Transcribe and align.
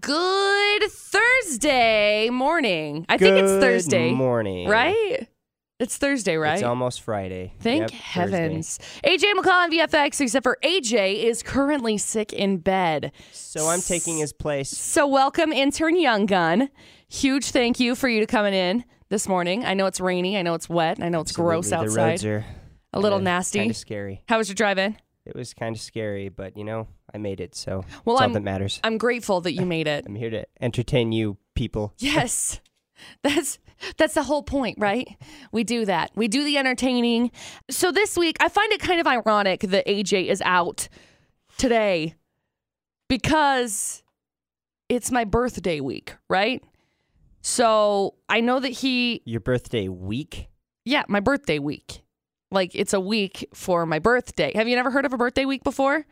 Good 0.00 0.90
Thursday 0.90 2.30
morning. 2.30 3.04
I 3.08 3.18
think 3.18 3.36
it's 3.36 3.52
Good 3.52 3.60
Thursday. 3.60 4.12
morning. 4.12 4.66
Right? 4.68 5.28
It's 5.78 5.98
Thursday, 5.98 6.36
right? 6.36 6.54
It's 6.54 6.62
almost 6.62 7.02
Friday. 7.02 7.52
Thank 7.60 7.82
Yep, 7.82 7.90
heavens. 7.90 8.78
AJ 9.04 9.34
McCall 9.34 9.64
on 9.64 9.70
VFX, 9.70 10.20
except 10.20 10.42
for 10.42 10.56
AJ 10.64 11.22
is 11.24 11.42
currently 11.42 11.98
sick 11.98 12.32
in 12.32 12.56
bed. 12.58 13.12
So 13.32 13.68
I'm 13.68 13.80
taking 13.82 14.18
his 14.18 14.32
place. 14.32 14.70
So 14.70 15.06
welcome, 15.06 15.52
intern 15.52 15.96
Young 16.00 16.26
Gun. 16.26 16.70
Huge 17.08 17.50
thank 17.50 17.78
you 17.78 17.94
for 17.94 18.08
you 18.08 18.20
to 18.20 18.26
coming 18.26 18.54
in 18.54 18.84
this 19.10 19.28
morning. 19.28 19.64
I 19.64 19.74
know 19.74 19.86
it's 19.86 20.00
rainy. 20.00 20.38
I 20.38 20.42
know 20.42 20.54
it's 20.54 20.68
wet. 20.68 21.00
I 21.02 21.08
know 21.08 21.20
it's 21.20 21.32
gross 21.32 21.70
Absolutely. 21.70 21.94
The 21.94 22.00
outside. 22.00 22.10
roads 22.10 22.24
are 22.24 22.44
a 22.94 23.00
little 23.00 23.20
nasty. 23.20 23.58
Kind 23.58 23.70
of 23.70 23.76
scary. 23.76 24.22
How 24.28 24.38
was 24.38 24.48
your 24.48 24.54
drive-in? 24.54 24.96
It 25.26 25.36
was 25.36 25.52
kind 25.54 25.76
of 25.76 25.80
scary, 25.82 26.30
but 26.30 26.56
you 26.56 26.64
know, 26.64 26.88
I 27.14 27.18
made 27.18 27.40
it, 27.40 27.54
so 27.54 27.84
Well, 28.04 28.18
I'm- 28.18 28.32
that 28.32 28.42
matters. 28.42 28.80
I'm 28.82 28.98
grateful 28.98 29.40
that 29.42 29.52
you 29.52 29.64
made 29.64 29.86
it. 29.86 30.04
I'm 30.08 30.16
here 30.16 30.30
to 30.30 30.44
entertain 30.60 31.12
you 31.12 31.36
people. 31.54 31.94
Yes. 31.98 32.60
That's 33.22 33.58
that's 33.98 34.14
the 34.14 34.22
whole 34.22 34.42
point, 34.42 34.78
right? 34.78 35.06
We 35.52 35.62
do 35.64 35.84
that. 35.84 36.10
We 36.14 36.26
do 36.28 36.42
the 36.44 36.56
entertaining. 36.58 37.30
So 37.70 37.92
this 37.92 38.16
week, 38.16 38.36
I 38.40 38.48
find 38.48 38.72
it 38.72 38.80
kind 38.80 39.00
of 39.00 39.06
ironic 39.06 39.60
that 39.60 39.86
AJ 39.86 40.26
is 40.28 40.40
out 40.44 40.88
today 41.58 42.14
because 43.08 44.02
it's 44.88 45.10
my 45.10 45.24
birthday 45.24 45.80
week, 45.80 46.16
right? 46.30 46.62
So 47.42 48.14
I 48.28 48.40
know 48.40 48.60
that 48.60 48.70
he, 48.70 49.22
Your 49.26 49.40
birthday 49.40 49.88
week? 49.88 50.48
yeah, 50.84 51.02
my 51.08 51.20
birthday 51.20 51.58
week. 51.58 52.02
Like 52.50 52.70
it's 52.74 52.92
a 52.94 53.00
week 53.00 53.48
for 53.52 53.84
my 53.86 53.98
birthday. 53.98 54.52
Have 54.54 54.68
you 54.68 54.76
never 54.76 54.90
heard 54.90 55.04
of 55.04 55.12
a 55.12 55.16
birthday 55.18 55.44
week 55.44 55.64
before? 55.64 56.06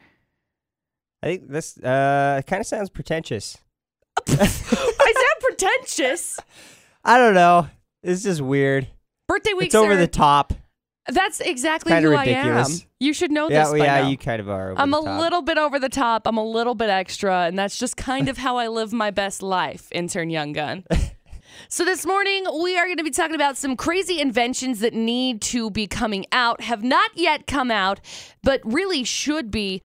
I 1.22 1.26
think 1.26 1.48
this 1.48 1.78
uh 1.78 2.42
kind 2.46 2.60
of 2.60 2.66
sounds 2.66 2.90
pretentious. 2.90 3.58
I 4.28 4.34
sound 4.46 5.40
pretentious. 5.40 6.38
I 7.04 7.18
don't 7.18 7.34
know. 7.34 7.68
It's 8.02 8.22
just 8.22 8.40
weird. 8.40 8.88
Birthday 9.28 9.52
week. 9.52 9.66
It's 9.66 9.74
over 9.74 9.92
are, 9.92 9.96
the 9.96 10.06
top. 10.06 10.52
That's 11.08 11.40
exactly 11.40 11.92
who 12.00 12.14
I 12.14 12.26
am. 12.26 12.66
You 13.00 13.12
should 13.12 13.32
know 13.32 13.48
Yeah, 13.48 13.64
this 13.64 13.72
well, 13.72 13.78
yeah, 13.78 14.02
now. 14.02 14.08
you 14.08 14.16
kind 14.16 14.40
of 14.40 14.48
are. 14.48 14.74
I'm 14.76 14.94
a 14.94 15.02
top. 15.02 15.20
little 15.20 15.42
bit 15.42 15.58
over 15.58 15.78
the 15.78 15.88
top. 15.88 16.26
I'm 16.26 16.36
a 16.36 16.44
little 16.44 16.76
bit 16.76 16.90
extra, 16.90 17.42
and 17.42 17.58
that's 17.58 17.78
just 17.78 17.96
kind 17.96 18.28
of 18.28 18.38
how 18.38 18.56
I 18.56 18.68
live 18.68 18.92
my 18.92 19.10
best 19.10 19.42
life, 19.42 19.88
intern 19.90 20.30
Young 20.30 20.52
Gun. 20.52 20.84
so 21.68 21.84
this 21.84 22.06
morning 22.06 22.44
we 22.62 22.78
are 22.78 22.84
going 22.84 22.98
to 22.98 23.04
be 23.04 23.10
talking 23.10 23.34
about 23.34 23.56
some 23.56 23.76
crazy 23.76 24.20
inventions 24.20 24.78
that 24.78 24.94
need 24.94 25.40
to 25.42 25.70
be 25.70 25.88
coming 25.88 26.24
out, 26.30 26.60
have 26.60 26.84
not 26.84 27.10
yet 27.16 27.48
come 27.48 27.72
out, 27.72 28.00
but 28.44 28.60
really 28.64 29.02
should 29.02 29.50
be. 29.50 29.82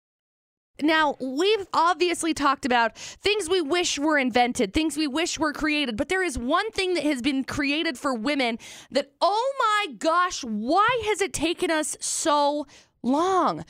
Now, 0.82 1.16
we've 1.20 1.66
obviously 1.74 2.34
talked 2.34 2.66
about 2.66 2.98
things 2.98 3.50
we 3.50 3.62
wish 3.62 3.98
were 3.98 4.18
invented, 4.18 4.74
things 4.74 4.96
we 4.96 5.08
wish 5.08 5.40
were 5.40 5.54
created, 5.54 5.98
but 5.98 6.10
there 6.10 6.24
is 6.24 6.38
one 6.38 6.70
thing 6.72 6.94
that 6.94 7.04
has 7.04 7.22
been 7.22 7.44
created 7.44 7.98
for 7.98 8.14
women 8.14 8.60
that, 8.92 9.12
oh 9.20 9.54
my 9.60 9.94
gosh, 9.94 10.44
why 10.44 11.02
has 11.06 11.22
it 11.22 11.34
taken 11.34 11.72
us 11.72 11.98
so 12.00 12.68
long? 13.02 13.66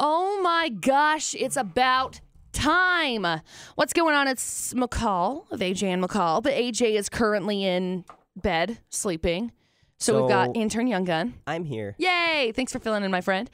Oh 0.00 0.40
my 0.42 0.68
gosh, 0.68 1.34
it's 1.34 1.56
about 1.56 2.20
time. 2.52 3.26
What's 3.74 3.92
going 3.92 4.14
on? 4.14 4.28
It's 4.28 4.72
McCall 4.74 5.50
of 5.50 5.60
AJ 5.60 5.88
and 5.88 6.02
McCall, 6.02 6.42
but 6.42 6.54
AJ 6.54 6.96
is 6.96 7.08
currently 7.08 7.64
in 7.64 8.04
bed 8.34 8.78
sleeping. 8.88 9.52
So, 10.00 10.20
we've 10.20 10.30
got 10.30 10.56
intern 10.56 10.86
Young 10.86 11.04
Gun. 11.04 11.34
I'm 11.44 11.64
here. 11.64 11.96
Yay! 11.98 12.52
Thanks 12.54 12.72
for 12.72 12.78
filling 12.78 13.02
in, 13.02 13.10
my 13.10 13.20
friend. 13.20 13.50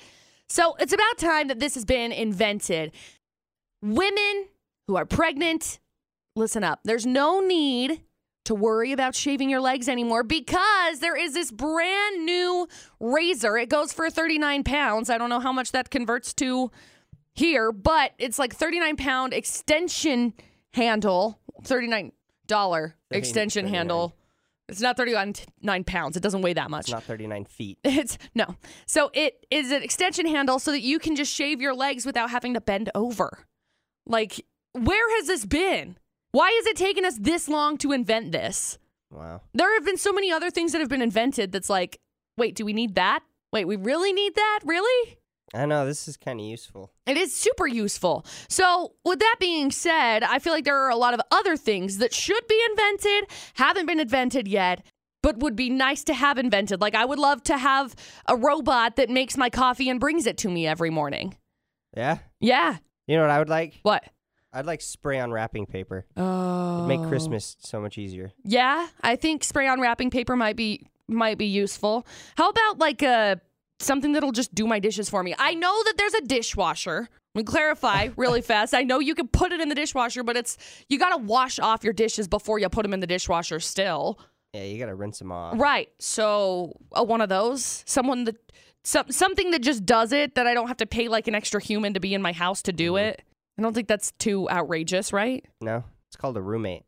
So 0.48 0.76
it's 0.78 0.92
about 0.92 1.18
time 1.18 1.48
that 1.48 1.58
this 1.58 1.74
has 1.74 1.84
been 1.84 2.12
invented. 2.12 2.92
Women 3.82 4.46
who 4.86 4.96
are 4.96 5.06
pregnant, 5.06 5.78
listen 6.36 6.64
up. 6.64 6.80
There's 6.84 7.06
no 7.06 7.40
need 7.40 8.02
to 8.44 8.54
worry 8.54 8.92
about 8.92 9.14
shaving 9.14 9.48
your 9.48 9.60
legs 9.60 9.88
anymore 9.88 10.22
because 10.22 11.00
there 11.00 11.16
is 11.16 11.32
this 11.32 11.50
brand 11.50 12.26
new 12.26 12.68
razor. 13.00 13.56
It 13.56 13.70
goes 13.70 13.92
for 13.92 14.10
39 14.10 14.64
pounds. 14.64 15.10
I 15.10 15.18
don't 15.18 15.30
know 15.30 15.40
how 15.40 15.52
much 15.52 15.72
that 15.72 15.90
converts 15.90 16.34
to 16.34 16.70
here, 17.34 17.72
but 17.72 18.12
it's 18.18 18.38
like 18.38 18.54
39 18.54 18.96
pound 18.96 19.32
extension 19.32 20.34
handle, 20.74 21.38
$39 21.62 22.12
extension 23.10 23.64
39. 23.64 23.74
handle. 23.74 24.16
It's 24.68 24.80
not 24.80 24.96
39 24.96 25.84
pounds. 25.84 26.16
It 26.16 26.22
doesn't 26.22 26.42
weigh 26.42 26.54
that 26.54 26.70
much. 26.70 26.86
It's 26.86 26.92
not 26.92 27.04
39 27.04 27.44
feet. 27.44 27.78
It's 27.84 28.18
no. 28.34 28.56
So 28.86 29.10
it 29.12 29.46
is 29.50 29.70
an 29.70 29.82
extension 29.82 30.26
handle 30.26 30.58
so 30.58 30.70
that 30.70 30.80
you 30.80 30.98
can 30.98 31.16
just 31.16 31.32
shave 31.32 31.60
your 31.60 31.74
legs 31.74 32.06
without 32.06 32.30
having 32.30 32.54
to 32.54 32.60
bend 32.60 32.90
over. 32.94 33.40
Like, 34.06 34.44
where 34.72 35.16
has 35.16 35.26
this 35.26 35.44
been? 35.44 35.96
Why 36.32 36.50
has 36.50 36.66
it 36.66 36.76
taken 36.76 37.04
us 37.04 37.16
this 37.18 37.48
long 37.48 37.78
to 37.78 37.92
invent 37.92 38.32
this? 38.32 38.78
Wow. 39.10 39.42
There 39.52 39.72
have 39.74 39.84
been 39.84 39.98
so 39.98 40.12
many 40.12 40.32
other 40.32 40.50
things 40.50 40.72
that 40.72 40.80
have 40.80 40.88
been 40.88 41.02
invented 41.02 41.52
that's 41.52 41.70
like, 41.70 42.00
wait, 42.36 42.56
do 42.56 42.64
we 42.64 42.72
need 42.72 42.96
that? 42.96 43.20
Wait, 43.52 43.66
we 43.66 43.76
really 43.76 44.12
need 44.12 44.34
that? 44.34 44.60
Really? 44.64 45.18
I 45.54 45.66
know 45.66 45.86
this 45.86 46.08
is 46.08 46.16
kind 46.16 46.40
of 46.40 46.46
useful. 46.46 46.90
It 47.06 47.16
is 47.16 47.34
super 47.34 47.66
useful. 47.66 48.26
So, 48.48 48.94
with 49.04 49.20
that 49.20 49.36
being 49.38 49.70
said, 49.70 50.24
I 50.24 50.40
feel 50.40 50.52
like 50.52 50.64
there 50.64 50.78
are 50.78 50.90
a 50.90 50.96
lot 50.96 51.14
of 51.14 51.20
other 51.30 51.56
things 51.56 51.98
that 51.98 52.12
should 52.12 52.46
be 52.48 52.60
invented, 52.70 53.30
haven't 53.54 53.86
been 53.86 54.00
invented 54.00 54.48
yet, 54.48 54.84
but 55.22 55.38
would 55.38 55.54
be 55.54 55.70
nice 55.70 56.02
to 56.04 56.14
have 56.14 56.38
invented. 56.38 56.80
Like, 56.80 56.94
I 56.94 57.04
would 57.04 57.20
love 57.20 57.42
to 57.44 57.56
have 57.56 57.94
a 58.26 58.36
robot 58.36 58.96
that 58.96 59.08
makes 59.08 59.36
my 59.36 59.48
coffee 59.48 59.88
and 59.88 60.00
brings 60.00 60.26
it 60.26 60.36
to 60.38 60.48
me 60.48 60.66
every 60.66 60.90
morning. 60.90 61.36
Yeah. 61.96 62.18
Yeah. 62.40 62.78
You 63.06 63.16
know 63.16 63.22
what 63.22 63.30
I 63.30 63.38
would 63.38 63.48
like? 63.48 63.78
What? 63.82 64.04
I'd 64.52 64.66
like 64.66 64.80
spray 64.80 65.18
on 65.18 65.32
wrapping 65.32 65.66
paper. 65.66 66.06
Oh. 66.16 66.78
It'd 66.78 66.88
make 66.88 67.00
oh. 67.00 67.08
Christmas 67.08 67.56
so 67.60 67.80
much 67.80 67.98
easier. 67.98 68.32
Yeah, 68.44 68.88
I 69.02 69.16
think 69.16 69.44
spray 69.44 69.66
on 69.66 69.80
wrapping 69.80 70.10
paper 70.10 70.36
might 70.36 70.56
be 70.56 70.86
might 71.08 71.38
be 71.38 71.46
useful. 71.46 72.06
How 72.36 72.48
about 72.50 72.78
like 72.78 73.02
a 73.02 73.40
something 73.80 74.12
that'll 74.12 74.32
just 74.32 74.54
do 74.54 74.66
my 74.66 74.78
dishes 74.78 75.08
for 75.10 75.22
me? 75.22 75.34
I 75.38 75.54
know 75.54 75.82
that 75.84 75.94
there's 75.96 76.14
a 76.14 76.20
dishwasher. 76.22 77.08
Let 77.34 77.40
me 77.40 77.44
clarify 77.44 78.08
really 78.16 78.40
fast. 78.52 78.74
I 78.74 78.82
know 78.82 78.98
you 79.00 79.14
can 79.14 79.28
put 79.28 79.52
it 79.52 79.60
in 79.60 79.68
the 79.68 79.74
dishwasher, 79.74 80.22
but 80.22 80.36
it's 80.36 80.56
you 80.88 80.98
got 80.98 81.10
to 81.10 81.16
wash 81.18 81.58
off 81.58 81.82
your 81.84 81.92
dishes 81.92 82.28
before 82.28 82.58
you 82.58 82.68
put 82.68 82.82
them 82.82 82.94
in 82.94 83.00
the 83.00 83.06
dishwasher 83.06 83.60
still. 83.60 84.18
Yeah, 84.52 84.62
you 84.62 84.78
gotta 84.78 84.94
rinse 84.94 85.18
them 85.18 85.32
off. 85.32 85.58
Right. 85.58 85.88
So, 85.98 86.74
uh, 86.92 87.02
one 87.02 87.20
of 87.20 87.28
those, 87.28 87.82
someone 87.86 88.22
that 88.24 88.36
some, 88.84 89.10
something 89.10 89.50
that 89.50 89.62
just 89.62 89.84
does 89.84 90.12
it 90.12 90.36
that 90.36 90.46
I 90.46 90.54
don't 90.54 90.68
have 90.68 90.76
to 90.76 90.86
pay 90.86 91.08
like 91.08 91.26
an 91.26 91.34
extra 91.34 91.60
human 91.60 91.92
to 91.94 91.98
be 92.00 92.14
in 92.14 92.22
my 92.22 92.30
house 92.30 92.62
to 92.62 92.72
do 92.72 92.92
Mhm. 92.92 93.00
it. 93.08 93.22
I 93.58 93.62
don't 93.62 93.74
think 93.74 93.88
that's 93.88 94.12
too 94.12 94.48
outrageous, 94.48 95.12
right? 95.12 95.44
No, 95.60 95.82
it's 96.06 96.14
called 96.16 96.36
a 96.36 96.40
roommate. 96.40 96.84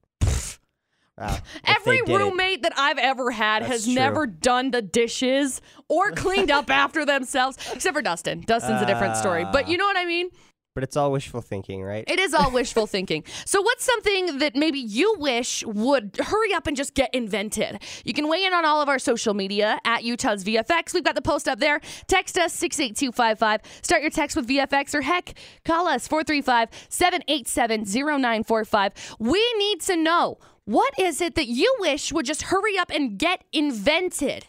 If 1.18 1.42
Every 1.64 1.98
did 2.00 2.08
it- 2.10 2.16
roommate 2.18 2.62
that 2.62 2.72
I've 2.76 2.98
ever 2.98 3.30
had 3.30 3.62
That's 3.62 3.72
has 3.72 3.84
true. 3.84 3.94
never 3.94 4.26
done 4.26 4.70
the 4.70 4.82
dishes 4.82 5.60
or 5.88 6.10
cleaned 6.12 6.50
up 6.50 6.70
after 6.70 7.04
themselves, 7.06 7.56
except 7.72 7.94
for 7.96 8.02
Dustin. 8.02 8.42
Dustin's 8.46 8.82
a 8.82 8.86
different 8.86 9.16
story. 9.16 9.44
But 9.50 9.64
Ah. 9.64 9.68
you 9.68 9.78
know 9.78 9.86
what 9.86 9.96
I 9.96 10.04
mean? 10.04 10.28
but 10.74 10.82
it's 10.82 10.94
all 10.94 11.10
wishful 11.10 11.40
thinking, 11.40 11.82
right? 11.82 12.04
It 12.06 12.20
is 12.20 12.34
all 12.34 12.50
wishful 12.50 12.86
thinking. 12.86 13.24
So, 13.46 13.62
what's 13.62 13.82
something 13.82 14.40
that 14.40 14.54
maybe 14.54 14.78
you 14.78 15.14
wish 15.18 15.64
would 15.64 16.18
hurry 16.20 16.52
up 16.52 16.66
and 16.66 16.76
just 16.76 16.92
get 16.92 17.08
invented? 17.14 17.82
You 18.04 18.12
can 18.12 18.28
weigh 18.28 18.44
in 18.44 18.52
on 18.52 18.66
all 18.66 18.82
of 18.82 18.88
our 18.90 18.98
social 18.98 19.32
media 19.32 19.78
at 19.86 20.04
Utah's 20.04 20.44
VFX. 20.44 20.92
We've 20.92 21.02
got 21.02 21.14
the 21.14 21.22
post 21.22 21.48
up 21.48 21.60
there. 21.60 21.80
Text 22.08 22.36
us 22.36 22.52
68255. 22.52 23.62
Start 23.80 24.02
your 24.02 24.10
text 24.10 24.36
with 24.36 24.46
VFX 24.46 24.94
or 24.94 25.00
heck, 25.00 25.32
call 25.64 25.88
us 25.88 26.06
435 26.06 26.68
787 26.90 27.86
0945. 27.86 28.92
We 29.18 29.54
need 29.56 29.80
to 29.80 29.96
know 29.96 30.36
what 30.66 30.98
is 30.98 31.20
it 31.20 31.36
that 31.36 31.46
you 31.46 31.74
wish 31.78 32.12
would 32.12 32.26
just 32.26 32.42
hurry 32.42 32.76
up 32.76 32.90
and 32.90 33.18
get 33.18 33.44
invented? 33.52 34.46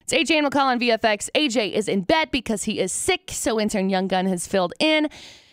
It's 0.00 0.12
AJ 0.12 0.38
and 0.38 0.46
McCall 0.50 0.64
on 0.64 0.80
VFX. 0.80 1.28
AJ 1.34 1.72
is 1.72 1.88
in 1.88 2.02
bed 2.02 2.30
because 2.30 2.64
he 2.64 2.80
is 2.80 2.90
sick, 2.90 3.30
so 3.30 3.60
intern 3.60 3.90
Young 3.90 4.08
Gun 4.08 4.26
has 4.26 4.46
filled 4.46 4.72
in. 4.80 5.08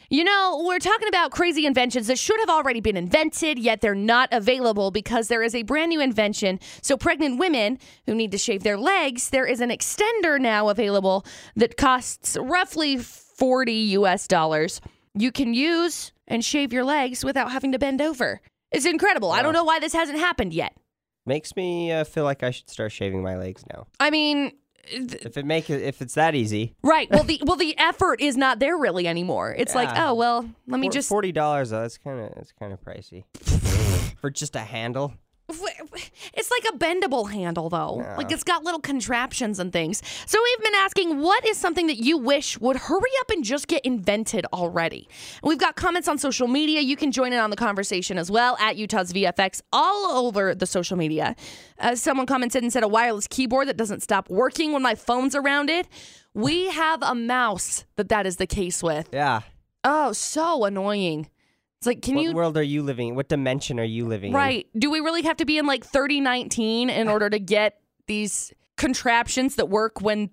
You 0.09 0.23
know, 0.23 0.63
we're 0.65 0.79
talking 0.79 1.09
about 1.09 1.31
crazy 1.31 1.65
inventions 1.65 2.07
that 2.07 2.17
should 2.17 2.39
have 2.39 2.49
already 2.49 2.79
been 2.79 2.95
invented, 2.95 3.59
yet 3.59 3.81
they're 3.81 3.93
not 3.93 4.29
available 4.31 4.89
because 4.89 5.27
there 5.27 5.43
is 5.43 5.53
a 5.53 5.63
brand 5.63 5.89
new 5.89 5.99
invention. 5.99 6.59
So, 6.81 6.97
pregnant 6.97 7.37
women 7.37 7.77
who 8.07 8.15
need 8.15 8.31
to 8.31 8.37
shave 8.37 8.63
their 8.63 8.77
legs, 8.77 9.29
there 9.29 9.45
is 9.45 9.59
an 9.59 9.69
extender 9.69 10.39
now 10.39 10.69
available 10.69 11.25
that 11.57 11.77
costs 11.77 12.37
roughly 12.39 12.97
40 12.97 13.73
US 13.73 14.27
dollars. 14.27 14.79
You 15.13 15.31
can 15.33 15.53
use 15.53 16.13
and 16.25 16.43
shave 16.43 16.71
your 16.71 16.85
legs 16.85 17.23
without 17.25 17.51
having 17.51 17.73
to 17.73 17.79
bend 17.79 18.01
over. 18.01 18.41
It's 18.71 18.85
incredible. 18.85 19.31
I 19.31 19.41
don't 19.41 19.53
know 19.53 19.63
why 19.63 19.79
this 19.79 19.93
hasn't 19.93 20.19
happened 20.19 20.53
yet. 20.53 20.75
Makes 21.25 21.55
me 21.55 21.91
uh, 21.91 22.03
feel 22.03 22.23
like 22.23 22.43
I 22.43 22.51
should 22.51 22.69
start 22.69 22.91
shaving 22.91 23.21
my 23.23 23.35
legs 23.37 23.63
now. 23.71 23.87
I 23.99 24.09
mean, 24.09 24.53
th- 24.89 25.13
If 25.25 25.37
it 25.37 25.45
make 25.45 25.69
it, 25.69 25.81
if 25.81 26.01
it's 26.01 26.15
that 26.15 26.33
easy, 26.35 26.75
right. 26.83 27.09
Well, 27.11 27.23
the 27.23 27.41
well 27.45 27.55
the 27.57 27.77
effort 27.77 28.21
is 28.21 28.37
not 28.37 28.59
there 28.59 28.77
really 28.77 29.07
anymore. 29.07 29.53
It's 29.57 29.75
like, 29.75 29.89
oh 29.95 30.13
well, 30.13 30.49
let 30.67 30.79
me 30.79 30.87
For- 30.87 30.93
just 30.93 31.09
forty 31.09 31.31
dollars 31.31 31.69
though. 31.71 31.81
That's 31.81 31.97
kind 31.97 32.19
of 32.19 32.33
that's 32.35 32.51
kind 32.53 32.73
of 32.73 32.81
pricey 32.81 33.25
for 34.19 34.29
just 34.29 34.55
a 34.55 34.59
handle. 34.61 35.13
It's 36.33 36.51
like 36.51 36.73
a 36.73 36.77
bendable 36.77 37.31
handle 37.31 37.69
though. 37.69 37.95
Like 38.17 38.31
it's 38.31 38.43
got 38.43 38.63
little 38.63 38.79
contraptions 38.79 39.59
and 39.59 39.73
things. 39.73 40.01
So 40.25 40.39
we've 40.41 40.63
been 40.63 40.75
asking 40.75 41.19
what 41.19 41.45
is 41.45 41.57
something 41.57 41.87
that 41.87 41.97
you 41.97 42.17
wish 42.17 42.59
would 42.59 42.77
hurry 42.77 43.11
up 43.21 43.29
and 43.31 43.43
just 43.43 43.67
get 43.67 43.83
invented 43.85 44.45
already. 44.53 45.07
And 45.41 45.49
we've 45.49 45.57
got 45.59 45.75
comments 45.75 46.07
on 46.07 46.17
social 46.17 46.47
media. 46.47 46.81
You 46.81 46.95
can 46.95 47.11
join 47.11 47.33
in 47.33 47.39
on 47.39 47.49
the 47.49 47.55
conversation 47.55 48.17
as 48.17 48.29
well 48.31 48.57
at 48.59 48.77
Utah's 48.77 49.11
VFX 49.11 49.61
all 49.73 50.25
over 50.25 50.53
the 50.55 50.65
social 50.65 50.97
media. 50.97 51.35
Uh, 51.79 51.95
someone 51.95 52.25
commented 52.25 52.63
and 52.63 52.71
said 52.71 52.83
a 52.83 52.87
wireless 52.87 53.27
keyboard 53.27 53.67
that 53.67 53.77
doesn't 53.77 54.01
stop 54.03 54.29
working 54.29 54.71
when 54.71 54.81
my 54.81 54.95
phone's 54.95 55.35
around 55.35 55.69
it. 55.69 55.87
We 56.33 56.69
have 56.69 57.01
a 57.01 57.15
mouse 57.15 57.85
that 57.95 58.09
that 58.09 58.25
is 58.25 58.37
the 58.37 58.47
case 58.47 58.83
with. 58.83 59.09
Yeah. 59.11 59.41
Oh, 59.83 60.11
so 60.11 60.65
annoying. 60.65 61.29
It's 61.79 61.87
like, 61.87 62.01
can 62.01 62.15
what 62.15 62.23
you 62.23 62.29
What 62.29 62.35
world 62.35 62.57
are 62.57 62.63
you 62.63 62.83
living? 62.83 63.09
in? 63.09 63.15
What 63.15 63.29
dimension 63.29 63.79
are 63.79 63.85
you 63.85 64.05
living 64.05 64.31
in? 64.31 64.35
Right. 64.35 64.67
Do 64.77 64.91
we 64.91 64.99
really 64.99 65.21
have 65.23 65.37
to 65.37 65.45
be 65.45 65.57
in 65.57 65.65
like 65.65 65.85
3019 65.85 66.89
in 66.89 67.07
order 67.07 67.29
to 67.29 67.39
get 67.39 67.79
these 68.05 68.51
contraptions 68.75 69.55
that 69.55 69.69
work 69.69 70.01
when 70.01 70.29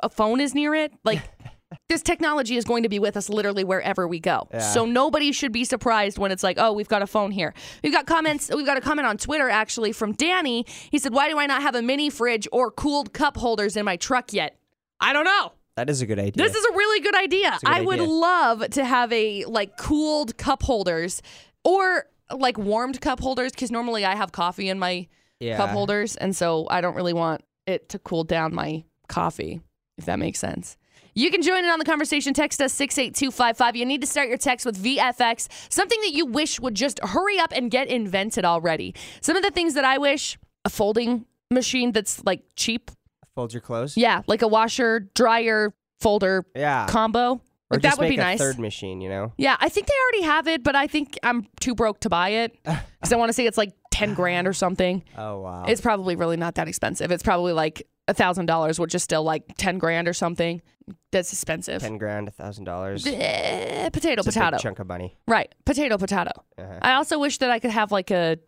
a 0.00 0.08
phone 0.08 0.40
is 0.40 0.54
near 0.54 0.74
it? 0.74 0.94
Like, 1.04 1.20
this 1.90 2.00
technology 2.00 2.56
is 2.56 2.64
going 2.64 2.82
to 2.82 2.88
be 2.88 2.98
with 2.98 3.14
us 3.14 3.28
literally 3.28 3.62
wherever 3.62 4.08
we 4.08 4.20
go. 4.20 4.48
Yeah. 4.50 4.60
So 4.60 4.86
nobody 4.86 5.32
should 5.32 5.52
be 5.52 5.64
surprised 5.64 6.16
when 6.16 6.30
it's 6.32 6.42
like, 6.42 6.56
oh, 6.58 6.72
we've 6.72 6.88
got 6.88 7.02
a 7.02 7.06
phone 7.06 7.30
here. 7.30 7.52
We've 7.82 7.92
got 7.92 8.06
comments. 8.06 8.50
We've 8.54 8.64
got 8.64 8.78
a 8.78 8.80
comment 8.80 9.06
on 9.06 9.18
Twitter 9.18 9.50
actually 9.50 9.92
from 9.92 10.12
Danny. 10.12 10.64
He 10.90 10.98
said, 10.98 11.12
why 11.12 11.28
do 11.28 11.38
I 11.38 11.44
not 11.44 11.60
have 11.60 11.74
a 11.74 11.82
mini 11.82 12.08
fridge 12.08 12.48
or 12.52 12.70
cooled 12.70 13.12
cup 13.12 13.36
holders 13.36 13.76
in 13.76 13.84
my 13.84 13.96
truck 13.96 14.32
yet? 14.32 14.58
I 14.98 15.12
don't 15.12 15.24
know. 15.24 15.52
That 15.76 15.90
is 15.90 16.00
a 16.00 16.06
good 16.06 16.18
idea. 16.18 16.42
This 16.42 16.54
is 16.54 16.64
a 16.64 16.72
really 16.74 17.00
good 17.00 17.14
idea. 17.14 17.50
good 17.50 17.70
I 17.70 17.82
would 17.82 18.00
love 18.00 18.68
to 18.70 18.84
have 18.84 19.12
a 19.12 19.44
like 19.44 19.76
cooled 19.76 20.36
cup 20.38 20.62
holders 20.62 21.22
or 21.64 22.06
like 22.30 22.58
warmed 22.58 23.00
cup 23.00 23.20
holders 23.20 23.52
because 23.52 23.70
normally 23.70 24.04
I 24.04 24.14
have 24.14 24.32
coffee 24.32 24.68
in 24.68 24.78
my 24.78 25.06
yeah. 25.38 25.56
cup 25.56 25.70
holders, 25.70 26.16
and 26.16 26.34
so 26.34 26.66
I 26.70 26.80
don't 26.80 26.94
really 26.94 27.12
want 27.12 27.44
it 27.66 27.90
to 27.90 27.98
cool 27.98 28.24
down 28.24 28.54
my 28.54 28.84
coffee, 29.08 29.60
if 29.98 30.06
that 30.06 30.18
makes 30.18 30.38
sense. 30.38 30.76
You 31.14 31.30
can 31.30 31.40
join 31.40 31.64
in 31.64 31.70
on 31.70 31.78
the 31.78 31.84
conversation. 31.84 32.34
Text 32.34 32.60
us 32.60 32.74
68255. 32.74 33.76
You 33.76 33.86
need 33.86 34.02
to 34.02 34.06
start 34.06 34.28
your 34.28 34.36
text 34.36 34.66
with 34.66 34.82
VFX, 34.82 35.48
something 35.70 35.98
that 36.02 36.12
you 36.12 36.26
wish 36.26 36.60
would 36.60 36.74
just 36.74 37.00
hurry 37.02 37.38
up 37.38 37.52
and 37.54 37.70
get 37.70 37.88
invented 37.88 38.44
already. 38.44 38.94
Some 39.22 39.34
of 39.34 39.42
the 39.42 39.50
things 39.50 39.74
that 39.74 39.84
I 39.84 39.96
wish 39.96 40.38
a 40.64 40.70
folding 40.70 41.24
machine 41.50 41.92
that's 41.92 42.22
like 42.24 42.42
cheap. 42.54 42.90
Fold 43.36 43.52
your 43.54 43.60
clothes. 43.60 43.96
Yeah, 43.96 44.22
like 44.26 44.42
a 44.42 44.48
washer, 44.48 45.08
dryer, 45.14 45.72
folder 46.00 46.44
Yeah. 46.56 46.86
combo. 46.88 47.40
or 47.68 47.76
Like, 47.76 47.82
that 47.82 47.98
would 47.98 48.08
be 48.08 48.14
a 48.14 48.18
nice. 48.18 48.38
third 48.38 48.58
machine. 48.58 49.00
You 49.00 49.08
know. 49.08 49.32
Yeah, 49.38 49.56
I 49.60 49.68
think 49.68 49.86
they 49.86 49.92
already 50.04 50.24
have 50.26 50.48
it, 50.48 50.62
but 50.64 50.74
I 50.74 50.86
think 50.88 51.18
I'm 51.22 51.46
too 51.60 51.74
broke 51.74 52.00
to 52.00 52.08
buy 52.08 52.30
it 52.30 52.56
because 52.64 53.12
I 53.12 53.16
want 53.16 53.28
to 53.28 53.32
say 53.34 53.46
it's 53.46 53.58
like 53.58 53.72
10 53.92 54.14
grand 54.14 54.46
or 54.48 54.52
something. 54.52 55.02
Oh 55.18 55.40
wow. 55.42 55.64
It's 55.68 55.80
probably 55.80 56.16
really 56.16 56.36
not 56.36 56.54
that 56.56 56.66
expensive. 56.68 57.10
It's 57.12 57.22
probably 57.22 57.52
like 57.52 57.86
a 58.08 58.14
thousand 58.14 58.46
dollars, 58.46 58.78
which 58.80 58.94
is 58.94 59.02
still 59.02 59.22
like 59.24 59.42
10 59.58 59.78
grand 59.78 60.06
or 60.08 60.12
something. 60.12 60.62
That's 61.10 61.32
expensive. 61.32 61.82
ten 61.82 61.98
grand, 61.98 62.28
a 62.28 62.30
thousand 62.30 62.62
dollars. 62.64 63.02
Potato, 63.02 64.20
It's 64.20 64.24
potato. 64.26 64.56
chunk 64.58 64.78
of 64.78 64.86
money. 64.86 65.16
Right. 65.26 65.52
Potato, 65.64 65.98
potato. 65.98 66.30
Uh-huh. 66.56 66.78
I 66.80 66.92
also 66.94 67.18
wish 67.18 67.38
that 67.38 67.50
I 67.50 67.58
could 67.58 67.72
have 67.72 67.90
like 67.90 68.12
a 68.12 68.38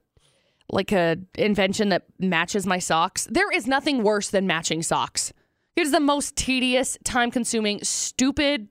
like 0.71 0.93
a 0.93 1.17
invention 1.37 1.89
that 1.91 2.05
matches 2.19 2.67
my 2.67 2.79
socks. 2.79 3.27
There 3.31 3.51
is 3.51 3.67
nothing 3.67 4.03
worse 4.03 4.31
than 4.31 4.47
matching 4.47 4.83
socks. 4.83 5.33
It 5.77 5.83
is 5.83 5.93
the 5.93 6.01
most 6.01 6.37
tedious, 6.37 6.99
time-consuming, 7.05 7.85
stupid, 7.85 8.69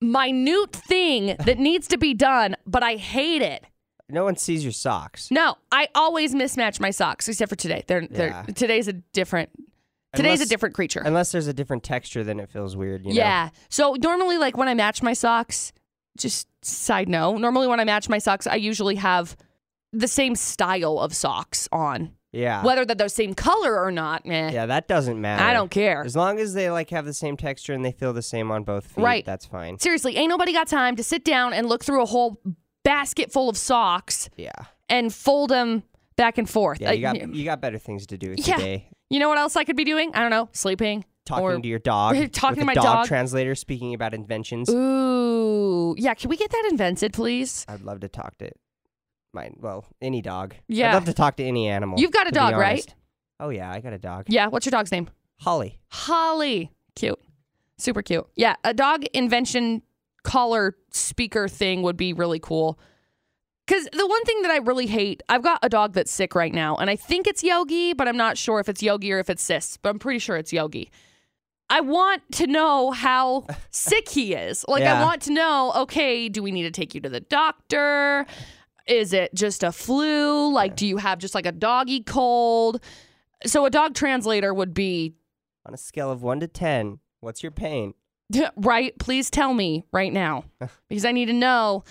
minute 0.00 0.72
thing 0.72 1.36
that 1.44 1.58
needs 1.58 1.88
to 1.88 1.98
be 1.98 2.14
done, 2.14 2.56
but 2.66 2.82
I 2.82 2.96
hate 2.96 3.42
it. 3.42 3.64
No 4.08 4.24
one 4.24 4.36
sees 4.36 4.62
your 4.62 4.72
socks. 4.72 5.30
No, 5.30 5.56
I 5.70 5.88
always 5.94 6.34
mismatch 6.34 6.78
my 6.80 6.90
socks 6.90 7.28
except 7.28 7.48
for 7.48 7.56
today. 7.56 7.84
They're, 7.86 8.06
they're 8.06 8.44
today's 8.54 8.86
a 8.86 8.92
different 8.92 9.48
today's 10.14 10.40
a 10.42 10.46
different 10.46 10.74
creature. 10.74 11.00
Unless 11.04 11.32
there's 11.32 11.46
a 11.46 11.54
different 11.54 11.82
texture, 11.82 12.22
then 12.22 12.38
it 12.38 12.50
feels 12.50 12.76
weird. 12.76 13.04
You 13.04 13.14
know? 13.14 13.18
Yeah. 13.18 13.50
So 13.70 13.94
normally, 13.94 14.36
like 14.36 14.56
when 14.56 14.68
I 14.68 14.74
match 14.74 15.02
my 15.02 15.14
socks, 15.14 15.72
just 16.18 16.46
side 16.62 17.08
note, 17.08 17.38
normally 17.38 17.66
when 17.66 17.80
I 17.80 17.84
match 17.84 18.08
my 18.10 18.18
socks, 18.18 18.46
I 18.46 18.56
usually 18.56 18.96
have 18.96 19.36
the 19.92 20.08
same 20.08 20.34
style 20.34 20.98
of 20.98 21.14
socks 21.14 21.68
on. 21.72 22.12
Yeah. 22.32 22.64
Whether 22.64 22.86
they're 22.86 22.94
the 22.96 23.08
same 23.10 23.34
color 23.34 23.78
or 23.78 23.90
not, 23.90 24.22
eh, 24.24 24.50
Yeah, 24.52 24.64
that 24.66 24.88
doesn't 24.88 25.20
matter. 25.20 25.42
I 25.44 25.52
don't 25.52 25.70
care. 25.70 26.02
As 26.02 26.16
long 26.16 26.38
as 26.40 26.54
they 26.54 26.70
like 26.70 26.88
have 26.90 27.04
the 27.04 27.12
same 27.12 27.36
texture 27.36 27.74
and 27.74 27.84
they 27.84 27.92
feel 27.92 28.14
the 28.14 28.22
same 28.22 28.50
on 28.50 28.62
both 28.64 28.86
feet, 28.86 29.02
Right. 29.04 29.24
that's 29.24 29.44
fine. 29.44 29.78
Seriously, 29.78 30.16
ain't 30.16 30.30
nobody 30.30 30.52
got 30.54 30.66
time 30.66 30.96
to 30.96 31.02
sit 31.04 31.24
down 31.24 31.52
and 31.52 31.68
look 31.68 31.84
through 31.84 32.02
a 32.02 32.06
whole 32.06 32.40
basket 32.84 33.30
full 33.30 33.50
of 33.50 33.58
socks 33.58 34.30
Yeah. 34.36 34.50
and 34.88 35.12
fold 35.12 35.50
them 35.50 35.82
back 36.16 36.38
and 36.38 36.48
forth. 36.48 36.80
Yeah, 36.80 36.92
you 36.92 37.06
Uh, 37.06 37.12
got 37.12 37.34
you 37.34 37.44
got 37.44 37.60
better 37.60 37.78
things 37.78 38.06
to 38.06 38.16
do 38.16 38.34
Yeah. 38.38 38.56
today. 38.56 38.88
you 39.10 39.18
know 39.18 39.28
what 39.28 39.36
else 39.36 39.54
I 39.56 39.64
could 39.64 39.76
be 39.76 39.84
doing? 39.84 40.10
I 40.14 40.20
don't 40.20 40.30
know, 40.30 40.48
sleeping. 40.52 41.04
Talking 41.26 41.44
or 41.44 41.58
to 41.60 41.68
your 41.68 41.78
dog. 41.78 42.16
Talking 42.32 42.60
to 42.60 42.64
my 42.64 42.72
dog, 42.74 42.84
dog. 42.84 43.06
translator 43.08 43.54
speaking 43.54 43.92
about 43.94 44.14
inventions. 44.14 44.70
Ooh, 44.70 45.94
yeah. 45.98 46.14
Can 46.14 46.30
we 46.30 46.36
get 46.38 46.50
that 46.50 46.66
invented, 46.70 47.12
please? 47.12 47.64
I'd 47.68 47.82
love 47.82 48.00
to 48.00 48.08
talk 48.08 48.38
to 48.38 48.50
my 49.32 49.50
well, 49.56 49.86
any 50.00 50.22
dog. 50.22 50.54
Yeah. 50.68 50.90
I'd 50.90 50.94
love 50.94 51.04
to 51.06 51.12
talk 51.12 51.36
to 51.36 51.44
any 51.44 51.68
animal. 51.68 51.98
You've 51.98 52.12
got 52.12 52.28
a 52.28 52.30
dog, 52.30 52.54
right? 52.54 52.86
Oh 53.40 53.48
yeah, 53.48 53.70
I 53.70 53.80
got 53.80 53.92
a 53.92 53.98
dog. 53.98 54.26
Yeah. 54.28 54.46
What's 54.48 54.66
your 54.66 54.70
dog's 54.70 54.92
name? 54.92 55.08
Holly. 55.40 55.80
Holly. 55.88 56.70
Cute. 56.94 57.18
Super 57.78 58.02
cute. 58.02 58.26
Yeah, 58.36 58.54
a 58.64 58.72
dog 58.72 59.04
invention 59.12 59.82
collar 60.22 60.76
speaker 60.90 61.48
thing 61.48 61.82
would 61.82 61.96
be 61.96 62.12
really 62.12 62.38
cool. 62.38 62.78
Because 63.66 63.88
the 63.92 64.06
one 64.06 64.24
thing 64.24 64.42
that 64.42 64.50
I 64.50 64.58
really 64.58 64.86
hate, 64.86 65.22
I've 65.28 65.42
got 65.42 65.60
a 65.62 65.68
dog 65.68 65.94
that's 65.94 66.10
sick 66.10 66.34
right 66.34 66.52
now, 66.52 66.76
and 66.76 66.90
I 66.90 66.96
think 66.96 67.26
it's 67.26 67.44
Yogi, 67.44 67.92
but 67.92 68.08
I'm 68.08 68.16
not 68.16 68.36
sure 68.36 68.60
if 68.60 68.68
it's 68.68 68.82
Yogi 68.82 69.12
or 69.12 69.18
if 69.18 69.30
it's 69.30 69.42
Sis, 69.42 69.76
but 69.76 69.90
I'm 69.90 69.98
pretty 69.98 70.18
sure 70.18 70.36
it's 70.36 70.52
Yogi. 70.52 70.90
I 71.70 71.80
want 71.80 72.22
to 72.32 72.46
know 72.46 72.90
how 72.90 73.46
sick 73.70 74.08
he 74.08 74.34
is. 74.34 74.64
Like, 74.68 74.82
I 74.82 75.02
want 75.02 75.22
to 75.22 75.32
know, 75.32 75.72
okay, 75.76 76.28
do 76.28 76.42
we 76.42 76.50
need 76.50 76.64
to 76.64 76.70
take 76.70 76.94
you 76.94 77.00
to 77.00 77.08
the 77.08 77.20
doctor? 77.20 78.26
Is 78.86 79.12
it 79.12 79.34
just 79.34 79.62
a 79.62 79.72
flu? 79.72 80.52
Like, 80.52 80.76
do 80.76 80.86
you 80.86 80.96
have 80.96 81.18
just 81.18 81.34
like 81.34 81.46
a 81.46 81.52
doggy 81.52 82.02
cold? 82.02 82.82
So, 83.46 83.64
a 83.64 83.70
dog 83.70 83.94
translator 83.94 84.52
would 84.52 84.74
be 84.74 85.14
On 85.66 85.74
a 85.74 85.78
scale 85.78 86.10
of 86.10 86.22
one 86.22 86.40
to 86.40 86.48
ten, 86.48 86.98
what's 87.20 87.42
your 87.42 87.52
pain? 87.52 87.94
right? 88.56 88.96
Please 88.98 89.30
tell 89.30 89.54
me 89.54 89.84
right 89.92 90.12
now 90.12 90.44
because 90.88 91.04
I 91.04 91.12
need 91.12 91.26
to 91.26 91.32
know. 91.32 91.84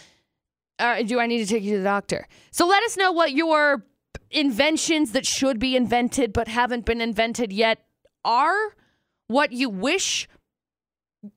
Uh, 0.79 1.03
do 1.03 1.19
I 1.19 1.27
need 1.27 1.39
to 1.39 1.45
take 1.45 1.63
you 1.63 1.73
to 1.73 1.77
the 1.77 1.83
doctor? 1.83 2.27
So 2.51 2.65
let 2.65 2.81
us 2.83 2.97
know 2.97 3.11
what 3.11 3.33
your 3.33 3.85
inventions 4.31 5.11
that 5.11 5.25
should 5.25 5.59
be 5.59 5.75
invented 5.75 6.33
but 6.33 6.47
haven't 6.47 6.85
been 6.85 7.01
invented 7.01 7.53
yet 7.53 7.85
are. 8.25 8.75
What 9.27 9.53
you 9.53 9.69
wish 9.69 10.27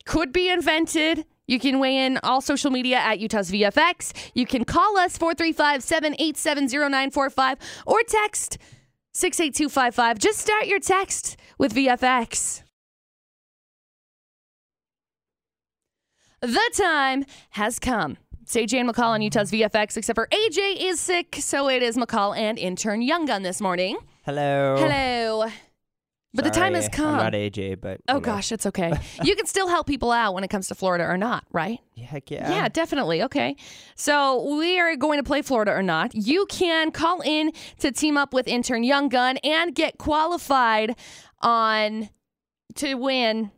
could 0.04 0.32
be 0.32 0.50
invented. 0.50 1.26
You 1.46 1.58
can 1.58 1.78
weigh 1.78 2.06
in 2.06 2.18
all 2.22 2.40
social 2.40 2.70
media 2.70 2.96
at 2.96 3.18
Utah's 3.20 3.50
VFX. 3.50 4.12
You 4.34 4.46
can 4.46 4.64
call 4.64 4.96
us 4.96 5.18
435 5.18 5.82
787 5.82 6.68
0945 6.68 7.58
or 7.86 8.02
text 8.06 8.58
68255. 9.12 10.18
Just 10.18 10.38
start 10.38 10.66
your 10.66 10.80
text 10.80 11.36
with 11.58 11.74
VFX. 11.74 12.62
The 16.40 16.70
time 16.76 17.24
has 17.50 17.78
come. 17.78 18.18
It's 18.42 18.54
AJ 18.54 18.80
and 18.80 18.90
McCall 18.90 19.08
on 19.08 19.22
Utah's 19.22 19.50
VFX, 19.50 19.96
except 19.96 20.16
for 20.16 20.28
AJ 20.30 20.76
is 20.78 21.00
sick, 21.00 21.36
so 21.38 21.70
it 21.70 21.82
is 21.82 21.96
McCall 21.96 22.36
and 22.36 22.58
intern 22.58 23.00
Young 23.00 23.24
Gun 23.24 23.42
this 23.42 23.62
morning. 23.62 23.96
Hello. 24.26 24.76
Hello. 24.76 25.50
But 26.34 26.44
the 26.44 26.50
time 26.50 26.74
has 26.74 26.88
come. 26.88 27.14
I'm 27.14 27.16
not 27.16 27.32
AJ, 27.32 27.80
but 27.80 28.00
oh 28.08 28.14
know. 28.14 28.20
gosh, 28.20 28.50
it's 28.50 28.66
okay. 28.66 28.92
you 29.22 29.36
can 29.36 29.46
still 29.46 29.68
help 29.68 29.86
people 29.86 30.10
out 30.10 30.34
when 30.34 30.42
it 30.42 30.48
comes 30.48 30.66
to 30.68 30.74
Florida 30.74 31.04
or 31.04 31.16
not, 31.16 31.44
right? 31.52 31.78
Heck 31.96 32.30
yeah. 32.30 32.50
Yeah, 32.50 32.68
definitely. 32.68 33.22
Okay. 33.22 33.56
So 33.94 34.56
we 34.56 34.80
are 34.80 34.96
going 34.96 35.20
to 35.20 35.22
play 35.22 35.42
Florida 35.42 35.72
or 35.72 35.82
not. 35.82 36.12
You 36.14 36.46
can 36.46 36.90
call 36.90 37.20
in 37.20 37.52
to 37.78 37.92
team 37.92 38.16
up 38.16 38.34
with 38.34 38.48
intern 38.48 38.82
Young 38.82 39.08
Gun 39.08 39.36
and 39.38 39.74
get 39.74 39.96
qualified 39.98 40.96
on 41.40 42.08
to 42.76 42.94
win. 42.94 43.52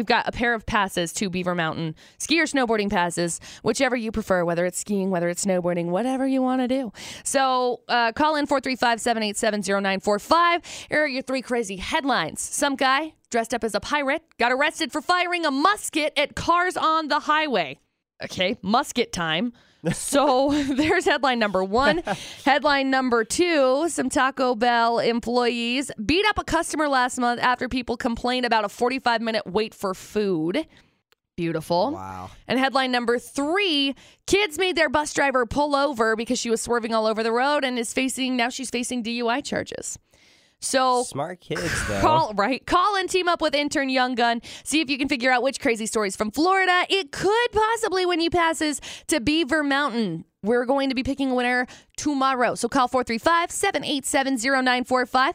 We've 0.00 0.06
got 0.06 0.26
a 0.26 0.32
pair 0.32 0.54
of 0.54 0.64
passes 0.64 1.12
to 1.12 1.28
Beaver 1.28 1.54
Mountain, 1.54 1.94
ski 2.16 2.40
or 2.40 2.44
snowboarding 2.44 2.88
passes, 2.88 3.38
whichever 3.62 3.94
you 3.94 4.10
prefer, 4.10 4.46
whether 4.46 4.64
it's 4.64 4.78
skiing, 4.78 5.10
whether 5.10 5.28
it's 5.28 5.44
snowboarding, 5.44 5.88
whatever 5.88 6.26
you 6.26 6.40
want 6.40 6.62
to 6.62 6.68
do. 6.68 6.90
So 7.22 7.82
uh, 7.86 8.12
call 8.12 8.36
in 8.36 8.46
435 8.46 8.98
787 8.98 9.60
0945. 9.60 10.64
Here 10.88 11.04
are 11.04 11.06
your 11.06 11.20
three 11.20 11.42
crazy 11.42 11.76
headlines. 11.76 12.40
Some 12.40 12.76
guy 12.76 13.12
dressed 13.28 13.52
up 13.52 13.62
as 13.62 13.74
a 13.74 13.80
pirate 13.80 14.22
got 14.38 14.52
arrested 14.52 14.90
for 14.90 15.02
firing 15.02 15.44
a 15.44 15.50
musket 15.50 16.14
at 16.16 16.34
cars 16.34 16.78
on 16.78 17.08
the 17.08 17.20
highway. 17.20 17.78
Okay, 18.24 18.56
musket 18.62 19.12
time. 19.12 19.52
So 19.92 20.50
there's 20.68 21.04
headline 21.04 21.38
number 21.38 21.64
one. 21.64 22.02
headline 22.44 22.90
number 22.90 23.24
two 23.24 23.88
some 23.88 24.08
Taco 24.08 24.54
Bell 24.54 24.98
employees 24.98 25.90
beat 26.04 26.26
up 26.26 26.38
a 26.38 26.44
customer 26.44 26.88
last 26.88 27.18
month 27.18 27.40
after 27.40 27.68
people 27.68 27.96
complained 27.96 28.46
about 28.46 28.64
a 28.64 28.68
45 28.68 29.20
minute 29.20 29.46
wait 29.46 29.74
for 29.74 29.94
food. 29.94 30.66
Beautiful. 31.36 31.92
Wow. 31.92 32.30
And 32.46 32.58
headline 32.58 32.92
number 32.92 33.18
three 33.18 33.94
kids 34.26 34.58
made 34.58 34.76
their 34.76 34.90
bus 34.90 35.14
driver 35.14 35.46
pull 35.46 35.74
over 35.74 36.14
because 36.14 36.38
she 36.38 36.50
was 36.50 36.60
swerving 36.60 36.92
all 36.92 37.06
over 37.06 37.22
the 37.22 37.32
road 37.32 37.64
and 37.64 37.78
is 37.78 37.94
facing, 37.94 38.36
now 38.36 38.50
she's 38.50 38.68
facing 38.68 39.02
DUI 39.02 39.42
charges. 39.42 39.98
So 40.60 41.02
Smart 41.04 41.40
kids, 41.40 41.88
though. 41.88 42.00
Call 42.00 42.34
right. 42.34 42.64
Call 42.66 42.96
and 42.96 43.08
team 43.08 43.28
up 43.28 43.40
with 43.40 43.54
intern 43.54 43.88
Young 43.88 44.14
Gun. 44.14 44.42
See 44.62 44.80
if 44.80 44.90
you 44.90 44.98
can 44.98 45.08
figure 45.08 45.32
out 45.32 45.42
which 45.42 45.58
crazy 45.60 45.86
stories 45.86 46.16
from 46.16 46.30
Florida 46.30 46.84
it 46.88 47.12
could 47.12 47.52
possibly 47.52 48.06
win 48.06 48.20
you 48.20 48.30
passes 48.30 48.80
to 49.08 49.20
Beaver 49.20 49.64
Mountain. 49.64 50.24
We're 50.42 50.64
going 50.64 50.88
to 50.88 50.94
be 50.94 51.02
picking 51.02 51.30
a 51.30 51.34
winner 51.34 51.66
tomorrow. 51.96 52.54
So 52.54 52.66
call 52.68 52.88
435-787-0945. 52.88 55.34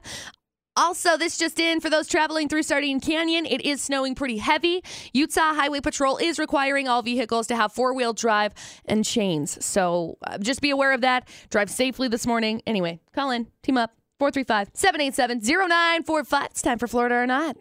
Also, 0.77 1.15
this 1.15 1.37
just 1.37 1.57
in 1.57 1.79
for 1.79 1.89
those 1.89 2.05
traveling 2.05 2.49
through 2.49 2.63
Sardine 2.63 2.99
Canyon, 2.99 3.45
it 3.45 3.61
is 3.61 3.81
snowing 3.81 4.13
pretty 4.13 4.35
heavy. 4.37 4.83
Utah 5.13 5.53
Highway 5.53 5.79
Patrol 5.79 6.17
is 6.17 6.37
requiring 6.37 6.89
all 6.89 7.01
vehicles 7.01 7.47
to 7.47 7.55
have 7.55 7.71
four 7.71 7.93
wheel 7.93 8.11
drive 8.11 8.53
and 8.85 9.05
chains. 9.05 9.63
So 9.63 10.17
uh, 10.27 10.37
just 10.37 10.59
be 10.59 10.71
aware 10.71 10.91
of 10.91 10.99
that. 11.01 11.29
Drive 11.49 11.69
safely 11.69 12.09
this 12.09 12.27
morning. 12.27 12.61
Anyway, 12.67 12.99
call 13.13 13.31
in, 13.31 13.47
team 13.63 13.77
up, 13.77 13.93
435 14.19 14.71
787 14.73 15.41
0945. 15.41 16.45
It's 16.51 16.61
time 16.61 16.79
for 16.79 16.87
Florida 16.87 17.15
or 17.15 17.27
not. 17.27 17.57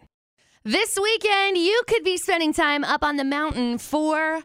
This 0.65 0.99
weekend, 1.01 1.59
you 1.59 1.83
could 1.87 2.05
be 2.05 2.17
spending 2.17 2.53
time 2.53 2.85
up 2.85 3.03
on 3.03 3.17
the 3.17 3.25
mountain 3.25 3.77
for 3.77 4.43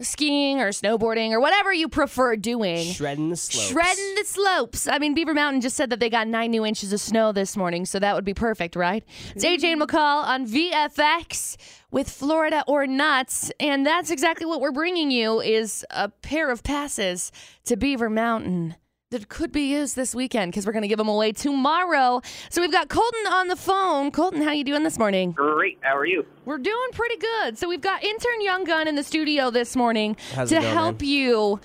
skiing 0.00 0.60
or 0.60 0.68
snowboarding 0.70 1.30
or 1.30 1.40
whatever 1.40 1.72
you 1.72 1.88
prefer 1.88 2.36
doing. 2.36 2.84
Shredding 2.84 3.30
the 3.30 3.36
slopes. 3.36 3.68
Shredding 3.68 4.14
the 4.16 4.24
slopes. 4.24 4.88
I 4.88 4.98
mean, 4.98 5.14
Beaver 5.14 5.32
Mountain 5.32 5.60
just 5.60 5.76
said 5.76 5.90
that 5.90 6.00
they 6.00 6.10
got 6.10 6.26
nine 6.26 6.50
new 6.50 6.66
inches 6.66 6.92
of 6.92 7.00
snow 7.00 7.32
this 7.32 7.56
morning, 7.56 7.86
so 7.86 7.98
that 7.98 8.14
would 8.14 8.24
be 8.24 8.34
perfect, 8.34 8.76
right? 8.76 9.04
It's 9.34 9.44
AJ 9.44 9.64
and 9.72 9.80
McCall 9.80 10.24
on 10.24 10.46
VFX 10.46 11.56
with 11.90 12.10
Florida 12.10 12.64
or 12.66 12.86
not, 12.86 13.50
and 13.60 13.86
that's 13.86 14.10
exactly 14.10 14.46
what 14.46 14.60
we're 14.60 14.72
bringing 14.72 15.10
you 15.10 15.40
is 15.40 15.84
a 15.90 16.08
pair 16.08 16.50
of 16.50 16.62
passes 16.62 17.30
to 17.64 17.76
Beaver 17.76 18.10
Mountain 18.10 18.74
that 19.12 19.28
could 19.28 19.52
be 19.52 19.70
used 19.70 19.94
this 19.94 20.14
weekend 20.14 20.50
because 20.50 20.66
we're 20.66 20.72
going 20.72 20.82
to 20.82 20.88
give 20.88 20.98
them 20.98 21.08
away 21.08 21.32
tomorrow. 21.32 22.20
So 22.50 22.60
we've 22.60 22.72
got 22.72 22.88
Colton 22.88 23.26
on 23.30 23.48
the 23.48 23.56
phone. 23.56 24.10
Colton, 24.10 24.42
how 24.42 24.50
you 24.52 24.64
doing 24.64 24.82
this 24.82 24.98
morning? 24.98 25.32
Great. 25.32 25.78
How 25.82 25.96
are 25.96 26.04
you? 26.04 26.26
We're 26.44 26.58
doing 26.58 26.88
pretty 26.92 27.16
good. 27.16 27.56
So 27.56 27.68
we've 27.68 27.80
got 27.80 28.02
intern 28.02 28.40
Young 28.40 28.64
Gun 28.64 28.88
in 28.88 28.96
the 28.96 29.02
studio 29.04 29.50
this 29.50 29.76
morning 29.76 30.16
How's 30.34 30.48
to 30.48 30.56
going, 30.56 30.66
help 30.66 31.00
man? 31.00 31.08
you 31.08 31.60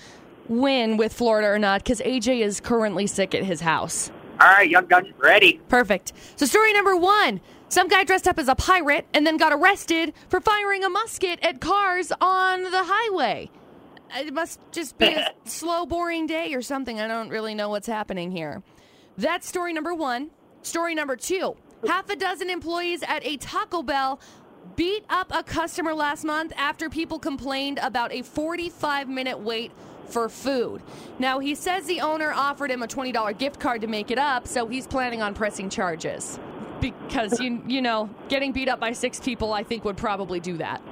win 0.48 0.96
with 0.96 1.12
Florida 1.12 1.48
or 1.48 1.58
not 1.58 1.82
because 1.82 2.00
AJ 2.00 2.40
is 2.40 2.60
currently 2.60 3.06
sick 3.06 3.34
at 3.34 3.44
his 3.44 3.60
house. 3.60 4.10
All 4.40 4.46
right, 4.46 4.70
young 4.70 4.86
gun, 4.86 5.12
ready. 5.18 5.60
Perfect. 5.68 6.12
So 6.36 6.46
story 6.46 6.72
number 6.72 6.96
one. 6.96 7.40
Some 7.70 7.88
guy 7.88 8.04
dressed 8.04 8.26
up 8.26 8.38
as 8.38 8.48
a 8.48 8.54
pirate 8.54 9.06
and 9.12 9.26
then 9.26 9.36
got 9.36 9.52
arrested 9.52 10.14
for 10.30 10.40
firing 10.40 10.84
a 10.84 10.88
musket 10.88 11.38
at 11.42 11.60
cars 11.60 12.12
on 12.20 12.62
the 12.62 12.84
highway. 12.84 13.50
It 14.16 14.32
must 14.32 14.60
just 14.72 14.98
be 14.98 15.06
a 15.06 15.32
slow, 15.44 15.86
boring 15.86 16.26
day 16.26 16.54
or 16.54 16.62
something. 16.62 17.00
I 17.00 17.08
don't 17.08 17.28
really 17.28 17.54
know 17.54 17.68
what's 17.68 17.86
happening 17.86 18.30
here. 18.30 18.62
That's 19.16 19.46
story 19.46 19.72
number 19.72 19.94
one. 19.94 20.30
Story 20.62 20.94
number 20.94 21.16
two 21.16 21.56
half 21.86 22.10
a 22.10 22.16
dozen 22.16 22.50
employees 22.50 23.02
at 23.06 23.24
a 23.24 23.36
Taco 23.36 23.82
Bell 23.82 24.20
beat 24.76 25.04
up 25.08 25.30
a 25.34 25.42
customer 25.42 25.94
last 25.94 26.24
month 26.24 26.52
after 26.56 26.90
people 26.90 27.18
complained 27.18 27.78
about 27.82 28.12
a 28.12 28.22
45 28.22 29.08
minute 29.08 29.38
wait 29.38 29.72
for 30.06 30.28
food. 30.28 30.82
Now, 31.18 31.38
he 31.38 31.54
says 31.54 31.84
the 31.86 32.00
owner 32.00 32.32
offered 32.32 32.70
him 32.70 32.82
a 32.82 32.86
$20 32.86 33.38
gift 33.38 33.60
card 33.60 33.82
to 33.82 33.86
make 33.86 34.10
it 34.10 34.18
up, 34.18 34.46
so 34.46 34.66
he's 34.66 34.86
planning 34.86 35.20
on 35.20 35.34
pressing 35.34 35.68
charges. 35.68 36.38
Because, 36.80 37.40
you, 37.40 37.62
you 37.66 37.82
know, 37.82 38.08
getting 38.28 38.52
beat 38.52 38.68
up 38.68 38.78
by 38.78 38.92
six 38.92 39.18
people, 39.18 39.52
I 39.52 39.62
think, 39.62 39.84
would 39.84 39.96
probably 39.96 40.40
do 40.40 40.56
that. 40.58 40.82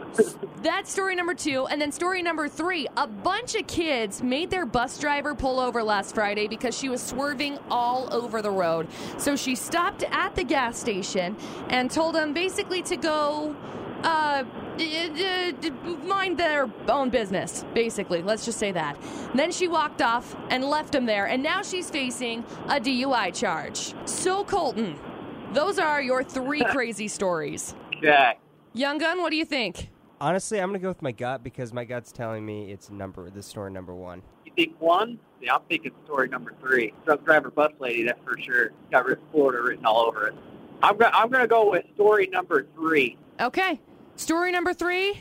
That's 0.62 0.90
story 0.90 1.14
number 1.14 1.34
two. 1.34 1.66
And 1.66 1.80
then 1.80 1.92
story 1.92 2.22
number 2.22 2.48
three 2.48 2.88
a 2.96 3.06
bunch 3.06 3.54
of 3.54 3.66
kids 3.66 4.22
made 4.22 4.50
their 4.50 4.66
bus 4.66 4.98
driver 4.98 5.34
pull 5.34 5.60
over 5.60 5.82
last 5.82 6.14
Friday 6.14 6.48
because 6.48 6.76
she 6.76 6.88
was 6.88 7.02
swerving 7.02 7.58
all 7.70 8.12
over 8.12 8.42
the 8.42 8.50
road. 8.50 8.88
So 9.18 9.36
she 9.36 9.54
stopped 9.54 10.04
at 10.10 10.34
the 10.34 10.44
gas 10.44 10.78
station 10.78 11.36
and 11.68 11.90
told 11.90 12.14
them 12.14 12.32
basically 12.32 12.82
to 12.82 12.96
go. 12.96 13.54
Uh, 14.02 14.44
mind 16.04 16.38
their 16.38 16.70
own 16.88 17.08
business, 17.10 17.64
basically. 17.74 18.22
Let's 18.22 18.44
just 18.44 18.58
say 18.58 18.70
that. 18.72 18.96
Then 19.34 19.50
she 19.50 19.68
walked 19.68 20.02
off 20.02 20.36
and 20.50 20.64
left 20.64 20.94
him 20.94 21.06
there, 21.06 21.26
and 21.26 21.42
now 21.42 21.62
she's 21.62 21.90
facing 21.90 22.44
a 22.66 22.78
DUI 22.78 23.34
charge. 23.34 23.94
So, 24.04 24.44
Colton, 24.44 24.96
those 25.52 25.78
are 25.78 26.00
your 26.02 26.22
three 26.22 26.64
crazy 26.70 27.08
stories. 27.08 27.74
Okay. 27.96 28.38
Young 28.72 28.98
Gun, 28.98 29.22
what 29.22 29.30
do 29.30 29.36
you 29.36 29.44
think? 29.44 29.90
Honestly, 30.20 30.58
I'm 30.60 30.68
gonna 30.68 30.78
go 30.78 30.88
with 30.88 31.02
my 31.02 31.12
gut 31.12 31.42
because 31.42 31.72
my 31.72 31.84
gut's 31.84 32.12
telling 32.12 32.44
me 32.44 32.72
it's 32.72 32.90
number 32.90 33.28
the 33.30 33.42
story 33.42 33.70
number 33.70 33.94
one. 33.94 34.22
You 34.44 34.52
think 34.56 34.80
one? 34.80 35.18
Yeah, 35.40 35.54
I'm 35.56 35.62
thinking 35.68 35.92
story 36.04 36.28
number 36.28 36.54
three. 36.60 36.94
Truck 37.04 37.24
driver 37.24 37.50
bus 37.50 37.72
lady, 37.78 38.04
that's 38.04 38.20
for 38.24 38.38
sure. 38.40 38.70
Got 38.90 39.06
writ- 39.06 39.20
Florida 39.30 39.62
written 39.62 39.84
all 39.84 40.06
over 40.06 40.28
it. 40.28 40.34
I'm 40.82 40.96
gonna 40.96 41.14
I'm 41.14 41.30
gonna 41.30 41.46
go 41.46 41.70
with 41.70 41.84
story 41.94 42.28
number 42.28 42.66
three. 42.74 43.18
Okay. 43.40 43.80
Story 44.16 44.50
number 44.52 44.72
three 44.72 45.20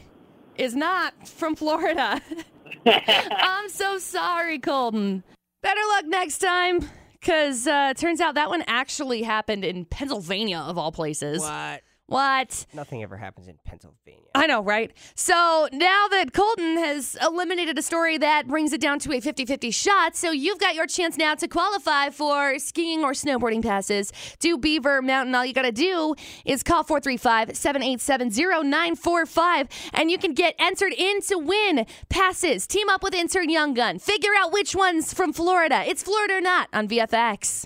is 0.57 0.75
not 0.75 1.27
from 1.27 1.55
Florida. 1.55 2.21
I'm 2.85 3.69
so 3.69 3.97
sorry, 3.97 4.59
Colton. 4.59 5.23
Better 5.61 5.81
luck 5.95 6.05
next 6.05 6.37
time, 6.37 6.87
because 7.25 7.65
uh, 7.65 7.91
turns 7.95 8.21
out 8.21 8.35
that 8.35 8.49
one 8.49 8.63
actually 8.67 9.23
happened 9.23 9.65
in 9.65 9.83
Pennsylvania, 9.85 10.59
of 10.59 10.77
all 10.77 10.91
places. 10.91 11.41
What? 11.41 11.81
What? 12.07 12.67
Nothing 12.71 13.01
ever 13.01 13.17
happens 13.17 13.47
in 13.47 13.57
Pennsylvania. 13.65 14.29
I 14.35 14.45
know, 14.45 14.61
right? 14.61 14.91
So 15.15 15.67
now 15.71 16.07
that 16.09 16.33
Colton 16.33 16.77
has 16.77 17.17
eliminated 17.19 17.79
a 17.79 17.81
story, 17.81 18.19
that 18.19 18.47
brings 18.47 18.73
it 18.73 18.81
down 18.81 18.99
to 18.99 19.13
a 19.13 19.19
50 19.19 19.45
50 19.45 19.71
shot. 19.71 20.15
So 20.15 20.29
you've 20.29 20.59
got 20.59 20.75
your 20.75 20.85
chance 20.85 21.17
now 21.17 21.33
to 21.33 21.47
qualify 21.47 22.11
for 22.11 22.59
skiing 22.59 23.03
or 23.03 23.13
snowboarding 23.13 23.63
passes 23.63 24.13
to 24.39 24.57
Beaver 24.57 25.01
Mountain. 25.01 25.33
All 25.33 25.45
you 25.45 25.53
got 25.53 25.63
to 25.63 25.71
do 25.71 26.13
is 26.45 26.61
call 26.61 26.83
435 26.83 27.57
787 27.57 28.29
0945 28.29 29.67
and 29.93 30.11
you 30.11 30.19
can 30.19 30.33
get 30.33 30.53
entered 30.59 30.93
in 30.93 31.21
to 31.21 31.39
win 31.39 31.87
passes. 32.09 32.67
Team 32.67 32.87
up 32.87 33.01
with 33.01 33.15
intern 33.15 33.49
Young 33.49 33.73
Gun. 33.73 33.97
Figure 33.97 34.31
out 34.37 34.53
which 34.53 34.75
one's 34.75 35.11
from 35.11 35.33
Florida. 35.33 35.83
It's 35.87 36.03
Florida 36.03 36.35
or 36.35 36.41
not 36.41 36.69
on 36.71 36.87
VFX. 36.87 37.65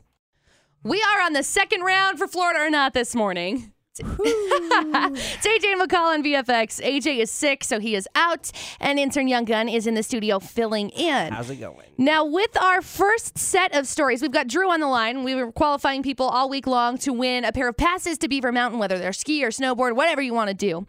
We 0.81 1.01
are 1.01 1.21
on 1.21 1.33
the 1.33 1.43
second 1.43 1.81
round 1.81 2.17
for 2.17 2.27
Florida 2.27 2.61
or 2.61 2.69
not 2.69 2.93
this 2.93 3.13
morning. 3.13 3.73
it's 4.19 5.47
AJ 5.47 5.73
and 5.73 5.81
McCall 5.81 6.13
on 6.13 6.23
VFX. 6.23 6.81
AJ 6.81 7.19
is 7.19 7.31
sick, 7.31 7.63
so 7.63 7.79
he 7.79 7.95
is 7.95 8.07
out, 8.15 8.51
and 8.79 8.99
intern 8.99 9.27
Young 9.27 9.45
Gun 9.45 9.67
is 9.67 9.87
in 9.87 9.95
the 9.95 10.03
studio 10.03 10.39
filling 10.39 10.89
in. 10.89 11.33
How's 11.33 11.49
it 11.49 11.57
going? 11.57 11.85
Now, 11.97 12.23
with 12.23 12.55
our 12.61 12.81
first 12.81 13.37
set 13.37 13.75
of 13.75 13.87
stories, 13.87 14.21
we've 14.21 14.31
got 14.31 14.47
Drew 14.47 14.71
on 14.71 14.79
the 14.79 14.87
line. 14.87 15.23
We 15.23 15.35
were 15.35 15.51
qualifying 15.51 16.03
people 16.03 16.27
all 16.27 16.49
week 16.49 16.67
long 16.67 16.97
to 16.99 17.11
win 17.11 17.43
a 17.43 17.51
pair 17.51 17.67
of 17.67 17.77
passes 17.77 18.17
to 18.19 18.27
Beaver 18.27 18.51
Mountain, 18.51 18.79
whether 18.79 18.97
they're 18.97 19.13
ski 19.13 19.43
or 19.43 19.49
snowboard, 19.49 19.95
whatever 19.95 20.21
you 20.21 20.33
want 20.33 20.49
to 20.49 20.53
do. 20.53 20.85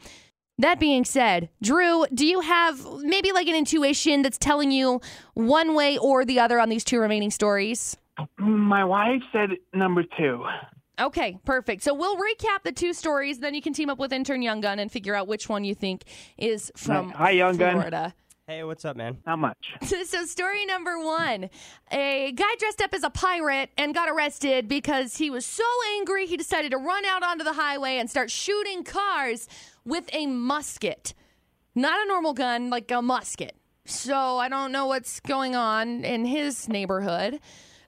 That 0.59 0.79
being 0.79 1.07
said, 1.07 1.49
Drew, 1.63 2.05
do 2.13 2.27
you 2.27 2.41
have 2.41 2.85
maybe 3.01 3.33
like 3.33 3.49
an 3.49 3.55
intuition 3.55 4.21
that's 4.21 4.37
telling 4.37 4.71
you 4.71 5.01
one 5.33 5.75
way 5.75 5.97
or 5.97 6.27
the 6.27 6.39
other 6.39 6.61
on 6.61 6.69
these 6.69 6.85
two 6.85 7.01
remaining 7.01 7.31
stories? 7.31 7.97
My 8.37 8.85
wife 8.85 9.23
said 9.33 9.51
number 9.73 10.05
two. 10.19 10.45
Okay, 11.01 11.39
perfect. 11.45 11.83
So 11.83 11.95
we'll 11.95 12.17
recap 12.17 12.63
the 12.63 12.73
two 12.73 12.93
stories, 12.93 13.39
then 13.39 13.55
you 13.55 13.63
can 13.63 13.73
team 13.73 13.89
up 13.89 13.99
with 13.99 14.13
intern 14.13 14.43
Young 14.43 14.61
Gun 14.61 14.79
and 14.79 14.93
figure 14.93 15.15
out 15.15 15.29
which 15.29 15.49
one 15.49 15.65
you 15.65 15.75
think 15.75 16.05
is 16.37 16.71
from 16.77 17.11
Hi, 17.11 17.31
Young 17.31 17.57
Gun. 17.57 18.13
Hey, 18.47 18.65
what's 18.65 18.85
up, 18.85 18.97
man? 18.97 19.19
How 19.25 19.37
much. 19.37 19.75
so 19.85 20.25
story 20.25 20.67
number 20.67 20.99
one 20.99 21.49
a 21.93 22.33
guy 22.33 22.55
dressed 22.59 22.83
up 22.83 22.93
as 22.93 23.05
a 23.05 23.11
pirate 23.11 23.71
and 23.79 23.95
got 23.95 24.09
arrested 24.09 24.67
because 24.67 25.17
he 25.17 25.31
was 25.31 25.47
so 25.47 25.63
angry 25.95 26.27
he 26.27 26.37
decided 26.37 26.73
to 26.73 26.77
run 26.77 27.05
out 27.05 27.23
onto 27.23 27.45
the 27.45 27.53
highway 27.53 27.99
and 27.99 28.11
start 28.11 28.29
shooting 28.29 28.83
cars 28.83 29.47
with 29.85 30.11
a 30.13 30.27
musket 30.27 31.15
not 31.77 32.05
a 32.05 32.09
normal 32.09 32.33
gun 32.33 32.71
like 32.71 32.91
a 32.91 33.01
musket 33.01 33.55
so 33.85 34.39
i 34.39 34.49
don't 34.49 34.73
know 34.73 34.87
what's 34.87 35.21
going 35.21 35.55
on 35.55 36.05
in 36.05 36.25
his 36.25 36.69
neighborhood 36.69 37.39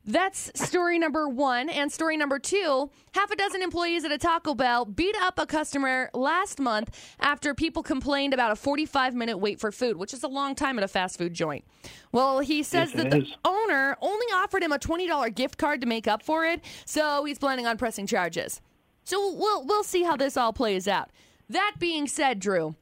that's 0.04 0.50
story 0.54 0.98
number 0.98 1.28
one. 1.28 1.68
And 1.68 1.90
story 1.92 2.16
number 2.16 2.38
two 2.38 2.90
half 3.12 3.30
a 3.30 3.36
dozen 3.36 3.62
employees 3.62 4.04
at 4.04 4.12
a 4.12 4.18
Taco 4.18 4.54
Bell 4.54 4.84
beat 4.84 5.14
up 5.20 5.38
a 5.38 5.46
customer 5.46 6.10
last 6.14 6.58
month 6.58 6.96
after 7.20 7.54
people 7.54 7.82
complained 7.82 8.34
about 8.34 8.50
a 8.50 8.56
45 8.56 9.14
minute 9.14 9.38
wait 9.38 9.60
for 9.60 9.70
food, 9.70 9.96
which 9.96 10.12
is 10.12 10.22
a 10.22 10.28
long 10.28 10.54
time 10.54 10.78
at 10.78 10.84
a 10.84 10.88
fast 10.88 11.18
food 11.18 11.34
joint. 11.34 11.64
Well, 12.10 12.40
he 12.40 12.62
says 12.62 12.90
Yes, 12.94 13.02
that 13.02 13.10
the 13.10 13.18
is. 13.22 13.34
owner 13.44 13.96
only 14.00 14.26
offered 14.34 14.62
him 14.62 14.72
a 14.72 14.78
$20 14.78 15.34
gift 15.34 15.58
card 15.58 15.80
to 15.82 15.86
make 15.86 16.08
up 16.08 16.22
for 16.22 16.44
it, 16.44 16.62
so 16.84 17.24
he's 17.24 17.38
planning 17.38 17.66
on 17.66 17.76
pressing 17.78 18.06
charges. 18.06 18.60
So 19.04 19.32
we'll, 19.34 19.64
we'll 19.66 19.84
see 19.84 20.02
how 20.02 20.16
this 20.16 20.36
all 20.36 20.52
plays 20.52 20.86
out. 20.88 21.10
That 21.48 21.74
being 21.78 22.06
said, 22.06 22.38
Drew, 22.40 22.76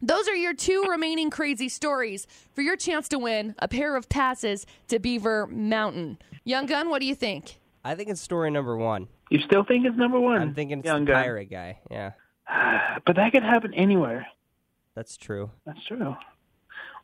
those 0.00 0.28
are 0.28 0.34
your 0.36 0.54
two 0.54 0.84
remaining 0.88 1.30
crazy 1.30 1.68
stories 1.68 2.26
for 2.54 2.62
your 2.62 2.76
chance 2.76 3.08
to 3.08 3.18
win 3.18 3.54
a 3.58 3.68
pair 3.68 3.96
of 3.96 4.08
passes 4.08 4.66
to 4.88 4.98
Beaver 4.98 5.46
Mountain. 5.48 6.18
Young 6.44 6.66
Gun, 6.66 6.88
what 6.88 7.00
do 7.00 7.06
you 7.06 7.14
think? 7.14 7.58
I 7.84 7.94
think 7.94 8.08
it's 8.08 8.20
story 8.20 8.50
number 8.50 8.76
one. 8.76 9.08
You 9.30 9.40
still 9.40 9.64
think 9.64 9.86
it's 9.86 9.96
number 9.96 10.18
one? 10.20 10.40
I'm 10.40 10.54
thinking 10.54 10.78
it's 10.80 10.86
Young 10.86 11.04
the 11.04 11.12
gun. 11.12 11.22
pirate 11.22 11.50
guy. 11.50 11.78
Yeah. 11.90 12.12
But 13.06 13.16
that 13.16 13.32
could 13.32 13.42
happen 13.44 13.72
anywhere. 13.74 14.26
That's 14.94 15.16
true. 15.16 15.50
That's 15.64 15.84
true. 15.86 16.16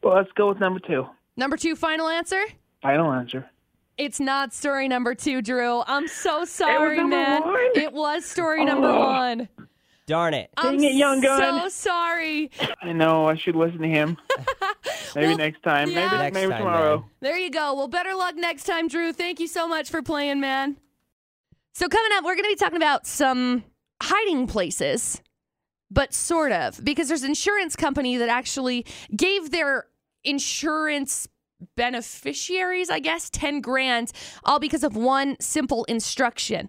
Well, 0.03 0.17
let's 0.17 0.33
go 0.33 0.49
with 0.49 0.59
number 0.61 0.81
two. 0.81 1.07
Number 1.37 1.57
two, 1.57 1.77
final 1.77 2.09
answer. 2.09 2.43
Final 2.83 3.13
answer. 3.13 3.49
It's 3.97 4.19
not 4.19 4.53
story 4.53 4.89
number 4.89 5.15
two, 5.15 5.41
Drew. 5.41 5.83
I'm 5.87 6.09
so 6.09 6.45
sorry, 6.45 6.97
number 6.97 7.17
man. 7.17 7.43
one? 7.43 7.71
It 7.77 7.93
was 7.93 8.25
story 8.25 8.63
oh. 8.63 8.65
number 8.65 8.89
Oh. 8.89 8.99
one. 9.05 9.49
Darn 10.07 10.35
it. 10.35 10.51
I'm 10.57 10.77
Dang 10.77 10.85
it, 10.85 10.95
young 10.95 11.21
guys. 11.23 11.41
I'm 11.41 11.61
so 11.61 11.69
sorry. 11.71 12.51
I 12.83 12.93
know 12.93 13.27
I 13.27 13.37
should 13.37 13.57
listen 13.57 13.79
to 13.79 13.89
him. 13.89 14.19
Maybe 15.15 15.29
Well, 15.29 15.37
next 15.39 15.63
time. 15.63 15.91
yeah. 15.91 16.07
Maybe 16.11 16.17
Next 16.23 16.35
maybe 16.35 16.51
time, 16.53 16.59
tomorrow. 16.61 16.97
man. 16.99 17.09
There 17.21 17.39
you 17.39 17.51
go. 17.51 17.75
Well, 17.75 17.89
better 17.89 18.15
luck 18.15 18.35
next 18.37 18.65
time, 18.65 18.89
Drew. 18.89 19.13
Thank 19.15 19.41
you 19.41 19.47
so 19.47 19.67
much 19.67 19.89
for 19.89 20.03
playing, 20.03 20.41
man. 20.41 20.77
So, 21.75 21.89
coming 21.89 22.13
up, 22.15 22.25
we're 22.25 22.35
going 22.35 22.45
to 22.45 22.51
be 22.51 22.57
talking 22.57 22.77
about 22.77 23.07
some 23.07 23.65
hiding 24.03 24.47
places, 24.47 25.23
but 25.91 26.13
sort 26.13 26.53
of, 26.53 26.85
because 26.85 27.09
there's 27.09 27.23
an 27.23 27.31
insurance 27.31 27.75
company 27.75 28.17
that 28.19 28.29
actually 28.29 28.85
gave 29.17 29.51
their 29.53 29.87
insurance 30.23 31.29
beneficiaries, 31.77 32.91
I 32.91 32.99
guess, 32.99 33.31
10 33.31 33.61
grand, 33.63 34.13
all 34.45 34.59
because 34.59 34.85
of 34.85 34.97
one 34.97 35.37
simple 35.41 35.85
instruction. 35.85 36.69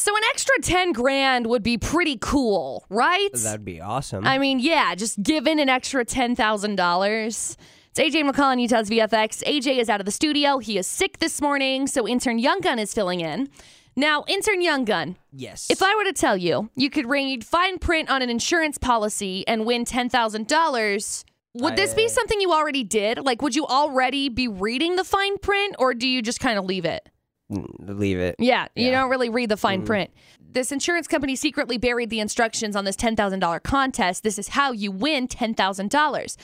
So, 0.00 0.16
an 0.16 0.22
extra 0.30 0.54
10 0.62 0.92
grand 0.92 1.46
would 1.46 1.62
be 1.62 1.76
pretty 1.76 2.16
cool, 2.18 2.86
right? 2.88 3.28
That'd 3.34 3.66
be 3.66 3.82
awesome. 3.82 4.26
I 4.26 4.38
mean, 4.38 4.58
yeah, 4.58 4.94
just 4.94 5.22
giving 5.22 5.60
an 5.60 5.68
extra 5.68 6.06
$10,000. 6.06 7.26
It's 7.26 8.00
AJ 8.00 8.26
McCall 8.26 8.44
on 8.44 8.58
Utah's 8.58 8.88
VFX. 8.88 9.44
AJ 9.44 9.78
is 9.78 9.90
out 9.90 10.00
of 10.00 10.06
the 10.06 10.10
studio. 10.10 10.56
He 10.56 10.78
is 10.78 10.86
sick 10.86 11.18
this 11.18 11.42
morning, 11.42 11.86
so 11.86 12.08
intern 12.08 12.38
Young 12.38 12.60
Gun 12.60 12.78
is 12.78 12.94
filling 12.94 13.20
in. 13.20 13.50
Now, 13.94 14.24
intern 14.26 14.62
Young 14.62 14.86
Gun, 14.86 15.18
yes. 15.34 15.66
if 15.68 15.82
I 15.82 15.94
were 15.94 16.04
to 16.04 16.14
tell 16.14 16.38
you 16.38 16.70
you 16.74 16.88
could 16.88 17.04
read 17.04 17.44
fine 17.44 17.78
print 17.78 18.08
on 18.08 18.22
an 18.22 18.30
insurance 18.30 18.78
policy 18.78 19.46
and 19.46 19.66
win 19.66 19.84
$10,000, 19.84 21.24
would 21.56 21.76
this 21.76 21.92
be 21.92 22.08
something 22.08 22.40
you 22.40 22.52
already 22.52 22.84
did? 22.84 23.18
Like, 23.18 23.42
would 23.42 23.54
you 23.54 23.66
already 23.66 24.30
be 24.30 24.48
reading 24.48 24.96
the 24.96 25.04
fine 25.04 25.36
print, 25.36 25.76
or 25.78 25.92
do 25.92 26.08
you 26.08 26.22
just 26.22 26.40
kind 26.40 26.58
of 26.58 26.64
leave 26.64 26.86
it? 26.86 27.06
Mm, 27.50 27.98
leave 27.98 28.18
it. 28.18 28.36
Yeah, 28.38 28.68
you 28.76 28.90
don't 28.90 29.10
really 29.10 29.28
read 29.28 29.48
the 29.48 29.56
fine 29.56 29.84
print. 29.84 30.10
This 30.52 30.72
insurance 30.72 31.06
company 31.06 31.36
secretly 31.36 31.78
buried 31.78 32.10
the 32.10 32.20
instructions 32.20 32.76
on 32.76 32.84
this 32.84 32.96
$10,000 32.96 33.62
contest. 33.62 34.22
This 34.22 34.38
is 34.38 34.48
how 34.48 34.72
you 34.72 34.90
win 34.90 35.28
$10,000. 35.28 36.36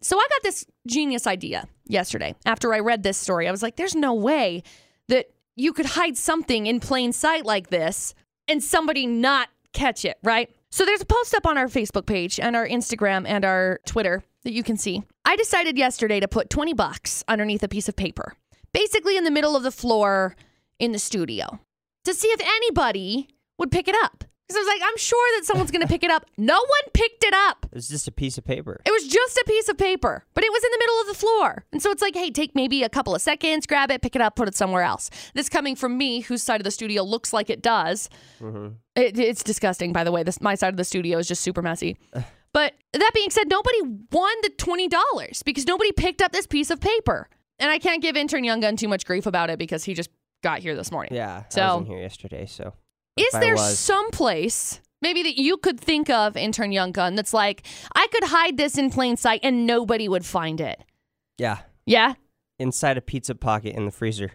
So 0.00 0.18
I 0.18 0.26
got 0.28 0.42
this 0.42 0.66
genius 0.86 1.26
idea 1.26 1.66
yesterday 1.86 2.34
after 2.44 2.74
I 2.74 2.80
read 2.80 3.02
this 3.02 3.16
story. 3.16 3.48
I 3.48 3.50
was 3.50 3.62
like, 3.62 3.76
there's 3.76 3.94
no 3.94 4.12
way 4.12 4.62
that 5.08 5.30
you 5.56 5.72
could 5.72 5.86
hide 5.86 6.16
something 6.16 6.66
in 6.66 6.80
plain 6.80 7.12
sight 7.12 7.46
like 7.46 7.70
this 7.70 8.14
and 8.48 8.62
somebody 8.62 9.06
not 9.06 9.48
catch 9.72 10.04
it, 10.04 10.18
right? 10.22 10.50
So 10.70 10.84
there's 10.84 11.00
a 11.00 11.06
post 11.06 11.34
up 11.34 11.46
on 11.46 11.56
our 11.56 11.68
Facebook 11.68 12.04
page 12.06 12.38
and 12.40 12.56
our 12.56 12.66
Instagram 12.66 13.26
and 13.26 13.44
our 13.44 13.80
Twitter 13.86 14.22
that 14.42 14.52
you 14.52 14.62
can 14.62 14.76
see. 14.76 15.02
I 15.24 15.36
decided 15.36 15.78
yesterday 15.78 16.20
to 16.20 16.28
put 16.28 16.50
20 16.50 16.74
bucks 16.74 17.24
underneath 17.28 17.62
a 17.62 17.68
piece 17.68 17.88
of 17.88 17.96
paper, 17.96 18.34
basically 18.72 19.16
in 19.16 19.24
the 19.24 19.30
middle 19.30 19.56
of 19.56 19.62
the 19.62 19.70
floor 19.70 20.36
in 20.78 20.92
the 20.92 20.98
studio, 20.98 21.60
to 22.04 22.14
see 22.14 22.28
if 22.28 22.40
anybody 22.40 23.28
would 23.58 23.70
pick 23.70 23.88
it 23.88 23.96
up. 24.02 24.24
Because 24.46 24.58
I 24.58 24.60
was 24.60 24.68
like, 24.68 24.82
I'm 24.84 24.98
sure 24.98 25.38
that 25.38 25.46
someone's 25.46 25.70
going 25.70 25.80
to 25.80 25.88
pick 25.88 26.04
it 26.04 26.10
up. 26.10 26.26
No 26.36 26.58
one 26.58 26.90
picked 26.92 27.24
it 27.24 27.32
up. 27.32 27.64
It's 27.72 27.88
just 27.88 28.06
a 28.06 28.12
piece 28.12 28.36
of 28.36 28.44
paper. 28.44 28.80
It 28.84 28.90
was 28.90 29.06
just 29.06 29.36
a 29.38 29.44
piece 29.46 29.68
of 29.70 29.78
paper, 29.78 30.24
but 30.34 30.44
it 30.44 30.52
was 30.52 30.62
in 30.62 30.70
the 30.72 30.78
middle 30.78 31.00
of 31.00 31.06
the 31.06 31.14
floor. 31.14 31.64
And 31.72 31.80
so 31.80 31.90
it's 31.90 32.02
like, 32.02 32.14
hey, 32.14 32.30
take 32.30 32.54
maybe 32.54 32.82
a 32.82 32.88
couple 32.90 33.14
of 33.14 33.22
seconds, 33.22 33.66
grab 33.66 33.90
it, 33.90 34.02
pick 34.02 34.14
it 34.14 34.20
up, 34.20 34.36
put 34.36 34.46
it 34.48 34.54
somewhere 34.54 34.82
else. 34.82 35.10
This 35.32 35.48
coming 35.48 35.74
from 35.74 35.96
me, 35.96 36.20
whose 36.20 36.42
side 36.42 36.60
of 36.60 36.64
the 36.64 36.70
studio 36.70 37.02
looks 37.02 37.32
like 37.32 37.48
it 37.48 37.62
does. 37.62 38.10
Mm-hmm. 38.40 38.74
It, 38.96 39.18
it's 39.18 39.42
disgusting, 39.42 39.92
by 39.92 40.04
the 40.04 40.12
way. 40.12 40.22
This 40.22 40.40
my 40.40 40.54
side 40.54 40.74
of 40.74 40.76
the 40.76 40.84
studio 40.84 41.18
is 41.18 41.28
just 41.28 41.42
super 41.42 41.62
messy. 41.62 41.96
But 42.52 42.74
that 42.92 43.10
being 43.14 43.30
said, 43.30 43.48
nobody 43.48 43.80
won 44.12 44.32
the 44.42 44.50
twenty 44.50 44.86
dollars 44.86 45.42
because 45.42 45.66
nobody 45.66 45.90
picked 45.90 46.22
up 46.22 46.30
this 46.30 46.46
piece 46.46 46.70
of 46.70 46.80
paper. 46.80 47.28
And 47.58 47.68
I 47.68 47.80
can't 47.80 48.00
give 48.00 48.16
intern 48.16 48.44
Young 48.44 48.60
Gun 48.60 48.76
too 48.76 48.86
much 48.86 49.04
grief 49.04 49.26
about 49.26 49.50
it 49.50 49.58
because 49.58 49.82
he 49.82 49.92
just 49.92 50.08
got 50.44 50.60
here 50.60 50.76
this 50.76 50.92
morning. 50.92 51.12
Yeah. 51.14 51.42
I 51.44 51.48
So- 51.48 51.66
wasn't 51.66 51.88
here 51.88 52.00
yesterday, 52.00 52.46
so. 52.46 52.74
Is 53.16 53.32
there 53.32 53.56
some 53.56 54.10
place 54.10 54.80
maybe 55.00 55.22
that 55.22 55.36
you 55.40 55.56
could 55.56 55.78
think 55.80 56.10
of, 56.10 56.36
intern 56.36 56.72
Young 56.72 56.90
Gun, 56.92 57.14
that's 57.14 57.32
like, 57.32 57.64
I 57.94 58.06
could 58.08 58.24
hide 58.24 58.56
this 58.56 58.76
in 58.78 58.90
plain 58.90 59.16
sight 59.16 59.40
and 59.42 59.66
nobody 59.66 60.08
would 60.08 60.24
find 60.26 60.60
it? 60.60 60.82
Yeah. 61.38 61.58
Yeah? 61.86 62.14
Inside 62.58 62.96
a 62.96 63.00
pizza 63.00 63.34
pocket 63.34 63.74
in 63.76 63.84
the 63.84 63.90
freezer. 63.92 64.32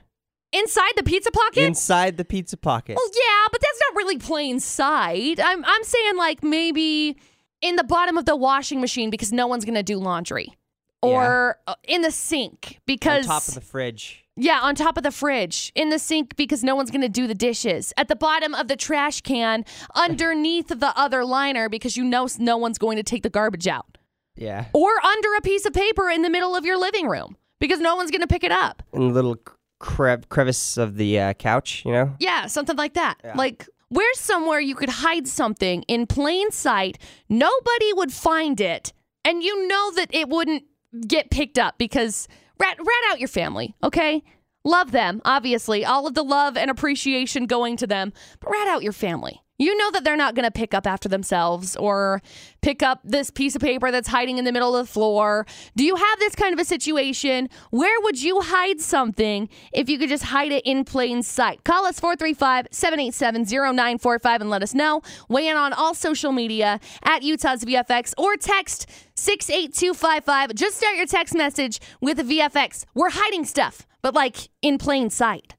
Inside 0.54 0.94
the 0.96 1.04
pizza 1.04 1.30
pocket? 1.32 1.64
Inside 1.64 2.18
the 2.18 2.26
pizza 2.26 2.58
pocket. 2.58 2.96
well, 2.96 3.10
yeah, 3.14 3.48
but 3.52 3.62
that's 3.62 3.80
not 3.88 3.96
really 3.98 4.18
plain 4.18 4.60
sight. 4.60 5.40
I'm 5.44 5.64
I'm 5.64 5.84
saying 5.84 6.18
like 6.18 6.42
maybe 6.44 7.18
in 7.62 7.76
the 7.76 7.84
bottom 7.84 8.18
of 8.18 8.26
the 8.26 8.36
washing 8.36 8.82
machine 8.82 9.10
because 9.12 9.32
no 9.32 9.46
one's 9.46 9.64
gonna 9.64 9.84
do 9.84 9.98
laundry, 9.98 10.58
or 11.04 11.58
uh, 11.68 11.76
in 11.84 12.02
the 12.02 12.10
sink 12.12 12.80
because 12.88 13.26
on 13.28 13.40
top 13.42 13.48
of 13.48 13.54
the 13.54 13.62
fridge. 13.62 14.26
Yeah, 14.40 14.60
on 14.62 14.74
top 14.76 14.98
of 14.98 15.04
the 15.04 15.12
fridge, 15.12 15.72
in 15.76 15.90
the 15.90 16.00
sink 16.00 16.36
because 16.36 16.64
no 16.64 16.76
one's 16.76 16.90
gonna 16.92 17.10
do 17.10 17.28
the 17.28 17.36
dishes, 17.36 17.94
at 17.98 18.08
the 18.08 18.16
bottom 18.16 18.56
of 18.56 18.68
the 18.68 18.76
trash 18.76 19.22
can, 19.22 19.66
underneath 19.96 20.68
the 20.70 20.94
other 20.98 21.26
liner 21.26 21.70
because 21.70 21.98
you 21.98 22.04
know 22.04 22.28
no 22.40 22.58
one's 22.58 22.78
going 22.78 22.98
to 22.98 23.04
take 23.04 23.24
the 23.24 23.30
garbage 23.30 23.68
out, 23.68 23.98
Yeah. 24.36 24.66
or 24.74 24.90
under 25.06 25.30
a 25.38 25.42
piece 25.42 25.66
of 25.66 25.74
paper 25.74 26.10
in 26.10 26.22
the 26.22 26.30
middle 26.30 26.56
of 26.56 26.66
your 26.66 26.78
living 26.78 27.08
room 27.08 27.36
because 27.60 27.80
no 27.80 27.96
one's 27.96 28.12
gonna 28.12 28.28
pick 28.28 28.44
it 28.44 28.52
up. 28.52 28.82
In 28.94 29.08
the 29.10 29.14
little 29.14 29.38
crev- 29.82 30.30
crevice 30.30 30.78
of 30.78 30.96
the 30.96 31.20
uh, 31.20 31.34
couch, 31.34 31.84
you 31.86 31.92
know? 31.92 32.16
Yeah, 32.20 32.48
something 32.48 32.76
like 32.78 32.94
that. 32.94 33.16
Yeah. 33.24 33.34
Like, 33.36 33.68
where's 33.90 34.20
somewhere 34.20 34.60
you 34.60 34.76
could 34.76 34.90
hide 34.90 35.28
something 35.28 35.84
in 35.88 36.08
plain 36.08 36.52
sight? 36.52 36.98
Nobody 37.28 37.94
would 37.94 38.14
find 38.14 38.60
it, 38.62 38.94
and 39.26 39.44
you 39.44 39.68
know 39.68 39.92
that 39.96 40.10
it 40.14 40.30
wouldn't 40.30 40.64
get 41.08 41.30
picked 41.30 41.60
up 41.60 41.78
because 41.78 42.28
rat, 42.60 42.78
rat 42.78 43.12
out 43.12 43.20
your 43.20 43.28
family, 43.28 43.76
okay? 43.84 44.24
Love 44.64 44.92
them, 44.92 45.22
obviously. 45.26 45.86
All 45.86 46.06
of 46.06 46.14
the 46.14 46.24
love 46.24 46.58
and 46.58 46.70
appreciation 46.70 47.46
going 47.46 47.78
to 47.78 47.88
them, 47.88 48.14
but 48.40 48.52
rat 48.52 48.68
out 48.68 48.84
your 48.84 48.94
family. 48.94 49.42
You 49.60 49.76
know 49.76 49.92
that 49.92 50.06
they're 50.06 50.16
not 50.16 50.36
going 50.36 50.46
to 50.46 50.52
pick 50.52 50.74
up 50.74 50.88
after 50.88 51.10
themselves 51.10 51.76
or 51.76 52.22
pick 52.62 52.82
up 52.82 53.02
this 53.04 53.30
piece 53.30 53.56
of 53.56 53.62
paper 53.62 53.92
that's 53.92 54.08
hiding 54.08 54.38
in 54.38 54.46
the 54.46 54.54
middle 54.54 54.74
of 54.74 54.88
the 54.88 54.92
floor. 54.92 55.46
Do 55.76 55.84
you 55.84 55.98
have 55.98 56.20
this 56.20 56.34
kind 56.34 56.54
of 56.54 56.60
a 56.60 56.66
situation? 56.66 57.50
Where 57.70 58.00
would 58.02 58.24
you 58.24 58.40
hide 58.40 58.80
something 58.80 59.50
if 59.74 59.90
you 59.90 60.00
could 60.00 60.08
just 60.08 60.24
hide 60.24 60.54
it 60.54 60.64
in 60.66 60.86
plain 60.86 61.24
sight? 61.24 61.66
Call 61.66 61.86
us 61.86 62.00
435 62.00 62.68
787 62.72 63.44
0945 63.76 64.42
and 64.42 64.50
let 64.50 64.64
us 64.64 64.74
know. 64.74 65.02
Weigh 65.28 65.50
in 65.50 65.58
on 65.58 65.74
all 65.74 65.94
social 65.94 66.32
media 66.32 66.80
at 67.04 67.24
Utah's 67.24 67.66
VFX 67.66 68.14
or 68.18 68.38
text 68.38 68.90
68255. 69.16 70.56
Just 70.56 70.78
start 70.78 70.96
your 70.96 71.06
text 71.06 71.36
message 71.36 71.82
with 72.00 72.18
VFX. 72.20 72.86
We're 72.96 73.12
hiding 73.12 73.44
stuff, 73.44 73.86
but 74.02 74.14
like 74.14 74.50
in 74.62 74.78
plain 74.78 75.10
sight. 75.10 75.56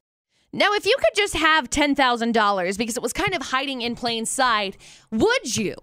Now, 0.53 0.73
if 0.73 0.85
you 0.85 0.95
could 0.99 1.15
just 1.15 1.35
have 1.35 1.69
$10,000 1.69 2.77
because 2.77 2.97
it 2.97 3.03
was 3.03 3.13
kind 3.13 3.33
of 3.33 3.41
hiding 3.41 3.81
in 3.81 3.95
plain 3.95 4.25
sight, 4.25 4.77
would 5.09 5.55
you? 5.55 5.75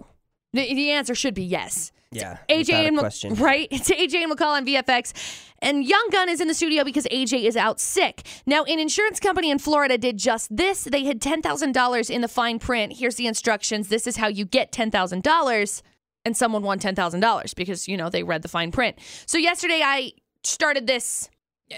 The, 0.53 0.75
the 0.75 0.91
answer 0.91 1.15
should 1.15 1.35
be 1.35 1.45
yes. 1.45 1.93
Yeah. 2.11 2.39
AJ 2.49 2.73
and 2.73 2.99
question. 2.99 3.35
right? 3.35 3.69
It's 3.71 3.91
AJ 3.91 4.25
and 4.25 4.33
McCall 4.33 4.57
on 4.57 4.67
VFX. 4.67 5.13
And 5.61 5.85
Young 5.85 6.09
Gun 6.11 6.29
is 6.29 6.41
in 6.41 6.49
the 6.49 6.55
studio 6.55 6.85
because 6.85 7.07
AJ 7.07 7.45
is 7.45 7.57
out 7.57 7.81
sick. 7.81 8.27
Now, 8.47 8.65
an 8.65 8.79
insurance 8.79 9.21
company 9.21 9.51
in 9.51 9.59
Florida 9.59 9.99
did 9.99 10.17
just 10.17 10.55
this. 10.55 10.85
They 10.85 11.05
had 11.05 11.21
$10,000 11.21 12.11
in 12.11 12.21
the 12.21 12.29
fine 12.29 12.59
print. 12.59 12.95
Here's 12.97 13.17
the 13.17 13.27
instructions. 13.27 13.89
This 13.89 14.07
is 14.07 14.17
how 14.17 14.29
you 14.29 14.45
get 14.45 14.73
$10,000. 14.73 15.83
And 16.25 16.37
someone 16.37 16.63
won 16.63 16.79
$10,000 16.79 17.55
because, 17.55 17.89
you 17.89 17.97
know, 17.97 18.11
they 18.11 18.23
read 18.23 18.43
the 18.43 18.49
fine 18.49 18.71
print. 18.71 18.99
So 19.27 19.39
yesterday 19.39 19.81
I 19.85 20.13
started 20.43 20.87
this 20.87 21.31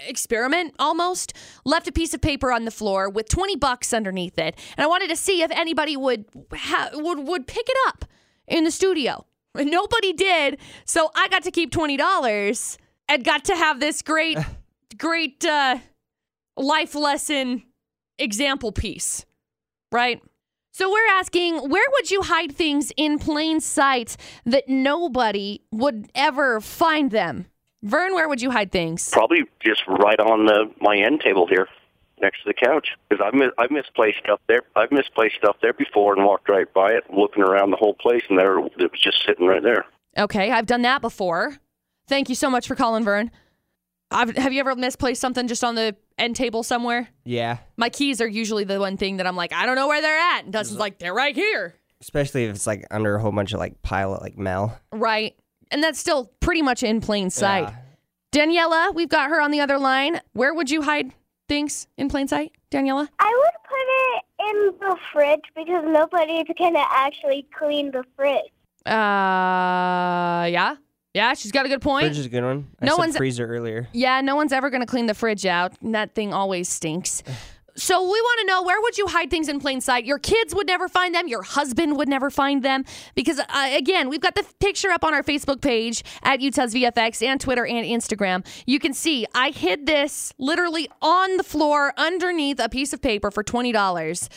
experiment 0.07 0.73
almost 0.79 1.33
left 1.65 1.87
a 1.87 1.91
piece 1.91 2.13
of 2.13 2.21
paper 2.21 2.51
on 2.51 2.65
the 2.65 2.71
floor 2.71 3.09
with 3.09 3.27
20 3.29 3.55
bucks 3.57 3.93
underneath 3.93 4.37
it 4.37 4.57
and 4.77 4.83
i 4.83 4.87
wanted 4.87 5.09
to 5.09 5.15
see 5.15 5.41
if 5.41 5.51
anybody 5.51 5.97
would 5.97 6.25
ha- 6.53 6.89
would 6.93 7.27
would 7.27 7.47
pick 7.47 7.67
it 7.67 7.77
up 7.87 8.05
in 8.47 8.63
the 8.63 8.71
studio. 8.71 9.25
And 9.53 9.69
nobody 9.69 10.13
did 10.13 10.59
so 10.85 11.11
i 11.15 11.27
got 11.27 11.43
to 11.43 11.51
keep 11.51 11.71
$20 11.71 12.77
and 13.09 13.23
got 13.23 13.45
to 13.45 13.55
have 13.55 13.79
this 13.79 14.01
great 14.01 14.37
great 14.97 15.43
uh 15.45 15.79
life 16.55 16.95
lesson 16.95 17.63
example 18.17 18.71
piece 18.71 19.25
right? 19.91 20.21
So 20.73 20.89
we're 20.89 21.07
asking 21.07 21.69
where 21.69 21.85
would 21.91 22.09
you 22.09 22.21
hide 22.21 22.55
things 22.55 22.91
in 22.95 23.19
plain 23.19 23.59
sight 23.59 24.15
that 24.45 24.69
nobody 24.69 25.61
would 25.71 26.09
ever 26.15 26.61
find 26.61 27.11
them 27.11 27.47
vern 27.83 28.13
where 28.13 28.27
would 28.27 28.41
you 28.41 28.51
hide 28.51 28.71
things 28.71 29.09
Probably 29.09 29.43
just 29.63 29.81
right 29.87 30.19
on 30.19 30.45
the, 30.45 30.71
my 30.79 30.97
end 30.97 31.21
table 31.21 31.47
here, 31.47 31.67
next 32.21 32.43
to 32.43 32.49
the 32.49 32.53
couch. 32.53 32.89
Because 33.09 33.23
I've 33.25 33.33
mis- 33.33 33.51
I've 33.57 33.71
misplaced 33.71 34.19
stuff 34.19 34.39
there. 34.47 34.61
I've 34.75 34.91
misplaced 34.91 35.35
stuff 35.37 35.57
there 35.61 35.73
before 35.73 36.15
and 36.15 36.25
walked 36.25 36.49
right 36.49 36.71
by 36.73 36.91
it, 36.91 37.03
looking 37.13 37.43
around 37.43 37.71
the 37.71 37.77
whole 37.77 37.93
place, 37.95 38.23
and 38.29 38.37
there 38.37 38.59
it 38.59 38.91
was 38.91 39.01
just 39.01 39.23
sitting 39.25 39.47
right 39.47 39.63
there. 39.63 39.85
Okay, 40.17 40.51
I've 40.51 40.65
done 40.65 40.81
that 40.83 41.01
before. 41.01 41.57
Thank 42.07 42.29
you 42.29 42.35
so 42.35 42.49
much 42.49 42.67
for 42.67 42.75
calling, 42.75 43.03
Vern. 43.03 43.31
I've, 44.11 44.35
have 44.35 44.51
you 44.51 44.59
ever 44.59 44.75
misplaced 44.75 45.21
something 45.21 45.47
just 45.47 45.63
on 45.63 45.75
the 45.75 45.95
end 46.17 46.35
table 46.35 46.63
somewhere? 46.63 47.07
Yeah. 47.23 47.59
My 47.77 47.89
keys 47.89 48.19
are 48.19 48.27
usually 48.27 48.65
the 48.65 48.79
one 48.79 48.97
thing 48.97 49.17
that 49.17 49.27
I'm 49.27 49.37
like, 49.37 49.53
I 49.53 49.65
don't 49.65 49.75
know 49.75 49.87
where 49.87 50.01
they're 50.01 50.19
at. 50.19 50.43
And 50.43 50.51
Dustin's 50.51 50.79
like, 50.79 50.99
they're 50.99 51.13
right 51.13 51.35
here. 51.35 51.75
Especially 52.01 52.45
if 52.45 52.55
it's 52.55 52.67
like 52.67 52.85
under 52.91 53.15
a 53.15 53.21
whole 53.21 53.31
bunch 53.31 53.53
of 53.53 53.59
like 53.59 53.81
pile 53.83 54.13
of 54.13 54.21
like 54.21 54.37
mail. 54.37 54.77
Right. 54.91 55.35
And 55.71 55.81
that's 55.83 55.99
still 55.99 56.31
pretty 56.41 56.61
much 56.61 56.83
in 56.83 57.01
plain 57.01 57.29
sight. 57.29 57.69
Yeah. 58.33 58.45
Daniela, 58.45 58.93
we've 58.93 59.09
got 59.09 59.29
her 59.29 59.41
on 59.41 59.51
the 59.51 59.59
other 59.61 59.77
line. 59.77 60.19
Where 60.33 60.53
would 60.53 60.69
you 60.69 60.81
hide 60.83 61.11
things 61.49 61.87
in 61.97 62.07
plain 62.09 62.27
sight, 62.27 62.51
Daniela? 62.71 63.07
I 63.19 63.41
would 63.43 63.53
put 63.67 63.77
it 64.07 64.23
in 64.49 64.79
the 64.89 64.97
fridge 65.11 65.43
because 65.55 65.83
nobody's 65.87 66.45
gonna 66.57 66.83
actually 66.89 67.45
clean 67.57 67.91
the 67.91 68.03
fridge. 68.15 68.51
Uh, 68.85 70.45
yeah. 70.45 70.75
Yeah, 71.13 71.33
she's 71.33 71.51
got 71.51 71.65
a 71.65 71.69
good 71.69 71.81
point. 71.81 72.05
Fridge 72.05 72.19
is 72.19 72.25
a 72.25 72.29
good 72.29 72.43
one. 72.43 72.69
I 72.81 72.85
No 72.85 72.93
said 72.93 72.99
one's- 72.99 73.17
freezer 73.17 73.45
earlier. 73.45 73.87
Yeah, 73.91 74.21
no 74.21 74.35
one's 74.37 74.53
ever 74.53 74.69
going 74.69 74.79
to 74.81 74.87
clean 74.87 75.07
the 75.07 75.13
fridge 75.13 75.45
out. 75.45 75.73
and 75.81 75.93
That 75.93 76.15
thing 76.15 76.33
always 76.33 76.69
stinks. 76.69 77.21
So 77.75 78.01
we 78.01 78.09
want 78.09 78.39
to 78.41 78.45
know 78.47 78.63
where 78.63 78.81
would 78.81 78.97
you 78.97 79.07
hide 79.07 79.29
things 79.29 79.47
in 79.47 79.59
plain 79.59 79.81
sight? 79.81 80.05
Your 80.05 80.19
kids 80.19 80.53
would 80.53 80.67
never 80.67 80.89
find 80.89 81.15
them. 81.15 81.27
Your 81.27 81.41
husband 81.41 81.97
would 81.97 82.09
never 82.09 82.29
find 82.29 82.63
them 82.63 82.85
because 83.15 83.39
uh, 83.39 83.69
again, 83.73 84.09
we've 84.09 84.21
got 84.21 84.35
the 84.35 84.45
picture 84.59 84.89
up 84.89 85.03
on 85.03 85.13
our 85.13 85.23
Facebook 85.23 85.61
page 85.61 86.03
at 86.23 86.41
Utah's 86.41 86.73
VFX 86.73 87.25
and 87.25 87.39
Twitter 87.39 87.65
and 87.65 87.85
Instagram. 87.85 88.45
You 88.65 88.79
can 88.79 88.93
see 88.93 89.25
I 89.33 89.51
hid 89.51 89.85
this 89.85 90.33
literally 90.37 90.89
on 91.01 91.37
the 91.37 91.43
floor 91.43 91.93
underneath 91.97 92.59
a 92.59 92.69
piece 92.69 92.93
of 92.93 93.01
paper 93.01 93.31
for 93.31 93.43
twenty 93.43 93.71
dollars. 93.71 94.29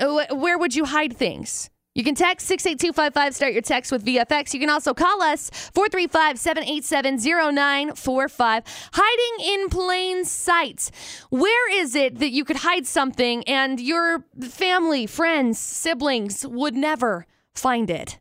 Where 0.00 0.58
would 0.58 0.74
you 0.74 0.86
hide 0.86 1.16
things? 1.16 1.70
You 1.94 2.04
can 2.04 2.14
text 2.14 2.46
68255, 2.46 3.34
start 3.34 3.52
your 3.52 3.62
text 3.62 3.90
with 3.90 4.04
VFX. 4.04 4.54
You 4.54 4.60
can 4.60 4.70
also 4.70 4.94
call 4.94 5.22
us 5.22 5.50
435 5.74 6.38
787 6.38 7.18
0945. 7.18 8.62
Hiding 8.92 9.54
in 9.54 9.68
plain 9.68 10.24
sight. 10.24 10.90
Where 11.30 11.72
is 11.72 11.96
it 11.96 12.20
that 12.20 12.30
you 12.30 12.44
could 12.44 12.58
hide 12.58 12.86
something 12.86 13.42
and 13.48 13.80
your 13.80 14.24
family, 14.40 15.06
friends, 15.06 15.58
siblings 15.58 16.46
would 16.46 16.76
never 16.76 17.26
find 17.54 17.90
it? 17.90 18.20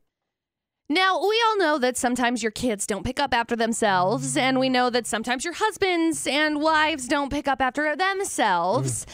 Now, 0.91 1.19
we 1.21 1.39
all 1.47 1.57
know 1.59 1.77
that 1.77 1.95
sometimes 1.95 2.41
your 2.41 2.51
kids 2.51 2.87
don't 2.87 3.03
pick 3.03 3.19
up 3.19 3.31
after 3.31 3.55
themselves, 3.55 4.35
and 4.35 4.59
we 4.59 4.69
know 4.69 4.89
that 4.89 5.05
sometimes 5.05 5.45
your 5.45 5.53
husbands 5.53 6.25
and 6.25 6.59
wives 6.59 7.07
don't 7.07 7.31
pick 7.31 7.47
up 7.47 7.61
after 7.61 7.95
themselves. 7.95 9.05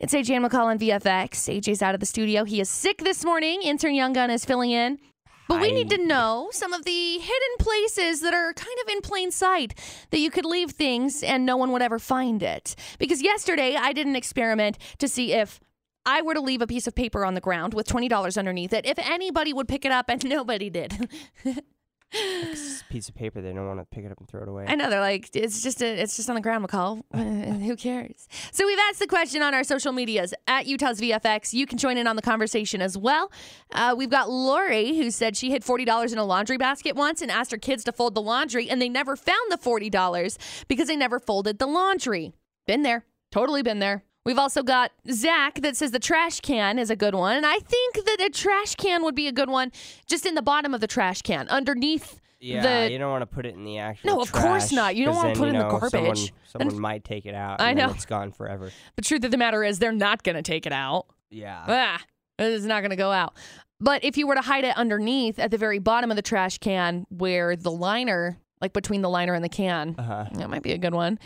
It's 0.00 0.14
AJ 0.14 0.30
and 0.30 0.46
McCall 0.46 0.64
on 0.64 0.78
VFX. 0.78 1.54
AJ's 1.54 1.82
out 1.82 1.92
of 1.92 2.00
the 2.00 2.06
studio. 2.06 2.44
He 2.44 2.58
is 2.58 2.70
sick 2.70 3.04
this 3.04 3.22
morning. 3.22 3.60
Intern 3.60 3.94
Young 3.94 4.14
Gun 4.14 4.30
is 4.30 4.46
filling 4.46 4.70
in. 4.70 4.98
But 5.46 5.60
we 5.60 5.72
need 5.72 5.90
to 5.90 5.98
know 5.98 6.48
some 6.52 6.72
of 6.72 6.86
the 6.86 7.18
hidden 7.18 7.56
places 7.58 8.22
that 8.22 8.32
are 8.32 8.54
kind 8.54 8.78
of 8.82 8.92
in 8.94 9.02
plain 9.02 9.30
sight 9.30 9.78
that 10.08 10.20
you 10.20 10.30
could 10.30 10.46
leave 10.46 10.70
things 10.70 11.22
and 11.22 11.44
no 11.44 11.58
one 11.58 11.70
would 11.72 11.82
ever 11.82 11.98
find 11.98 12.42
it. 12.42 12.74
Because 12.98 13.20
yesterday 13.20 13.76
I 13.76 13.92
did 13.92 14.06
an 14.06 14.16
experiment 14.16 14.78
to 15.00 15.06
see 15.06 15.34
if 15.34 15.60
I 16.06 16.22
were 16.22 16.32
to 16.32 16.40
leave 16.40 16.62
a 16.62 16.66
piece 16.66 16.86
of 16.86 16.94
paper 16.94 17.22
on 17.26 17.34
the 17.34 17.40
ground 17.42 17.74
with 17.74 17.86
$20 17.86 18.38
underneath 18.38 18.72
it, 18.72 18.86
if 18.86 18.98
anybody 18.98 19.52
would 19.52 19.68
pick 19.68 19.84
it 19.84 19.92
up, 19.92 20.08
and 20.08 20.24
nobody 20.28 20.70
did. 20.70 21.10
Piece 22.12 23.08
of 23.08 23.14
paper. 23.14 23.40
They 23.40 23.52
don't 23.52 23.66
want 23.66 23.78
to 23.78 23.84
pick 23.84 24.04
it 24.04 24.10
up 24.10 24.18
and 24.18 24.28
throw 24.28 24.42
it 24.42 24.48
away. 24.48 24.64
I 24.66 24.74
know 24.74 24.90
they're 24.90 25.00
like 25.00 25.30
it's 25.34 25.62
just 25.62 25.80
a, 25.80 25.86
it's 25.86 26.16
just 26.16 26.28
on 26.28 26.34
the 26.34 26.40
ground, 26.40 26.66
McCall. 26.66 27.02
Who 27.62 27.76
cares? 27.76 28.26
So 28.50 28.66
we've 28.66 28.78
asked 28.88 28.98
the 28.98 29.06
question 29.06 29.42
on 29.42 29.54
our 29.54 29.62
social 29.62 29.92
medias 29.92 30.34
at 30.48 30.66
Utah's 30.66 31.00
VFX. 31.00 31.52
You 31.52 31.66
can 31.66 31.78
join 31.78 31.96
in 31.96 32.06
on 32.06 32.16
the 32.16 32.22
conversation 32.22 32.82
as 32.82 32.98
well. 32.98 33.30
Uh, 33.72 33.94
we've 33.96 34.10
got 34.10 34.28
Lori 34.28 34.96
who 34.96 35.10
said 35.10 35.36
she 35.36 35.50
hid 35.50 35.62
forty 35.62 35.84
dollars 35.84 36.12
in 36.12 36.18
a 36.18 36.24
laundry 36.24 36.56
basket 36.56 36.96
once 36.96 37.22
and 37.22 37.30
asked 37.30 37.52
her 37.52 37.58
kids 37.58 37.84
to 37.84 37.92
fold 37.92 38.14
the 38.14 38.22
laundry, 38.22 38.68
and 38.68 38.82
they 38.82 38.88
never 38.88 39.14
found 39.14 39.50
the 39.50 39.58
forty 39.58 39.88
dollars 39.88 40.36
because 40.66 40.88
they 40.88 40.96
never 40.96 41.20
folded 41.20 41.58
the 41.58 41.66
laundry. 41.66 42.32
Been 42.66 42.82
there, 42.82 43.04
totally 43.30 43.62
been 43.62 43.78
there. 43.78 44.04
We've 44.30 44.38
also 44.38 44.62
got 44.62 44.92
Zach 45.10 45.60
that 45.62 45.76
says 45.76 45.90
the 45.90 45.98
trash 45.98 46.38
can 46.40 46.78
is 46.78 46.88
a 46.88 46.94
good 46.94 47.16
one. 47.16 47.36
And 47.36 47.44
I 47.44 47.58
think 47.58 47.96
that 47.96 48.18
a 48.20 48.30
trash 48.30 48.76
can 48.76 49.02
would 49.02 49.16
be 49.16 49.26
a 49.26 49.32
good 49.32 49.50
one 49.50 49.72
just 50.06 50.24
in 50.24 50.36
the 50.36 50.40
bottom 50.42 50.72
of 50.72 50.80
the 50.80 50.86
trash 50.86 51.20
can, 51.22 51.48
underneath 51.48 52.20
yeah, 52.38 52.84
the 52.86 52.92
you 52.92 52.98
don't 52.98 53.10
want 53.10 53.22
to 53.22 53.26
put 53.26 53.44
it 53.44 53.54
in 53.56 53.64
the 53.64 53.78
actual. 53.78 54.10
No, 54.14 54.22
of 54.22 54.30
course 54.30 54.70
not. 54.70 54.94
You 54.94 55.04
don't 55.04 55.16
wanna 55.16 55.34
put 55.34 55.48
it 55.48 55.54
in 55.54 55.58
the 55.58 55.68
garbage. 55.68 56.32
Someone, 56.46 56.68
And- 56.68 56.78
might 56.78 57.02
take 57.02 57.26
it 57.26 57.34
out. 57.34 57.60
I 57.60 57.72
know. 57.72 57.90
it's 57.90 58.06
gone 58.06 58.30
forever. 58.30 58.70
The 58.94 59.02
truth 59.02 59.24
of 59.24 59.32
the 59.32 59.36
matter 59.36 59.64
is, 59.64 59.80
they're 59.80 59.90
not 59.90 60.22
going 60.22 60.36
to 60.36 60.42
take 60.42 60.64
it 60.64 60.72
out. 60.72 61.06
Yeah. 61.28 61.64
Ah, 61.66 62.00
it's 62.38 62.64
not 62.64 62.82
going 62.82 62.90
to 62.90 62.96
go 62.96 63.10
out. 63.10 63.34
But 63.80 64.04
if 64.04 64.16
you 64.16 64.28
were 64.28 64.36
to 64.36 64.42
hide 64.42 64.62
it 64.64 64.76
underneath 64.76 65.40
at 65.40 65.50
the 65.50 65.58
very 65.58 65.80
bottom 65.80 66.10
of 66.10 66.16
the 66.16 66.22
trash 66.22 66.58
can 66.58 67.04
where 67.10 67.56
the 67.56 67.70
liner, 67.72 68.38
like 68.60 68.72
between 68.72 69.02
the 69.02 69.10
liner 69.10 69.34
and 69.34 69.42
the 69.44 69.48
can, 69.48 69.96
Uh 69.98 70.02
huh. 70.02 70.24
that 70.34 70.48
might 70.50 70.62
be 70.62 70.70
a 70.72 70.78
good 70.78 70.94
one. 70.94 71.18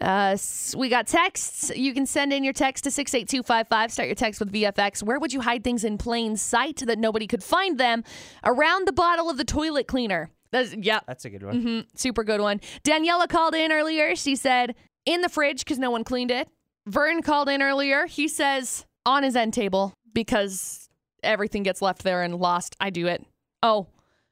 Uh, 0.00 0.36
we 0.76 0.88
got 0.88 1.06
texts. 1.06 1.72
You 1.74 1.92
can 1.92 2.06
send 2.06 2.32
in 2.32 2.44
your 2.44 2.52
text 2.52 2.84
to 2.84 2.90
68255. 2.90 3.92
Start 3.92 4.08
your 4.08 4.14
text 4.14 4.40
with 4.40 4.52
VFX. 4.52 5.02
Where 5.02 5.18
would 5.18 5.32
you 5.32 5.40
hide 5.40 5.64
things 5.64 5.84
in 5.84 5.98
plain 5.98 6.36
sight 6.36 6.76
that 6.86 6.98
nobody 6.98 7.26
could 7.26 7.42
find 7.42 7.78
them? 7.78 8.04
Around 8.44 8.86
the 8.86 8.92
bottle 8.92 9.28
of 9.28 9.36
the 9.38 9.44
toilet 9.44 9.88
cleaner. 9.88 10.30
That's, 10.50 10.74
yeah, 10.74 11.00
That's 11.06 11.24
a 11.24 11.30
good 11.30 11.42
one. 11.42 11.60
hmm 11.62 11.80
Super 11.94 12.24
good 12.24 12.40
one. 12.40 12.60
Daniela 12.84 13.28
called 13.28 13.54
in 13.54 13.72
earlier. 13.72 14.14
She 14.16 14.36
said 14.36 14.74
in 15.04 15.20
the 15.20 15.28
fridge 15.28 15.60
because 15.64 15.78
no 15.78 15.90
one 15.90 16.04
cleaned 16.04 16.30
it. 16.30 16.48
Vern 16.86 17.20
called 17.20 17.48
in 17.48 17.60
earlier. 17.60 18.06
He 18.06 18.28
says 18.28 18.86
on 19.04 19.22
his 19.24 19.36
end 19.36 19.52
table 19.52 19.92
because 20.14 20.88
everything 21.22 21.64
gets 21.64 21.82
left 21.82 22.02
there 22.02 22.22
and 22.22 22.34
lost. 22.36 22.76
I 22.80 22.90
do 22.90 23.06
it. 23.08 23.24
Oh, 23.62 23.88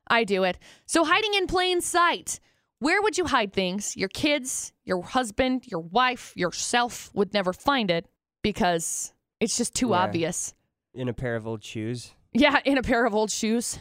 I 0.08 0.24
do 0.24 0.44
it. 0.44 0.56
So 0.86 1.04
hiding 1.04 1.34
in 1.34 1.46
plain 1.48 1.80
sight. 1.80 2.40
Where 2.78 3.00
would 3.02 3.16
you 3.16 3.24
hide 3.26 3.52
things? 3.52 3.96
Your 3.96 4.08
kids, 4.08 4.72
your 4.84 5.02
husband, 5.02 5.66
your 5.66 5.80
wife, 5.80 6.32
yourself 6.36 7.10
would 7.14 7.32
never 7.32 7.52
find 7.52 7.90
it 7.90 8.06
because 8.42 9.12
it's 9.40 9.56
just 9.56 9.74
too 9.74 9.88
Yeah. 9.90 10.02
obvious. 10.02 10.54
In 10.94 11.08
a 11.08 11.14
pair 11.14 11.36
of 11.36 11.46
old 11.46 11.64
shoes. 11.64 12.12
Yeah, 12.32 12.60
in 12.64 12.76
a 12.78 12.82
pair 12.82 13.06
of 13.06 13.14
old 13.14 13.30
shoes. 13.30 13.78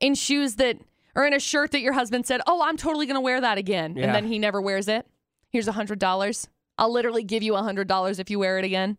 In 0.00 0.14
shoes 0.14 0.56
that, 0.56 0.78
or 1.16 1.26
in 1.26 1.34
a 1.34 1.40
shirt 1.40 1.72
that 1.72 1.80
your 1.80 1.92
husband 1.92 2.26
said, 2.26 2.40
Oh, 2.46 2.62
I'm 2.62 2.76
totally 2.76 3.06
going 3.06 3.16
to 3.16 3.20
wear 3.20 3.40
that 3.40 3.58
again. 3.58 3.96
Yeah. 3.96 4.06
And 4.06 4.14
then 4.14 4.26
he 4.26 4.38
never 4.38 4.60
wears 4.60 4.86
it. 4.88 5.06
Here's 5.50 5.66
a 5.68 5.72
$100. 5.72 6.48
I'll 6.78 6.92
literally 6.92 7.24
give 7.24 7.42
you 7.42 7.56
a 7.56 7.62
$100 7.62 8.18
if 8.20 8.30
you 8.30 8.38
wear 8.38 8.58
it 8.58 8.64
again. 8.64 8.96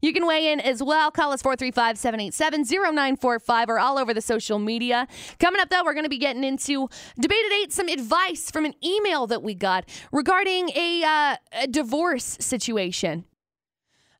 You 0.00 0.12
can 0.12 0.26
weigh 0.26 0.52
in 0.52 0.60
as 0.60 0.82
well. 0.82 1.10
Call 1.10 1.32
us 1.32 1.42
435 1.42 1.98
787 1.98 2.64
0945 2.64 3.68
or 3.68 3.78
all 3.78 3.98
over 3.98 4.12
the 4.12 4.20
social 4.20 4.58
media. 4.58 5.06
Coming 5.38 5.60
up, 5.60 5.70
though, 5.70 5.84
we're 5.84 5.94
going 5.94 6.04
to 6.04 6.10
be 6.10 6.18
getting 6.18 6.44
into 6.44 6.88
Debate 7.20 7.44
at 7.46 7.52
8, 7.52 7.72
some 7.72 7.88
advice 7.88 8.50
from 8.50 8.64
an 8.64 8.74
email 8.84 9.26
that 9.26 9.42
we 9.42 9.54
got 9.54 9.88
regarding 10.12 10.70
a, 10.70 11.02
uh, 11.04 11.36
a 11.52 11.66
divorce 11.66 12.36
situation. 12.40 13.24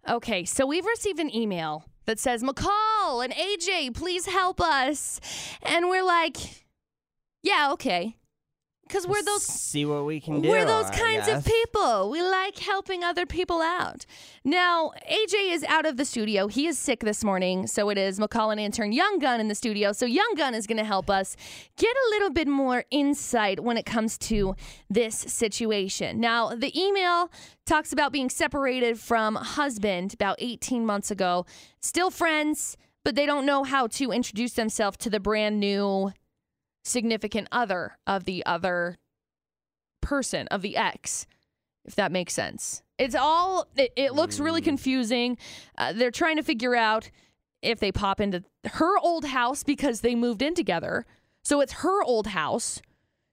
Okay, 0.08 0.44
so 0.44 0.66
we've 0.66 0.86
received 0.86 1.18
an 1.18 1.34
email 1.34 1.84
that 2.06 2.20
says, 2.20 2.42
McCall 2.42 3.24
and 3.24 3.32
AJ, 3.32 3.94
please 3.94 4.26
help 4.26 4.60
us. 4.60 5.20
And 5.62 5.88
we're 5.88 6.04
like, 6.04 6.36
yeah, 7.42 7.70
okay. 7.72 8.16
Because 8.86 9.06
we're 9.06 9.22
those 9.22 9.42
See 9.42 9.84
what 9.84 10.04
we 10.04 10.20
can 10.20 10.40
do. 10.40 10.48
we're 10.48 10.64
those 10.64 10.88
kinds 10.90 11.26
of 11.26 11.44
people. 11.44 12.08
We 12.08 12.22
like 12.22 12.56
helping 12.58 13.02
other 13.02 13.26
people 13.26 13.60
out. 13.60 14.06
Now, 14.44 14.92
AJ 15.10 15.52
is 15.52 15.64
out 15.64 15.86
of 15.86 15.96
the 15.96 16.04
studio. 16.04 16.46
He 16.46 16.68
is 16.68 16.78
sick 16.78 17.00
this 17.00 17.24
morning, 17.24 17.66
so 17.66 17.88
it 17.90 17.98
is 17.98 18.20
McCall 18.20 18.52
and 18.52 18.60
intern 18.60 18.92
Young 18.92 19.18
Gun 19.18 19.40
in 19.40 19.48
the 19.48 19.56
studio. 19.56 19.90
So 19.90 20.06
Young 20.06 20.34
Gun 20.36 20.54
is 20.54 20.68
going 20.68 20.76
to 20.78 20.84
help 20.84 21.10
us 21.10 21.36
get 21.76 21.94
a 21.96 22.10
little 22.10 22.30
bit 22.30 22.46
more 22.46 22.84
insight 22.92 23.58
when 23.60 23.76
it 23.76 23.86
comes 23.86 24.16
to 24.18 24.54
this 24.88 25.16
situation. 25.16 26.20
Now, 26.20 26.54
the 26.54 26.78
email 26.78 27.30
talks 27.64 27.92
about 27.92 28.12
being 28.12 28.30
separated 28.30 29.00
from 29.00 29.34
husband 29.34 30.14
about 30.14 30.36
18 30.38 30.86
months 30.86 31.10
ago. 31.10 31.44
Still 31.80 32.10
friends, 32.10 32.76
but 33.04 33.16
they 33.16 33.26
don't 33.26 33.46
know 33.46 33.64
how 33.64 33.88
to 33.88 34.12
introduce 34.12 34.52
themselves 34.52 34.96
to 34.98 35.10
the 35.10 35.20
brand 35.20 35.58
new 35.58 36.12
significant 36.86 37.48
other 37.50 37.98
of 38.06 38.24
the 38.24 38.44
other 38.46 38.96
person 40.00 40.46
of 40.48 40.62
the 40.62 40.76
ex 40.76 41.26
if 41.86 41.94
that 41.94 42.12
makes 42.12 42.34
sense. 42.34 42.82
It's 42.98 43.14
all 43.14 43.68
it, 43.76 43.92
it 43.96 44.14
looks 44.14 44.40
really 44.40 44.60
confusing. 44.60 45.38
Uh, 45.78 45.92
they're 45.92 46.10
trying 46.10 46.36
to 46.36 46.42
figure 46.42 46.74
out 46.74 47.10
if 47.62 47.78
they 47.78 47.92
pop 47.92 48.20
into 48.20 48.44
her 48.64 48.98
old 48.98 49.26
house 49.26 49.62
because 49.62 50.00
they 50.00 50.14
moved 50.14 50.42
in 50.42 50.54
together. 50.54 51.06
So 51.44 51.60
it's 51.60 51.74
her 51.74 52.02
old 52.02 52.28
house 52.28 52.82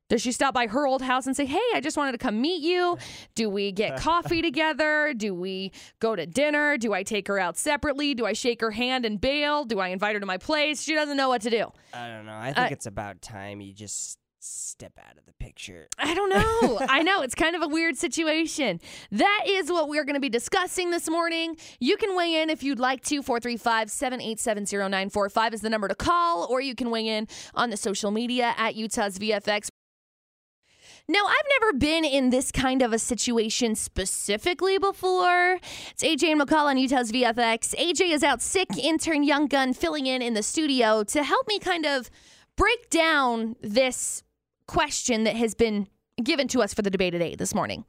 does 0.10 0.22
she 0.22 0.32
stop 0.32 0.54
by 0.54 0.68
her 0.68 0.86
old 0.86 1.02
house 1.02 1.26
and 1.28 1.36
say, 1.36 1.46
Hey, 1.46 1.62
I 1.74 1.80
just 1.82 1.98
wanted 1.98 2.12
to 2.12 2.18
come 2.18 2.40
meet 2.42 2.62
you? 2.62 2.98
Do 3.36 3.50
we 3.50 3.72
get 3.72 3.98
coffee 4.00 4.42
together? 4.42 5.14
Do 5.16 5.34
we 5.34 5.72
go 6.00 6.16
to 6.16 6.26
dinner? 6.26 6.78
Do 6.78 6.94
I 6.94 7.04
take 7.04 7.28
her 7.28 7.40
out 7.40 7.58
separately? 7.58 8.14
Do 8.14 8.26
I 8.26 8.34
shake 8.34 8.62
her 8.62 8.72
hand 8.72 9.06
and 9.06 9.20
bail? 9.20 9.66
Do 9.66 9.80
I 9.80 9.88
invite 9.90 10.14
her 10.16 10.20
to 10.20 10.26
my 10.26 10.38
place? 10.38 10.82
She 10.84 10.94
doesn't 10.94 11.18
know 11.18 11.30
what 11.30 11.42
to 11.44 11.50
do. 11.50 11.72
I 11.94 12.08
don't 12.10 12.26
know. 12.26 12.36
I 12.38 12.54
think 12.54 12.58
Uh, 12.72 12.74
it's 12.74 12.86
about 12.86 13.22
time 13.22 13.62
you 13.62 13.74
just 13.74 14.20
step 14.46 14.92
out 15.00 15.18
of 15.18 15.26
the 15.26 15.32
picture. 15.40 15.88
I 15.98 16.14
don't 16.14 16.30
know. 16.30 16.86
I 16.90 17.02
know. 17.02 17.22
It's 17.22 17.34
kind 17.34 17.56
of 17.56 17.62
a 17.62 17.68
weird 17.70 17.96
situation. 17.96 18.82
That 19.10 19.44
is 19.48 19.72
what 19.72 19.88
we're 19.88 20.04
going 20.04 20.16
to 20.16 20.20
be 20.20 20.28
discussing 20.28 20.92
this 20.92 21.10
morning. 21.10 21.56
You 21.80 21.96
can 21.96 22.14
weigh 22.18 22.42
in 22.42 22.50
if 22.50 22.62
you'd 22.62 22.78
like 22.80 23.02
to. 23.06 23.22
435 23.24 23.90
787 23.90 24.66
0945 24.66 25.54
is 25.54 25.62
the 25.62 25.70
number 25.70 25.88
to 25.88 25.96
call, 25.96 26.46
or 26.50 26.60
you 26.60 26.76
can 26.76 26.90
weigh 26.92 27.08
in 27.08 27.30
on 27.56 27.70
the 27.70 27.78
social 27.78 28.12
media 28.12 28.54
at 28.58 28.76
Utah's 28.76 29.18
VFX. 29.18 29.70
Now, 31.10 31.26
I've 31.28 31.60
never 31.60 31.74
been 31.74 32.06
in 32.06 32.30
this 32.30 32.50
kind 32.50 32.82
of 32.82 32.94
a 32.94 33.00
situation 33.00 33.76
specifically 33.76 34.78
before. 34.78 35.60
It's 35.92 36.02
AJ 36.02 36.32
and 36.32 36.42
McCall 36.42 36.66
on 36.66 36.78
Utah's 36.78 37.12
VFX. 37.12 37.76
AJ 37.76 38.12
is 38.12 38.24
out 38.24 38.42
sick, 38.42 38.70
intern 38.78 39.24
Young 39.24 39.48
Gun 39.48 39.74
filling 39.74 40.06
in 40.06 40.22
in 40.22 40.34
the 40.34 40.44
studio 40.44 41.04
to 41.04 41.24
help 41.24 41.46
me 41.50 41.60
kind 41.60 41.86
of 41.86 42.10
break 42.56 42.90
down 42.90 43.58
this 43.62 44.24
question 44.66 45.26
that 45.26 45.36
has 45.36 45.54
been 45.54 45.90
given 46.24 46.48
to 46.48 46.62
us 46.62 46.74
for 46.74 46.84
the 46.84 46.90
debate 46.90 47.12
today 47.12 47.36
this 47.36 47.54
morning. 47.54 47.84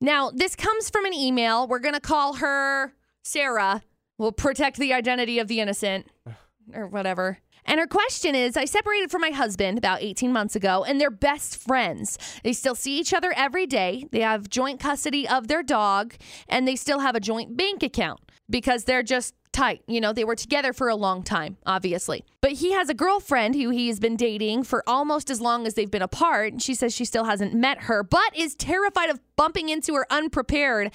Now, 0.00 0.32
this 0.32 0.56
comes 0.56 0.90
from 0.90 1.04
an 1.04 1.14
email. 1.14 1.68
We're 1.68 1.78
going 1.78 1.94
to 1.94 2.00
call 2.00 2.34
her 2.34 2.92
Sarah. 3.22 3.82
We'll 4.18 4.32
protect 4.32 4.78
the 4.78 4.92
identity 4.92 5.38
of 5.38 5.46
the 5.46 5.60
innocent 5.60 6.08
or 6.74 6.88
whatever. 6.88 7.38
And 7.64 7.78
her 7.78 7.86
question 7.86 8.34
is 8.34 8.56
I 8.56 8.64
separated 8.64 9.10
from 9.10 9.20
my 9.20 9.30
husband 9.30 9.78
about 9.78 10.02
18 10.02 10.32
months 10.32 10.56
ago, 10.56 10.84
and 10.84 11.00
they're 11.00 11.10
best 11.10 11.56
friends. 11.56 12.18
They 12.42 12.52
still 12.52 12.74
see 12.74 12.98
each 12.98 13.14
other 13.14 13.32
every 13.36 13.66
day. 13.66 14.06
They 14.10 14.20
have 14.20 14.48
joint 14.48 14.80
custody 14.80 15.28
of 15.28 15.48
their 15.48 15.62
dog, 15.62 16.14
and 16.48 16.66
they 16.66 16.76
still 16.76 17.00
have 17.00 17.14
a 17.14 17.20
joint 17.20 17.56
bank 17.56 17.82
account 17.82 18.20
because 18.50 18.84
they're 18.84 19.02
just 19.02 19.34
tight. 19.52 19.82
You 19.86 20.00
know, 20.00 20.12
they 20.12 20.24
were 20.24 20.34
together 20.34 20.72
for 20.72 20.88
a 20.88 20.96
long 20.96 21.22
time, 21.22 21.58
obviously. 21.66 22.24
But 22.40 22.52
he 22.52 22.72
has 22.72 22.88
a 22.88 22.94
girlfriend 22.94 23.54
who 23.54 23.70
he's 23.70 24.00
been 24.00 24.16
dating 24.16 24.64
for 24.64 24.82
almost 24.86 25.30
as 25.30 25.40
long 25.40 25.66
as 25.66 25.74
they've 25.74 25.90
been 25.90 26.02
apart. 26.02 26.60
She 26.60 26.74
says 26.74 26.94
she 26.94 27.04
still 27.04 27.24
hasn't 27.24 27.54
met 27.54 27.82
her, 27.82 28.02
but 28.02 28.36
is 28.36 28.54
terrified 28.54 29.10
of 29.10 29.20
bumping 29.36 29.68
into 29.68 29.94
her 29.94 30.06
unprepared. 30.10 30.92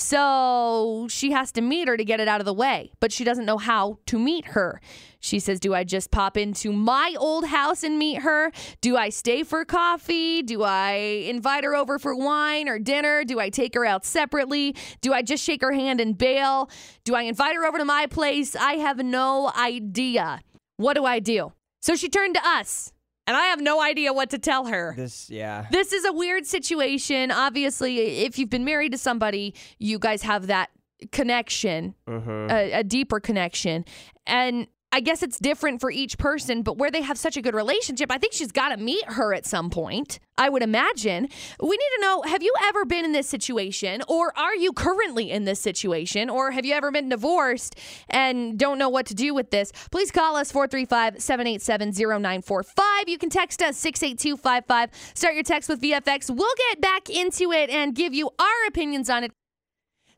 So 0.00 1.08
she 1.10 1.32
has 1.32 1.50
to 1.52 1.60
meet 1.60 1.88
her 1.88 1.96
to 1.96 2.04
get 2.04 2.20
it 2.20 2.28
out 2.28 2.40
of 2.40 2.46
the 2.46 2.54
way, 2.54 2.92
but 3.00 3.10
she 3.10 3.24
doesn't 3.24 3.44
know 3.44 3.58
how 3.58 3.98
to 4.06 4.16
meet 4.16 4.44
her. 4.46 4.80
She 5.18 5.40
says, 5.40 5.58
Do 5.58 5.74
I 5.74 5.82
just 5.82 6.12
pop 6.12 6.36
into 6.36 6.72
my 6.72 7.16
old 7.18 7.46
house 7.46 7.82
and 7.82 7.98
meet 7.98 8.22
her? 8.22 8.52
Do 8.80 8.96
I 8.96 9.08
stay 9.08 9.42
for 9.42 9.64
coffee? 9.64 10.42
Do 10.42 10.62
I 10.62 10.92
invite 11.26 11.64
her 11.64 11.74
over 11.74 11.98
for 11.98 12.14
wine 12.14 12.68
or 12.68 12.78
dinner? 12.78 13.24
Do 13.24 13.40
I 13.40 13.50
take 13.50 13.74
her 13.74 13.84
out 13.84 14.04
separately? 14.04 14.76
Do 15.00 15.12
I 15.12 15.22
just 15.22 15.42
shake 15.42 15.62
her 15.62 15.72
hand 15.72 16.00
and 16.00 16.16
bail? 16.16 16.70
Do 17.02 17.16
I 17.16 17.22
invite 17.22 17.56
her 17.56 17.66
over 17.66 17.78
to 17.78 17.84
my 17.84 18.06
place? 18.06 18.54
I 18.54 18.74
have 18.74 18.98
no 18.98 19.50
idea. 19.58 20.42
What 20.76 20.94
do 20.94 21.06
I 21.06 21.18
do? 21.18 21.54
So 21.82 21.96
she 21.96 22.08
turned 22.08 22.36
to 22.36 22.46
us, 22.46 22.92
and 23.28 23.36
I 23.36 23.44
have 23.46 23.60
no 23.60 23.80
idea 23.80 24.12
what 24.12 24.30
to 24.30 24.38
tell 24.38 24.66
her. 24.66 24.94
This, 24.96 25.30
yeah. 25.30 25.66
This 25.70 25.92
is 25.92 26.04
a 26.04 26.12
weird 26.12 26.46
situation. 26.46 27.30
Obviously, 27.30 28.24
if 28.24 28.38
you've 28.38 28.50
been 28.50 28.64
married 28.64 28.90
to 28.92 28.98
somebody, 28.98 29.54
you 29.78 30.00
guys 30.00 30.22
have 30.22 30.48
that 30.48 30.70
connection, 31.12 31.94
Mm-hmm. 32.08 32.50
a, 32.50 32.72
a 32.80 32.82
deeper 32.84 33.20
connection. 33.20 33.84
And 34.26 34.66
I 34.90 35.00
guess 35.00 35.22
it's 35.22 35.38
different 35.38 35.82
for 35.82 35.90
each 35.90 36.16
person, 36.16 36.62
but 36.62 36.78
where 36.78 36.90
they 36.90 37.02
have 37.02 37.18
such 37.18 37.36
a 37.36 37.42
good 37.42 37.54
relationship, 37.54 38.10
I 38.10 38.16
think 38.16 38.32
she's 38.32 38.52
got 38.52 38.70
to 38.70 38.78
meet 38.78 39.04
her 39.04 39.34
at 39.34 39.44
some 39.44 39.68
point. 39.68 40.18
I 40.38 40.48
would 40.48 40.62
imagine. 40.62 41.28
We 41.60 41.76
need 41.76 41.90
to 41.96 42.00
know 42.00 42.22
have 42.22 42.42
you 42.42 42.54
ever 42.64 42.86
been 42.86 43.04
in 43.04 43.12
this 43.12 43.28
situation, 43.28 44.02
or 44.08 44.36
are 44.38 44.56
you 44.56 44.72
currently 44.72 45.30
in 45.30 45.44
this 45.44 45.60
situation, 45.60 46.30
or 46.30 46.52
have 46.52 46.64
you 46.64 46.72
ever 46.72 46.90
been 46.90 47.10
divorced 47.10 47.78
and 48.08 48.58
don't 48.58 48.78
know 48.78 48.88
what 48.88 49.04
to 49.06 49.14
do 49.14 49.34
with 49.34 49.50
this? 49.50 49.72
Please 49.90 50.10
call 50.10 50.36
us 50.36 50.50
435 50.50 51.20
787 51.20 51.92
0945. 51.92 53.08
You 53.08 53.18
can 53.18 53.28
text 53.28 53.60
us 53.60 53.76
68255. 53.76 54.90
Start 55.14 55.34
your 55.34 55.42
text 55.42 55.68
with 55.68 55.82
VFX. 55.82 56.34
We'll 56.34 56.48
get 56.70 56.80
back 56.80 57.10
into 57.10 57.52
it 57.52 57.68
and 57.68 57.94
give 57.94 58.14
you 58.14 58.30
our 58.38 58.66
opinions 58.66 59.10
on 59.10 59.24
it. 59.24 59.32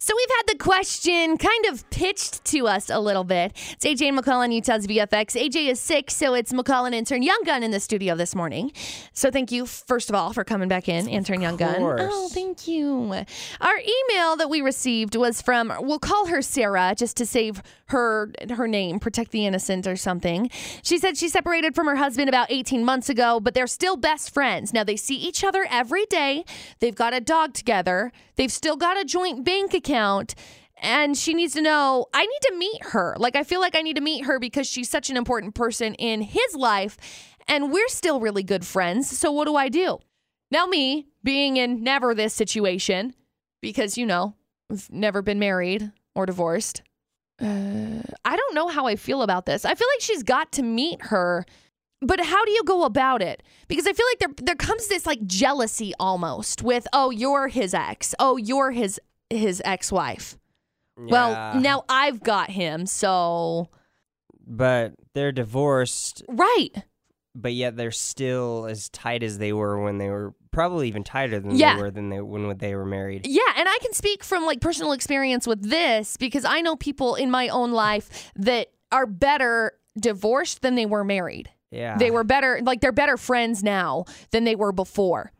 So 0.03 0.15
we've 0.17 0.37
had 0.39 0.47
the 0.47 0.65
question 0.65 1.37
kind 1.37 1.67
of 1.67 1.89
pitched 1.91 2.43
to 2.47 2.67
us 2.67 2.89
a 2.89 2.99
little 2.99 3.23
bit. 3.23 3.53
It's 3.73 3.85
AJ 3.85 4.09
and 4.09 4.19
McCall 4.19 4.39
on, 4.39 4.51
Utah's 4.51 4.87
VFX. 4.87 5.39
AJ 5.39 5.69
is 5.69 5.79
sick, 5.79 6.11
so 6.11 6.33
it's 6.33 6.55
McCall 6.55 6.87
and 6.87 6.95
intern 6.95 7.23
Young 7.23 7.43
Gun 7.45 7.63
in 7.63 7.71
the 7.71 7.81
studio 7.81 8.17
this 8.17 8.35
morning. 8.35 8.73
So 9.13 9.31
thank 9.31 9.53
you, 9.53 9.67
first 9.67 10.09
of 10.09 10.15
all, 10.15 10.33
for 10.33 10.43
coming 10.43 10.71
back 10.71 10.89
in, 10.89 11.07
intern 11.07 11.43
Young 11.43 11.59
Gun. 11.59 11.77
Oh, 11.83 12.31
thank 12.33 12.67
you. 12.67 13.13
Our 13.61 13.77
email 13.77 14.37
that 14.37 14.49
we 14.49 14.63
received 14.63 15.17
was 15.17 15.43
from 15.43 15.71
we'll 15.81 15.99
call 15.99 16.29
her 16.29 16.41
Sarah 16.41 16.95
just 16.97 17.19
to 17.19 17.27
save 17.27 17.63
her 17.89 18.33
her 18.49 18.67
name, 18.67 19.01
protect 19.01 19.33
the 19.33 19.45
innocent 19.45 19.87
or 19.87 19.97
something. 19.97 20.49
She 20.83 20.97
said 20.97 21.19
she 21.19 21.29
separated 21.29 21.75
from 21.75 21.87
her 21.87 21.97
husband 21.97 22.31
about 22.31 22.47
18 22.51 22.87
months 22.87 23.11
ago, 23.11 23.39
but 23.39 23.53
they're 23.53 23.67
still 23.67 23.99
best 23.99 24.33
friends. 24.33 24.73
Now 24.73 24.83
they 24.83 24.97
see 24.97 25.17
each 25.17 25.45
other 25.45 25.67
every 25.69 26.07
day. 26.07 26.47
They've 26.79 26.95
got 26.95 27.13
a 27.13 27.21
dog 27.21 27.53
together. 27.53 28.13
They've 28.37 28.51
still 28.51 28.77
got 28.77 28.99
a 28.99 29.05
joint 29.05 29.45
bank 29.45 29.75
account. 29.75 29.90
And 30.83 31.17
she 31.17 31.35
needs 31.35 31.55
to 31.55 31.61
know, 31.61 32.07
I 32.15 32.25
need 32.25 32.41
to 32.43 32.55
meet 32.57 32.85
her. 32.87 33.15
Like, 33.19 33.37
I 33.37 33.43
feel 33.43 33.61
like 33.61 33.77
I 33.77 33.83
need 33.83 33.97
to 33.97 34.03
meet 34.03 34.25
her 34.25 34.39
because 34.39 34.67
she's 34.67 34.89
such 34.89 35.11
an 35.11 35.17
important 35.17 35.55
person 35.55 35.95
in 35.95 36.23
his 36.23 36.55
life. 36.55 36.97
And 37.47 37.71
we're 37.71 37.89
still 37.89 38.21
really 38.21 38.43
good 38.43 38.65
friends. 38.65 39.11
So, 39.17 39.31
what 39.31 39.47
do 39.47 39.57
I 39.57 39.69
do? 39.69 39.99
Now, 40.51 40.67
me 40.67 41.09
being 41.23 41.57
in 41.57 41.83
never 41.83 42.15
this 42.15 42.33
situation, 42.33 43.15
because, 43.61 43.99
you 43.99 44.07
know, 44.07 44.35
I've 44.71 44.89
never 44.91 45.21
been 45.21 45.39
married 45.39 45.93
or 46.15 46.27
divorced, 46.27 46.83
uh, 47.41 48.03
I 48.25 48.37
don't 48.37 48.55
know 48.55 48.69
how 48.69 48.87
I 48.87 48.97
feel 48.97 49.23
about 49.23 49.47
this. 49.47 49.65
I 49.65 49.75
feel 49.75 49.89
like 49.95 50.01
she's 50.01 50.23
got 50.23 50.53
to 50.53 50.63
meet 50.63 51.03
her, 51.07 51.45
but 52.03 52.21
how 52.21 52.45
do 52.45 52.51
you 52.51 52.65
go 52.65 52.85
about 52.85 53.23
it? 53.23 53.43
Because 53.69 53.87
I 53.87 53.93
feel 53.93 54.07
like 54.07 54.19
there 54.19 54.47
there 54.47 54.55
comes 54.57 54.89
this 54.89 55.07
like 55.07 55.25
jealousy 55.27 55.93
almost 55.99 56.63
with, 56.63 56.87
oh, 56.93 57.11
you're 57.11 57.49
his 57.49 57.75
ex. 57.75 58.15
Oh, 58.19 58.37
you're 58.37 58.73
his 58.73 59.01
his 59.31 59.63
ex-wife. 59.65 60.37
Well, 60.97 61.59
now 61.61 61.85
I've 61.89 62.23
got 62.23 62.51
him, 62.51 62.85
so 62.85 63.69
But 64.47 64.93
they're 65.15 65.33
divorced, 65.33 66.23
right. 66.29 66.71
but 67.35 67.55
yet 67.55 67.77
they're 67.77 67.91
still 67.91 68.67
as 68.67 68.89
tight 68.91 69.23
as 69.23 69.39
they 69.39 69.53
were 69.53 69.83
when 69.83 69.97
they 69.99 70.11
were 70.11 70.35
probably 70.51 70.89
even 70.89 71.05
tighter 71.05 71.41
than 71.41 71.57
Yeah. 71.57 71.77
they 71.77 71.83
were 71.83 71.91
than 71.91 72.11
they 72.11 72.21
when 72.21 72.59
they 72.59 72.75
were 72.75 72.85
married. 72.85 73.27
Yeah, 73.27 73.41
and 73.57 73.69
I 73.69 73.79
can 73.81 73.93
speak 73.95 74.23
from 74.25 74.45
like 74.45 74.61
personal 74.61 74.93
experience 74.93 75.47
with 75.47 75.63
this 75.71 76.17
because 76.19 76.45
I 76.45 76.61
know 76.61 76.77
people 76.77 77.15
in 77.15 77.31
my 77.31 77.49
own 77.49 77.71
life 77.73 78.31
that 78.37 78.69
are 78.93 79.07
better 79.07 79.73
divorced 79.99 80.61
than 80.61 80.75
they 80.75 80.87
were 80.87 81.05
married. 81.05 81.49
Yeah. 81.71 81.97
They 81.97 82.11
were 82.11 82.25
better 82.25 82.61
like 82.65 82.81
they're 82.81 82.91
better 82.93 83.17
friends 83.17 83.63
now 83.63 84.05
than 84.33 84.45
they 84.45 84.57
were 84.57 84.73
before. 84.73 85.31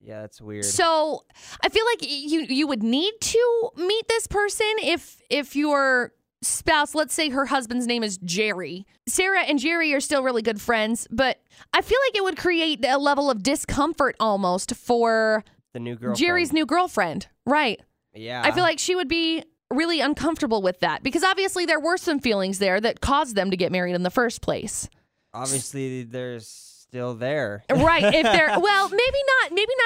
Yeah, 0.00 0.20
that's 0.20 0.40
weird. 0.40 0.64
So, 0.64 1.24
I 1.62 1.68
feel 1.68 1.84
like 1.86 1.98
you 2.02 2.42
you 2.42 2.66
would 2.66 2.82
need 2.82 3.14
to 3.20 3.70
meet 3.76 4.08
this 4.08 4.26
person 4.26 4.66
if 4.82 5.20
if 5.28 5.56
your 5.56 6.12
spouse, 6.40 6.94
let's 6.94 7.12
say 7.14 7.30
her 7.30 7.46
husband's 7.46 7.86
name 7.86 8.04
is 8.04 8.16
Jerry. 8.18 8.86
Sarah 9.08 9.40
and 9.42 9.58
Jerry 9.58 9.92
are 9.92 10.00
still 10.00 10.22
really 10.22 10.42
good 10.42 10.60
friends, 10.60 11.08
but 11.10 11.40
I 11.74 11.82
feel 11.82 11.98
like 12.06 12.16
it 12.16 12.22
would 12.22 12.36
create 12.36 12.84
a 12.84 12.96
level 12.96 13.28
of 13.30 13.42
discomfort 13.42 14.14
almost 14.20 14.76
for 14.76 15.44
the 15.72 15.80
new 15.80 15.96
girl 15.96 16.14
Jerry's 16.14 16.52
new 16.52 16.64
girlfriend. 16.64 17.26
Right. 17.44 17.80
Yeah. 18.14 18.42
I 18.44 18.52
feel 18.52 18.62
like 18.62 18.78
she 18.78 18.94
would 18.94 19.08
be 19.08 19.42
really 19.70 20.00
uncomfortable 20.00 20.62
with 20.62 20.78
that 20.80 21.02
because 21.02 21.24
obviously 21.24 21.66
there 21.66 21.80
were 21.80 21.96
some 21.96 22.20
feelings 22.20 22.58
there 22.58 22.80
that 22.80 23.00
caused 23.00 23.34
them 23.34 23.50
to 23.50 23.56
get 23.56 23.72
married 23.72 23.94
in 23.94 24.02
the 24.04 24.10
first 24.10 24.40
place. 24.40 24.88
obviously 25.34 26.04
they're 26.04 26.40
still 26.40 27.14
there. 27.14 27.64
Right. 27.70 28.02
If 28.02 28.22
they're 28.22 28.58
well, 28.60 28.88
maybe 28.88 29.17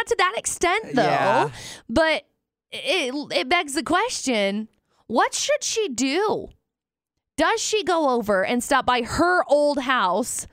not 0.02 0.06
to 0.08 0.16
that 0.18 0.34
extent 0.36 0.94
though. 0.94 1.02
Yeah. 1.02 1.50
But 1.88 2.24
it 2.70 3.14
it 3.36 3.48
begs 3.48 3.74
the 3.74 3.82
question, 3.82 4.68
what 5.06 5.34
should 5.34 5.62
she 5.62 5.88
do? 5.88 6.48
Does 7.36 7.60
she 7.60 7.82
go 7.82 8.10
over 8.10 8.44
and 8.44 8.62
stop 8.62 8.84
by 8.86 9.02
her 9.02 9.42
old 9.48 9.78
house? 9.80 10.46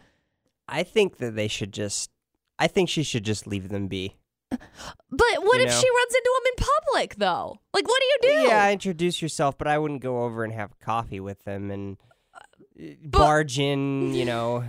I 0.67 0.83
think 0.83 1.17
that 1.17 1.35
they 1.35 1.47
should 1.47 1.73
just. 1.73 2.09
I 2.57 2.67
think 2.67 2.89
she 2.89 3.03
should 3.03 3.23
just 3.23 3.47
leave 3.47 3.69
them 3.69 3.87
be. 3.87 4.15
But 4.51 4.59
what 5.11 5.57
You 5.59 5.65
if 5.65 5.69
know. 5.69 5.79
she 5.79 5.87
runs 5.89 6.15
into 6.15 6.31
him 6.37 6.51
in 6.57 6.65
public 6.85 7.15
though? 7.15 7.59
Like 7.73 7.87
what 7.87 8.01
do 8.01 8.05
you 8.29 8.35
do? 8.35 8.47
Yeah, 8.47 8.71
introduce 8.71 9.21
yourself, 9.21 9.57
but 9.57 9.67
I 9.67 9.77
wouldn't 9.77 10.01
go 10.01 10.23
over 10.23 10.43
and 10.43 10.53
have 10.53 10.77
coffee 10.79 11.19
with 11.19 11.43
them 11.43 11.69
and 11.71 11.97
uh, 12.33 12.93
But- 13.03 13.11
barge 13.19 13.59
in. 13.59 14.13
You 14.13 14.25
know, 14.25 14.63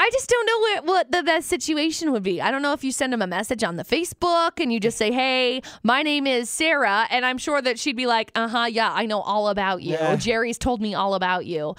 I 0.00 0.08
just 0.14 0.30
don't 0.30 0.46
know 0.46 0.58
what, 0.58 0.84
what 0.86 1.12
the 1.12 1.22
best 1.22 1.46
situation 1.46 2.10
would 2.12 2.22
be. 2.22 2.40
I 2.40 2.50
don't 2.50 2.62
know 2.62 2.72
if 2.72 2.82
you 2.82 2.90
send 2.90 3.12
them 3.12 3.20
a 3.20 3.26
message 3.26 3.62
on 3.62 3.76
the 3.76 3.84
Facebook 3.84 4.52
and 4.58 4.72
you 4.72 4.80
just 4.80 4.96
say, 4.96 5.12
"Hey, 5.12 5.60
my 5.82 6.02
name 6.02 6.26
is 6.26 6.48
Sarah," 6.48 7.06
and 7.10 7.26
I'm 7.26 7.36
sure 7.36 7.60
that 7.60 7.78
she'd 7.78 7.96
be 7.96 8.06
like, 8.06 8.32
"Uh 8.34 8.48
huh, 8.48 8.64
yeah, 8.64 8.90
I 8.90 9.04
know 9.04 9.20
all 9.20 9.48
about 9.48 9.82
you. 9.82 9.92
Yeah. 9.92 10.16
Jerry's 10.16 10.56
told 10.56 10.80
me 10.80 10.94
all 10.94 11.14
about 11.14 11.44
you." 11.44 11.74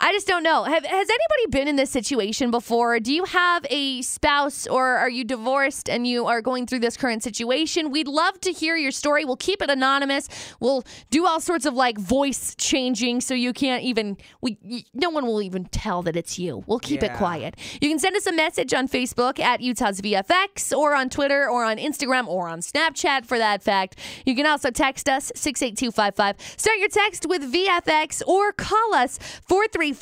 I 0.00 0.12
just 0.12 0.26
don't 0.26 0.42
know. 0.42 0.64
Have, 0.64 0.84
has 0.84 1.08
anybody 1.08 1.46
been 1.50 1.68
in 1.68 1.76
this 1.76 1.90
situation 1.90 2.50
before? 2.50 2.98
Do 2.98 3.12
you 3.12 3.24
have 3.24 3.64
a 3.70 4.02
spouse 4.02 4.66
or 4.66 4.84
are 4.84 5.08
you 5.08 5.24
divorced 5.24 5.88
and 5.88 6.06
you 6.06 6.26
are 6.26 6.42
going 6.42 6.66
through 6.66 6.80
this 6.80 6.96
current 6.96 7.22
situation? 7.22 7.90
We'd 7.90 8.08
love 8.08 8.40
to 8.40 8.52
hear 8.52 8.76
your 8.76 8.90
story. 8.90 9.24
We'll 9.24 9.36
keep 9.36 9.62
it 9.62 9.70
anonymous. 9.70 10.28
We'll 10.58 10.84
do 11.10 11.26
all 11.26 11.40
sorts 11.40 11.64
of 11.64 11.74
like 11.74 11.96
voice 11.96 12.54
changing 12.56 13.20
so 13.20 13.34
you 13.34 13.52
can't 13.52 13.82
even 13.82 14.16
we 14.40 14.58
no 14.92 15.10
one 15.10 15.26
will 15.26 15.40
even 15.40 15.66
tell 15.66 16.02
that 16.02 16.16
it's 16.16 16.38
you. 16.38 16.64
We'll 16.66 16.80
keep 16.80 17.02
it 17.02 17.14
quiet. 17.14 17.56
You 17.80 17.88
can 17.88 17.98
send 17.98 18.16
us 18.16 18.26
a 18.26 18.32
message 18.32 18.74
on 18.74 18.88
Facebook 18.88 19.38
at 19.38 19.60
Utah's 19.60 20.00
VFX 20.00 20.76
or 20.76 20.94
on 20.94 21.08
Twitter 21.08 21.48
or 21.48 21.64
on 21.64 21.76
Instagram 21.78 22.26
or 22.26 22.48
on 22.48 22.60
Snapchat 22.60 23.26
for 23.26 23.38
that 23.38 23.62
fact. 23.62 23.98
You 24.26 24.34
can 24.34 24.44
also 24.44 24.70
text 24.70 25.08
us 25.08 25.30
68255. 25.34 26.36
Start 26.58 26.78
your 26.78 26.88
text 26.88 27.26
with 27.26 27.52
VFX 27.52 28.26
or 28.26 28.52
call 28.52 28.94
us 28.94 29.18
435 29.46 29.93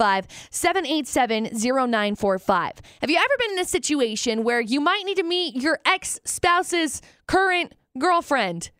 787 0.50 1.50
0945. 1.52 2.72
Have 3.00 3.10
you 3.10 3.16
ever 3.16 3.34
been 3.38 3.52
in 3.52 3.58
a 3.58 3.64
situation 3.64 4.44
where 4.44 4.60
you 4.60 4.80
might 4.80 5.04
need 5.04 5.16
to 5.16 5.22
meet 5.22 5.56
your 5.56 5.78
ex 5.84 6.18
spouse's 6.24 7.02
current 7.26 7.74
girlfriend? 7.98 8.70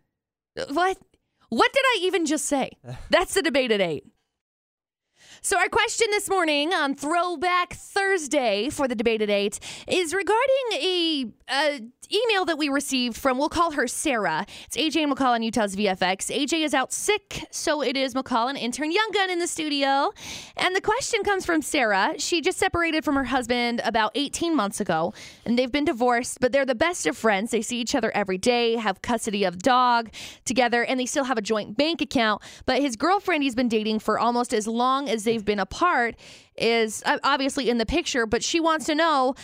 What? 0.55 0.99
What 1.49 1.73
did 1.73 1.83
I 1.85 1.99
even 2.03 2.25
just 2.25 2.47
say? 2.47 2.73
That's 3.11 3.35
the 3.35 3.43
debate 3.43 3.71
at 3.73 3.81
8. 3.81 4.05
So, 5.45 5.59
our 5.59 5.69
question 5.69 6.07
this 6.13 6.31
morning 6.31 6.73
on 6.73 6.95
Throwback 6.95 7.73
Thursday 7.73 8.69
for 8.71 8.87
the 8.87 8.95
debate 8.95 9.23
at 9.23 9.29
8 9.29 9.59
is 9.89 10.15
regarding 10.15 10.73
a, 10.75 11.27
a 11.51 11.81
email 12.13 12.45
that 12.45 12.59
we 12.59 12.69
received 12.69 13.17
from, 13.17 13.39
we'll 13.39 13.49
call 13.49 13.73
her 13.73 13.87
Sarah. 13.87 14.47
It's 14.67 14.77
AJ 14.77 15.03
and 15.03 15.13
McCall 15.13 15.35
on 15.35 15.43
Utah's 15.43 15.75
VFX. 15.75 16.31
AJ 16.35 16.65
is 16.65 16.75
out 16.75 16.93
sick, 16.93 17.45
so 17.51 17.83
it 17.83 17.97
is 17.97 18.15
McCall 18.15 18.49
and 18.49 18.59
intern 18.59 18.93
Young 18.93 19.11
Gun 19.13 19.31
in 19.31 19.39
the 19.39 19.47
studio. 19.47 20.13
And 20.57 20.77
the 20.77 20.81
question 20.81 21.23
comes 21.25 21.47
from 21.47 21.63
Sarah. 21.63 22.15
She 22.19 22.41
just 22.41 22.59
separated 22.59 23.05
from 23.05 23.17
her 23.17 23.25
husband 23.25 23.81
about 23.85 24.13
18 24.15 24.55
months 24.55 24.81
ago, 24.81 25.13
and 25.45 25.59
they've 25.59 25.73
been 25.73 25.85
divorced, 25.85 26.39
but 26.41 26.53
they're 26.53 26.67
the 26.67 26.75
best 26.75 27.07
of 27.07 27.17
friends. 27.17 27.51
They 27.51 27.63
see 27.63 27.81
each 27.81 27.95
other 27.95 28.13
every 28.15 28.39
day, 28.39 28.77
have 28.77 29.03
custody 29.03 29.45
of 29.45 29.59
dog 29.59 30.11
together, 30.45 30.85
and 30.85 31.01
they 31.01 31.07
still 31.07 31.25
have 31.25 31.39
a 31.39 31.43
joint 31.43 31.77
bank 31.77 32.01
account. 32.01 32.43
But 32.67 32.81
his 32.81 32.97
girlfriend 32.97 33.43
he's 33.43 33.55
been 33.55 33.69
dating 33.69 34.01
for 34.01 34.19
almost 34.19 34.53
as 34.55 34.67
long 34.69 35.09
as 35.09 35.25
they've 35.33 35.45
been 35.45 35.59
apart 35.59 36.17
is 36.57 37.03
uh, 37.07 37.19
obviously 37.25 37.71
in 37.71 37.79
the 37.79 37.87
picture, 37.87 38.27
but 38.27 38.43
she 38.43 38.61
wants 38.61 38.87
to 38.87 38.95
know. 38.95 39.35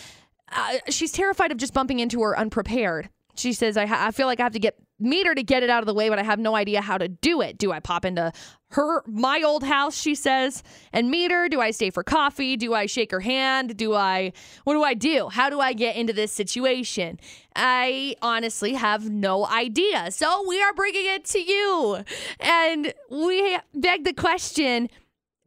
Uh, 0.51 0.77
she's 0.89 1.11
terrified 1.11 1.51
of 1.51 1.57
just 1.57 1.73
bumping 1.73 1.99
into 1.99 2.21
her 2.21 2.37
unprepared. 2.37 3.09
She 3.35 3.53
says, 3.53 3.77
I, 3.77 3.85
ha- 3.85 4.07
I 4.07 4.11
feel 4.11 4.27
like 4.27 4.39
I 4.39 4.43
have 4.43 4.53
to 4.53 4.59
get 4.59 4.75
meet 4.99 5.25
her 5.25 5.33
to 5.33 5.43
get 5.43 5.63
it 5.63 5.69
out 5.69 5.81
of 5.81 5.85
the 5.85 5.93
way, 5.93 6.09
but 6.09 6.19
I 6.19 6.23
have 6.23 6.39
no 6.39 6.55
idea 6.55 6.81
how 6.81 6.97
to 6.97 7.07
do 7.07 7.41
it. 7.41 7.57
Do 7.57 7.71
I 7.71 7.79
pop 7.79 8.03
into 8.03 8.31
her 8.71 9.01
my 9.07 9.41
old 9.41 9.63
house, 9.63 9.99
she 9.99 10.13
says, 10.13 10.61
and 10.91 11.09
meet 11.09 11.31
her? 11.31 11.47
Do 11.47 11.61
I 11.61 11.71
stay 11.71 11.89
for 11.89 12.03
coffee? 12.03 12.57
Do 12.57 12.73
I 12.73 12.85
shake 12.85 13.11
her 13.11 13.21
hand? 13.21 13.77
Do 13.77 13.95
I 13.95 14.33
what 14.65 14.73
do 14.73 14.83
I 14.83 14.93
do? 14.93 15.29
How 15.29 15.49
do 15.49 15.59
I 15.59 15.73
get 15.73 15.95
into 15.95 16.13
this 16.13 16.31
situation? 16.31 17.19
I 17.55 18.15
honestly 18.21 18.73
have 18.73 19.09
no 19.09 19.45
idea. 19.45 20.11
So 20.11 20.45
we 20.47 20.61
are 20.61 20.73
bringing 20.73 21.05
it 21.05 21.25
to 21.25 21.39
you. 21.39 22.03
And 22.39 22.93
we 23.09 23.57
beg 23.73 24.03
the 24.03 24.13
question, 24.13 24.89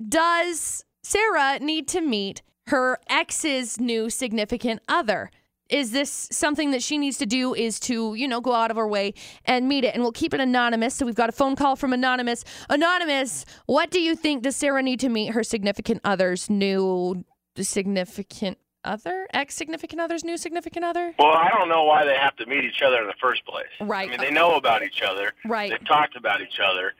does 0.08 0.84
Sarah 1.02 1.58
need 1.60 1.88
to 1.88 2.00
meet 2.00 2.42
her 2.68 2.98
ex's 3.08 3.80
new 3.80 4.10
significant 4.10 4.80
other? 4.88 5.30
is 5.72 5.90
this 5.90 6.28
something 6.30 6.70
that 6.70 6.82
she 6.82 6.98
needs 6.98 7.16
to 7.16 7.26
do 7.26 7.54
is 7.54 7.80
to 7.80 8.14
you 8.14 8.28
know 8.28 8.40
go 8.40 8.52
out 8.52 8.70
of 8.70 8.76
her 8.76 8.86
way 8.86 9.14
and 9.46 9.66
meet 9.66 9.84
it 9.84 9.94
and 9.94 10.02
we'll 10.02 10.12
keep 10.12 10.34
it 10.34 10.40
anonymous 10.40 10.94
so 10.94 11.06
we've 11.06 11.14
got 11.14 11.28
a 11.28 11.32
phone 11.32 11.56
call 11.56 11.74
from 11.74 11.92
anonymous 11.92 12.44
anonymous 12.68 13.44
what 13.66 13.90
do 13.90 14.00
you 14.00 14.14
think 14.14 14.42
does 14.42 14.54
sarah 14.54 14.82
need 14.82 15.00
to 15.00 15.08
meet 15.08 15.32
her 15.32 15.42
significant 15.42 16.00
other's 16.04 16.50
new 16.50 17.24
significant 17.56 18.58
other 18.84 19.26
ex 19.32 19.54
significant 19.54 20.00
other's 20.00 20.24
new 20.24 20.36
significant 20.36 20.84
other 20.84 21.14
Well, 21.18 21.32
I 21.32 21.48
don't 21.50 21.68
know 21.68 21.84
why 21.84 22.04
they 22.04 22.16
have 22.16 22.36
to 22.36 22.46
meet 22.46 22.64
each 22.64 22.82
other 22.84 23.00
in 23.00 23.06
the 23.06 23.14
first 23.20 23.44
place. 23.46 23.68
Right. 23.80 24.08
I 24.08 24.10
mean, 24.10 24.20
they 24.20 24.32
know 24.32 24.56
about 24.56 24.82
each 24.82 25.02
other. 25.02 25.32
Right. 25.44 25.70
They've 25.70 25.86
talked 25.86 26.16
about 26.16 26.40
each 26.40 26.58
other. 26.58 26.92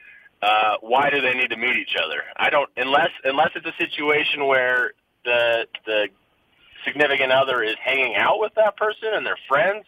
Uh, 0.43 0.77
why 0.81 1.09
do 1.09 1.21
they 1.21 1.35
need 1.35 1.51
to 1.51 1.57
meet 1.57 1.77
each 1.77 1.95
other? 2.03 2.23
I 2.37 2.51
don't 2.51 2.69
unless 2.77 3.11
unless 3.25 3.51
it's 3.55 3.67
a 3.67 3.77
situation 3.79 4.47
where 4.47 4.93
the 5.25 5.67
the 5.87 6.09
significant 6.85 7.31
other 7.31 7.63
is 7.63 7.77
hanging 7.83 8.17
out 8.17 8.41
with 8.41 8.53
that 8.57 8.77
person 8.77 9.11
and 9.13 9.25
they're 9.25 9.39
friends, 9.49 9.85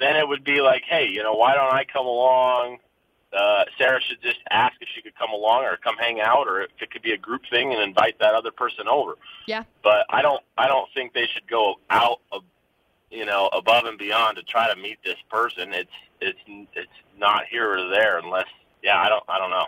then 0.00 0.16
it 0.16 0.26
would 0.26 0.42
be 0.42 0.60
like, 0.60 0.82
hey, 0.88 1.06
you 1.08 1.22
know, 1.22 1.34
why 1.34 1.54
don't 1.54 1.72
I 1.72 1.84
come 1.84 2.06
along? 2.06 2.78
Uh, 3.36 3.64
Sarah 3.78 4.00
should 4.08 4.20
just 4.22 4.38
ask 4.50 4.74
if 4.80 4.88
she 4.94 5.02
could 5.02 5.16
come 5.16 5.30
along 5.30 5.64
or 5.64 5.76
come 5.76 5.96
hang 5.98 6.20
out, 6.20 6.48
or 6.48 6.62
if 6.62 6.70
it 6.80 6.90
could 6.90 7.02
be 7.02 7.12
a 7.12 7.18
group 7.18 7.42
thing 7.50 7.72
and 7.72 7.82
invite 7.82 8.18
that 8.18 8.34
other 8.34 8.50
person 8.50 8.88
over. 8.88 9.14
yeah 9.46 9.64
But 9.82 10.06
I 10.10 10.22
don't, 10.22 10.42
I 10.56 10.68
don't 10.68 10.88
think 10.94 11.12
they 11.12 11.26
should 11.32 11.46
go 11.48 11.74
out, 11.90 12.20
of, 12.32 12.42
you 13.10 13.26
know, 13.26 13.48
above 13.52 13.84
and 13.84 13.98
beyond 13.98 14.36
to 14.36 14.42
try 14.42 14.72
to 14.72 14.80
meet 14.80 14.98
this 15.04 15.16
person. 15.30 15.74
It's, 15.74 15.90
it's, 16.20 16.38
it's 16.74 16.88
not 17.18 17.42
here 17.50 17.70
or 17.78 17.88
there 17.88 18.18
unless, 18.18 18.46
yeah, 18.82 19.00
I 19.00 19.08
don't, 19.08 19.24
I 19.28 19.38
don't 19.38 19.50
know. 19.50 19.64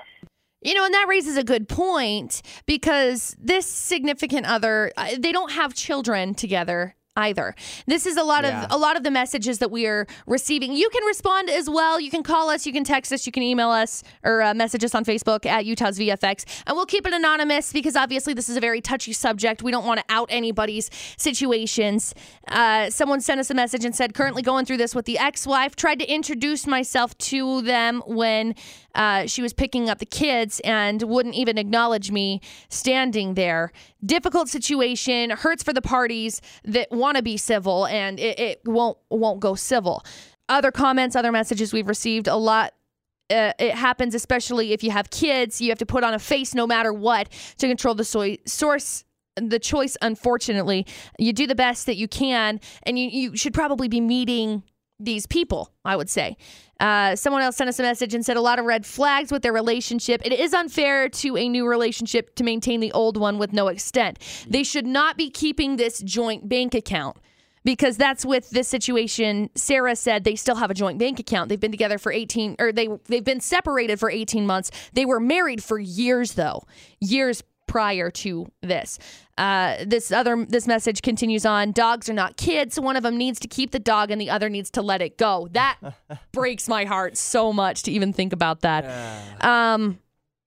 You 0.61 0.75
know, 0.75 0.85
and 0.85 0.93
that 0.93 1.07
raises 1.09 1.37
a 1.37 1.45
good 1.45 1.69
point 1.69 2.43
because 2.67 3.37
this 3.39 3.67
significant 3.67 4.47
other, 4.47 4.93
uh, 4.97 5.11
they 5.19 5.31
don't 5.31 5.53
have 5.53 5.73
children 5.73 6.35
together 6.35 6.97
either. 7.19 7.55
This 7.87 8.07
is 8.07 8.17
a 8.17 8.23
lot 8.23 8.45
Yeah. 8.45 8.65
of 8.65 8.73
a 8.73 8.79
lot 8.79 8.97
of 8.97 9.03
the 9.03 9.11
messages 9.11 9.59
that 9.59 9.71
we 9.71 9.87
are 9.87 10.07
receiving. 10.27 10.73
You 10.73 10.89
can 10.91 11.05
respond 11.05 11.51
as 11.51 11.69
well. 11.69 12.01
You 12.01 12.11
can 12.11 12.23
call 12.23 12.49
us, 12.49 12.65
you 12.67 12.73
can 12.73 12.85
text 12.85 13.13
us, 13.13 13.27
you 13.27 13.33
can 13.33 13.43
email 13.43 13.71
us 13.71 14.03
or 14.25 14.41
uh, 14.43 14.55
message 14.55 14.85
us 14.85 14.95
on 14.95 15.05
Facebook 15.05 15.45
at 15.45 15.67
Utah's 15.67 15.99
VFX, 15.99 16.45
and 16.67 16.77
we'll 16.77 16.87
keep 16.87 17.07
it 17.07 17.13
anonymous 17.13 17.73
because 17.73 17.97
obviously 17.97 18.33
this 18.35 18.49
is 18.49 18.57
a 18.57 18.61
very 18.61 18.81
touchy 18.81 19.13
subject. 19.13 19.63
We 19.63 19.71
don't 19.73 19.85
want 19.87 19.99
to 20.01 20.07
out 20.09 20.29
anybody's 20.31 20.91
situations. 21.17 22.15
Uh, 22.47 22.91
someone 22.91 23.21
sent 23.21 23.41
us 23.41 23.51
a 23.51 23.55
message 23.55 23.85
and 23.85 23.95
said, 23.95 24.15
currently 24.15 24.43
going 24.43 24.65
through 24.65 24.77
this 24.79 24.95
with 24.95 25.05
the 25.07 25.19
ex-wife. 25.19 25.75
Tried 25.77 25.99
to 25.99 26.07
introduce 26.11 26.67
myself 26.67 27.17
to 27.19 27.63
them 27.63 28.03
when 28.07 28.55
uh, 28.95 29.27
she 29.27 29.43
was 29.43 29.53
picking 29.53 29.89
up 29.89 29.99
the 29.99 30.07
kids 30.07 30.61
and 30.65 31.03
wouldn't 31.03 31.35
even 31.35 31.59
acknowledge 31.59 32.11
me 32.11 32.41
standing 32.69 33.35
there. 33.35 33.73
Difficult 34.05 34.49
situation, 34.49 35.31
hurts 35.31 35.63
for 35.63 35.73
the 35.73 35.83
parties 35.83 36.41
that 36.65 36.91
want 36.91 37.08
to 37.17 37.23
be 37.23 37.37
civil, 37.37 37.87
and 37.87 38.19
it, 38.19 38.39
it 38.39 38.61
won't 38.65 38.99
won't 39.11 39.41
go 39.41 39.55
civil. 39.55 40.05
Other 40.49 40.71
comments, 40.71 41.15
other 41.17 41.33
messages 41.33 41.73
we've 41.73 41.89
received 41.89 42.29
a 42.29 42.37
lot. 42.37 42.75
Uh, 43.31 43.53
it 43.59 43.75
happens 43.75 44.15
especially 44.15 44.73
if 44.73 44.83
you 44.83 44.91
have 44.91 45.11
kids. 45.11 45.61
You 45.61 45.69
have 45.71 45.79
to 45.79 45.87
put 45.87 46.03
on 46.03 46.15
a 46.15 46.19
face 46.19 46.55
no 46.55 46.67
matter 46.67 46.93
what 46.93 47.29
to 47.59 47.69
control 47.69 47.95
the 47.95 48.05
soy- 48.05 48.39
source 48.47 49.05
the 49.41 49.59
choice 49.61 49.97
unfortunately 50.03 50.85
you 51.17 51.33
do 51.33 51.47
the 51.47 51.55
best 51.55 51.87
that 51.87 51.97
you 51.97 52.09
can 52.09 52.59
and 52.83 52.99
you, 52.99 53.09
you 53.09 53.37
should 53.37 53.55
probably 53.55 53.87
be 53.87 54.01
meeting 54.01 54.65
these 55.01 55.27
people 55.27 55.73
i 55.85 55.97
would 55.97 56.11
say. 56.11 56.37
Uh, 56.81 57.17
someone 57.17 57.43
else 57.43 57.57
sent 57.57 57.69
us 57.69 57.79
a 57.81 57.83
message 57.83 58.15
and 58.15 58.25
said 58.25 58.37
a 58.37 58.41
lot 58.41 58.59
of 58.59 58.65
red 58.65 58.87
flags 58.87 59.33
with 59.33 59.43
their 59.43 59.53
relationship. 59.53 60.23
It 60.25 60.33
is 60.33 60.55
unfair 60.55 61.09
to 61.09 61.37
a 61.37 61.49
new 61.49 61.67
relationship 61.67 62.37
to 62.37 62.45
maintain 62.45 62.79
the 62.79 62.93
old 62.93 63.17
one 63.17 63.37
with 63.37 63.53
no 63.53 63.67
extent. 63.67 64.21
They 64.49 64.63
should 64.63 64.87
not 64.87 65.17
be 65.17 65.29
keeping 65.29 65.77
this 65.77 65.99
joint 66.01 66.49
bank 66.49 66.75
account 66.75 67.17
because 67.65 67.97
that's 67.97 68.25
with 68.25 68.49
this 68.51 68.69
situation. 68.69 69.51
Sarah 69.55 69.97
said 69.97 70.25
they 70.25 70.37
still 70.37 70.57
have 70.57 70.71
a 70.71 70.75
joint 70.75 70.99
bank 70.99 71.19
account. 71.19 71.49
They've 71.49 71.61
been 71.61 71.73
together 71.73 71.99
for 71.99 72.13
18 72.13 72.57
or 72.59 72.73
they 72.73 72.89
they've 73.07 73.25
been 73.25 73.41
separated 73.41 73.99
for 73.99 74.11
18 74.11 74.47
months. 74.47 74.71
They 74.93 75.05
were 75.05 75.21
married 75.21 75.63
for 75.63 75.79
years 75.79 76.33
though. 76.35 76.63
Years 77.01 77.43
prior 77.69 78.11
to 78.11 78.51
this 78.63 78.99
uh, 79.37 79.77
this 79.87 80.11
other 80.11 80.45
this 80.49 80.67
message 80.67 81.03
continues 81.03 81.47
on 81.47 81.71
dogs 81.71 82.09
are 82.09 82.15
not 82.15 82.37
kids 82.37 82.81
one 82.81 82.97
of 82.97 83.05
them 83.05 83.17
needs 83.17 83.39
to 83.39 83.47
keep 83.47 83.71
the 83.71 83.79
dog 83.79 84.11
and 84.11 84.21
the 84.21 84.29
other 84.29 84.49
needs 84.49 84.71
to 84.71 84.83
let 84.83 85.01
it 85.01 85.17
go 85.17 85.49
that 85.53 85.79
breaks 86.33 86.67
my 86.69 86.85
heart 86.85 87.17
so 87.17 87.53
much 87.53 87.85
to 87.85 87.93
even 87.93 88.13
think 88.13 88.33
about 88.33 88.63
that 88.63 88.85
um 89.45 89.99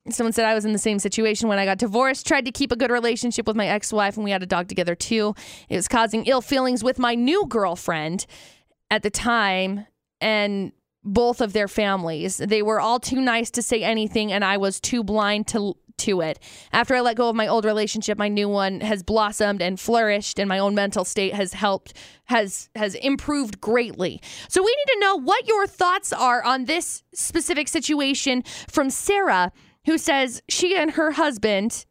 Someone 0.09 0.33
said 0.33 0.45
I 0.45 0.55
was 0.55 0.65
in 0.65 0.73
the 0.73 0.79
same 0.79 0.97
situation 0.97 1.47
when 1.47 1.59
I 1.59 1.65
got 1.65 1.77
divorced, 1.77 2.25
tried 2.25 2.45
to 2.45 2.51
keep 2.51 2.71
a 2.71 2.75
good 2.75 2.89
relationship 2.89 3.45
with 3.45 3.55
my 3.55 3.67
ex 3.67 3.93
wife, 3.93 4.15
and 4.15 4.23
we 4.23 4.31
had 4.31 4.41
a 4.41 4.47
dog 4.47 4.67
together 4.67 4.95
too. 4.95 5.35
It 5.69 5.75
was 5.75 5.87
causing 5.87 6.25
ill 6.25 6.41
feelings 6.41 6.83
with 6.83 6.97
my 6.97 7.13
new 7.13 7.45
girlfriend 7.45 8.25
at 8.89 9.03
the 9.03 9.11
time 9.11 9.85
and 10.19 10.71
both 11.03 11.39
of 11.39 11.53
their 11.53 11.67
families. 11.67 12.37
They 12.37 12.63
were 12.63 12.79
all 12.79 12.99
too 12.99 13.21
nice 13.21 13.51
to 13.51 13.61
say 13.61 13.83
anything, 13.83 14.31
and 14.31 14.43
I 14.43 14.57
was 14.57 14.79
too 14.79 15.03
blind 15.03 15.47
to. 15.49 15.77
To 15.97 16.21
it. 16.21 16.39
After 16.73 16.95
I 16.95 17.01
let 17.01 17.15
go 17.15 17.29
of 17.29 17.35
my 17.35 17.47
old 17.47 17.65
relationship, 17.65 18.17
my 18.17 18.27
new 18.27 18.49
one 18.49 18.81
has 18.81 19.03
blossomed 19.03 19.61
and 19.61 19.79
flourished, 19.79 20.39
and 20.39 20.49
my 20.49 20.59
own 20.59 20.73
mental 20.73 21.05
state 21.05 21.33
has 21.33 21.53
helped 21.53 21.93
has 22.25 22.69
has 22.75 22.95
improved 22.95 23.61
greatly. 23.61 24.21
So 24.47 24.61
we 24.61 24.75
need 24.75 24.93
to 24.93 24.99
know 24.99 25.15
what 25.19 25.47
your 25.47 25.67
thoughts 25.67 26.11
are 26.11 26.43
on 26.43 26.65
this 26.65 27.03
specific 27.13 27.67
situation 27.67 28.43
from 28.67 28.89
Sarah 28.89 29.51
who 29.85 29.97
says 29.97 30.41
she 30.47 30.75
and 30.75 30.91
her 30.91 31.11
husband 31.11 31.85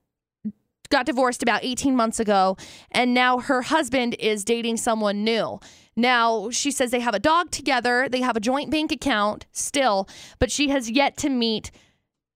got 0.91 1.07
divorced 1.07 1.43
about 1.43 1.65
18 1.65 1.95
months 1.95 2.21
ago 2.21 2.57
and 2.91 3.15
now 3.15 3.39
her 3.39 3.63
husband 3.63 4.17
is 4.19 4.45
dating 4.45 4.77
someone 4.77 5.25
new. 5.25 5.61
Now, 5.97 6.51
she 6.51 6.71
says 6.71 6.91
they 6.91 7.01
have 7.01 7.15
a 7.15 7.21
dog 7.21 7.51
together, 7.51 8.09
they 8.09 8.21
have 8.21 8.37
a 8.37 8.41
joint 8.41 8.71
bank 8.71 8.91
account 8.93 9.47
still, 9.53 10.09
but 10.39 10.51
she 10.51 10.69
has 10.69 10.91
yet 10.91 11.17
to 11.19 11.29
meet 11.29 11.71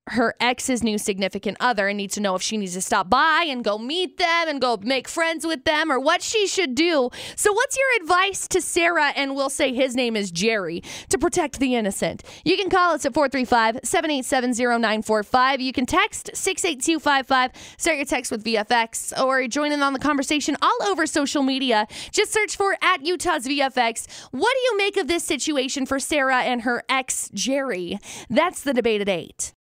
her 0.08 0.34
ex's 0.38 0.82
new 0.82 0.98
significant 0.98 1.56
other 1.60 1.88
and 1.88 1.96
needs 1.96 2.14
to 2.14 2.20
know 2.20 2.34
if 2.34 2.42
she 2.42 2.56
needs 2.56 2.74
to 2.74 2.80
stop 2.82 3.08
by 3.08 3.46
and 3.48 3.64
go 3.64 3.78
meet 3.78 4.18
them 4.18 4.48
and 4.48 4.60
go 4.60 4.78
make 4.82 5.08
friends 5.08 5.46
with 5.46 5.64
them 5.64 5.90
or 5.90 5.98
what 5.98 6.22
she 6.22 6.46
should 6.46 6.74
do. 6.74 7.08
So, 7.36 7.52
what's 7.52 7.76
your 7.76 8.02
advice 8.02 8.46
to 8.48 8.60
Sarah? 8.60 9.12
And 9.16 9.34
we'll 9.34 9.50
say 9.50 9.72
his 9.72 9.94
name 9.94 10.16
is 10.16 10.30
Jerry 10.30 10.82
to 11.08 11.18
protect 11.18 11.58
the 11.58 11.74
innocent. 11.74 12.22
You 12.44 12.56
can 12.56 12.68
call 12.68 12.94
us 12.94 13.06
at 13.06 13.14
435 13.14 13.80
787 13.82 14.52
0945. 14.52 15.60
You 15.60 15.72
can 15.72 15.86
text 15.86 16.30
68255. 16.34 17.50
Start 17.78 17.96
your 17.96 18.06
text 18.06 18.30
with 18.30 18.44
VFX 18.44 19.18
or 19.18 19.46
join 19.48 19.72
in 19.72 19.82
on 19.82 19.94
the 19.94 19.98
conversation 19.98 20.56
all 20.60 20.78
over 20.86 21.06
social 21.06 21.42
media. 21.42 21.86
Just 22.12 22.32
search 22.32 22.56
for 22.56 22.76
at 22.82 23.04
Utah's 23.06 23.46
VFX. 23.46 24.06
What 24.32 24.52
do 24.52 24.60
you 24.60 24.76
make 24.76 24.96
of 24.96 25.08
this 25.08 25.24
situation 25.24 25.86
for 25.86 25.98
Sarah 25.98 26.42
and 26.42 26.62
her 26.62 26.82
ex, 26.88 27.30
Jerry? 27.32 27.98
That's 28.28 28.62
the 28.62 28.74
debate 28.74 29.00
at 29.00 29.08
8. 29.08 29.54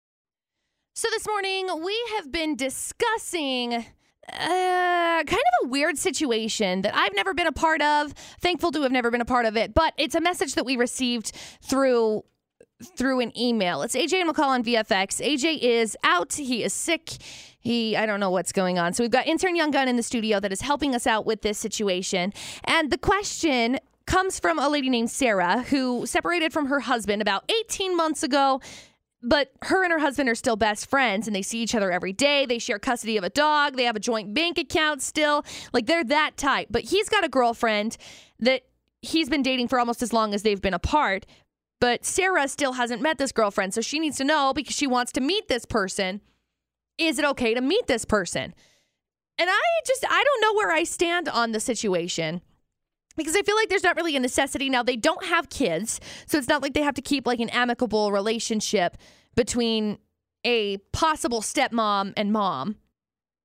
So 0.95 1.09
this 1.11 1.27
morning 1.27 1.71
we 1.83 1.99
have 2.17 2.31
been 2.31 2.55
discussing 2.55 3.73
uh, 3.75 3.83
kind 4.31 5.33
of 5.33 5.65
a 5.65 5.69
weird 5.69 5.97
situation 5.97 6.83
that 6.83 6.95
I've 6.95 7.15
never 7.15 7.33
been 7.33 7.47
a 7.47 7.53
part 7.53 7.81
of. 7.81 8.13
Thankful 8.43 8.73
to 8.73 8.83
have 8.83 8.93
never 8.93 9.11
been 9.11 9.23
a 9.23 9.25
part 9.27 9.47
of 9.47 9.57
it, 9.57 9.73
but 9.73 9.95
it's 9.97 10.15
a 10.15 10.21
message 10.21 10.55
that 10.55 10.67
we 10.67 10.77
received 10.77 11.33
through 11.63 12.25
through 12.99 13.21
an 13.21 13.33
email. 13.39 13.81
It's 13.81 13.95
AJ 13.95 14.21
and 14.21 14.31
McCall 14.31 14.49
on 14.49 14.65
VFX. 14.65 15.25
AJ 15.27 15.61
is 15.61 15.97
out. 16.05 16.35
He 16.35 16.63
is 16.63 16.75
sick. 16.75 17.13
He, 17.59 17.97
I 17.97 18.05
don't 18.05 18.21
know 18.21 18.31
what's 18.31 18.53
going 18.53 18.79
on. 18.79 18.93
So 18.93 19.03
we've 19.03 19.11
got 19.11 19.27
intern 19.27 19.57
Young 19.57 19.71
Gun 19.71 19.89
in 19.89 19.97
the 19.97 20.03
studio 20.03 20.41
that 20.41 20.53
is 20.53 20.61
helping 20.61 20.95
us 20.95 21.07
out 21.07 21.25
with 21.25 21.41
this 21.41 21.57
situation. 21.59 22.35
And 22.65 22.91
the 22.91 22.99
question 22.99 23.79
comes 24.07 24.39
from 24.41 24.59
a 24.59 24.69
lady 24.69 24.91
named 24.91 25.11
Sarah 25.11 25.63
who 25.63 26.05
separated 26.07 26.53
from 26.53 26.67
her 26.67 26.81
husband 26.81 27.23
about 27.23 27.51
18 27.63 27.97
months 27.97 28.23
ago. 28.23 28.61
But 29.23 29.53
her 29.63 29.85
and 29.85 29.93
her 29.93 30.01
husband 30.01 30.29
are 30.29 30.35
still 30.35 30.57
best 30.57 30.91
friends 30.91 31.27
and 31.27 31.37
they 31.37 31.43
see 31.43 31.61
each 31.61 31.75
other 31.75 31.93
every 31.93 32.13
day. 32.13 32.45
They 32.45 32.59
share 32.59 32.79
custody 32.79 33.17
of 33.17 33.25
a 33.25 33.31
dog. 33.31 33.77
They 33.77 33.85
have 33.85 33.95
a 33.95 34.01
joint 34.01 34.35
bank 34.35 34.59
account 34.59 35.01
still. 35.01 35.45
Like 35.73 35.87
they're 35.87 36.05
that 36.05 36.37
tight. 36.37 36.69
But 36.71 36.85
he's 36.85 37.09
got 37.09 37.25
a 37.25 37.29
girlfriend 37.29 37.97
that 38.41 38.63
he's 39.01 39.29
been 39.29 39.43
dating 39.43 39.69
for 39.69 39.79
almost 39.79 40.03
as 40.03 40.13
long 40.13 40.35
as 40.35 40.43
they've 40.43 40.61
been 40.61 40.75
apart. 40.75 41.25
But 41.81 42.05
Sarah 42.05 42.49
still 42.49 42.73
hasn't 42.73 43.03
met 43.03 43.19
this 43.19 43.33
girlfriend. 43.33 43.75
So 43.75 43.81
she 43.81 44.01
needs 44.01 44.17
to 44.17 44.25
know 44.25 44.53
because 44.55 44.75
she 44.75 44.87
wants 44.87 45.13
to 45.13 45.21
meet 45.21 45.49
this 45.49 45.65
person. 45.65 46.21
Is 46.99 47.19
it 47.19 47.25
okay 47.25 47.55
to 47.55 47.61
meet 47.61 47.87
this 47.87 48.05
person? 48.05 48.55
And 49.39 49.51
I 49.51 49.61
just, 49.87 50.05
I 50.09 50.25
don't 50.25 50.41
know 50.41 50.55
where 50.55 50.73
I 50.73 50.85
stand 50.85 51.29
on 51.29 51.53
the 51.53 51.61
situation 51.61 52.43
because 53.17 53.37
I 53.37 53.43
feel 53.43 53.57
like 53.57 53.69
there's 53.69 53.83
not 53.83 53.97
really 53.97 54.17
a 54.17 54.21
necessity. 54.21 54.69
Now, 54.69 54.83
they 54.83 54.97
don't 54.97 55.25
have 55.25 55.49
kids. 55.51 56.01
So 56.27 56.39
it's 56.39 56.49
not 56.49 56.63
like 56.63 56.75
they 56.75 56.83
have 56.83 56.95
to 56.95 57.03
keep 57.03 57.27
like 57.27 57.41
an 57.41 57.49
amicable 57.51 58.13
relationship 58.13 58.97
between 59.35 59.99
a 60.45 60.79
possible 60.93 61.41
stepmom 61.41 62.13
and 62.17 62.33
mom. 62.33 62.77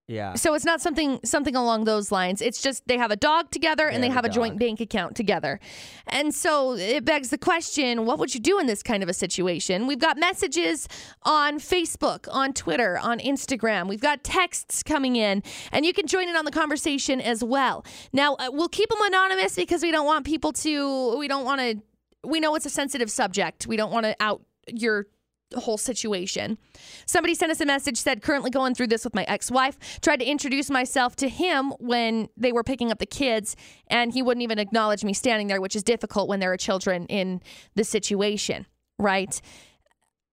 Yeah. 0.08 0.36
So 0.36 0.54
it's 0.54 0.64
not 0.64 0.80
something 0.80 1.20
something 1.26 1.56
along 1.56 1.84
those 1.84 2.14
lines. 2.14 2.42
It's 2.42 2.62
just 2.62 2.88
they 2.88 2.98
have 2.98 3.12
a 3.12 3.18
dog 3.18 3.52
together 3.52 3.90
and 3.90 4.02
they 4.02 4.08
have 4.08 4.24
a 4.24 4.30
joint 4.30 4.58
bank 4.58 4.80
account 4.80 5.18
together. 5.18 5.60
And 6.08 6.34
so 6.34 6.78
it 6.78 7.04
begs 7.04 7.30
the 7.30 7.38
question, 7.38 8.06
what 8.06 8.18
would 8.18 8.34
you 8.34 8.40
do 8.40 8.58
in 8.58 8.68
this 8.68 8.82
kind 8.82 9.04
of 9.04 9.10
a 9.10 9.14
situation? 9.14 9.86
We've 9.86 10.00
got 10.00 10.18
messages 10.18 10.88
on 11.24 11.60
Facebook, 11.60 12.28
on 12.32 12.54
Twitter, 12.54 12.98
on 12.98 13.20
Instagram. 13.20 13.90
We've 13.90 14.00
got 14.00 14.24
texts 14.24 14.82
coming 14.82 15.18
in 15.18 15.44
and 15.74 15.86
you 15.86 15.92
can 15.92 16.08
join 16.08 16.30
in 16.30 16.38
on 16.38 16.46
the 16.46 16.52
conversation 16.52 17.20
as 17.20 17.44
well. 17.44 17.86
Now, 18.14 18.36
uh, 18.36 18.50
we'll 18.50 18.70
keep 18.70 18.88
them 18.88 19.02
anonymous 19.02 19.56
because 19.56 19.84
we 19.84 19.92
don't 19.92 20.06
want 20.06 20.26
people 20.26 20.54
to 20.54 21.18
we 21.18 21.28
don't 21.28 21.44
want 21.44 21.60
to 21.60 21.82
we 22.24 22.40
know 22.40 22.56
it's 22.56 22.66
a 22.66 22.70
sensitive 22.70 23.12
subject. 23.12 23.68
We 23.68 23.76
don't 23.76 23.92
want 23.92 24.06
to 24.06 24.16
out 24.22 24.42
your 24.68 25.08
whole 25.56 25.78
situation. 25.78 26.58
Somebody 27.06 27.34
sent 27.34 27.52
us 27.52 27.62
a 27.62 27.66
message 27.66 27.98
said 27.98 28.22
currently 28.22 28.52
going 28.52 28.76
through 28.76 28.88
this 28.88 29.04
with 29.04 29.16
my 29.16 29.24
ex-wife. 29.24 29.78
Tried 30.02 30.18
to 30.18 30.26
introduce 30.26 30.70
myself 30.70 31.16
to 31.18 31.30
him 31.30 31.74
when 31.80 32.30
they 32.36 32.52
were 32.52 32.64
picking 32.64 32.92
up 32.92 33.00
the 33.00 33.06
kids 33.06 33.56
and 33.88 34.14
he 34.14 34.22
wouldn't 34.22 34.44
even 34.44 34.60
acknowledge 34.60 35.04
me 35.04 35.14
standing 35.14 35.48
there, 35.48 35.62
which 35.62 35.76
is 35.76 35.84
difficult 35.84 36.28
when 36.28 36.40
there 36.40 36.52
are 36.52 36.58
children 36.58 37.06
in 37.06 37.42
the 37.76 37.84
situation, 37.84 38.66
right? 39.00 39.42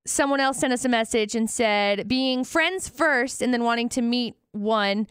Someone 0.07 0.41
else 0.41 0.59
sent 0.59 0.73
us 0.73 0.85
a 0.85 0.89
message 0.89 1.35
and 1.35 1.49
said 1.49 2.09
being 2.09 2.45
friends 2.45 2.89
first 2.89 3.41
and 3.41 3.55
then 3.55 3.65
wanting 3.65 3.89
to 3.91 4.03
meet 4.03 4.35
one 4.53 5.07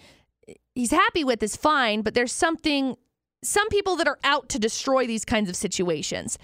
he's 0.76 0.92
happy 0.92 1.24
with 1.24 1.42
is 1.44 1.56
fine, 1.56 2.02
but 2.02 2.14
there's 2.14 2.32
something 2.32 2.96
some 3.44 3.68
people 3.70 3.96
that 3.98 4.08
are 4.08 4.20
out 4.24 4.50
to 4.50 4.60
destroy 4.60 5.06
these 5.06 5.26
kinds 5.26 5.50
of 5.50 5.56
situations 5.56 6.38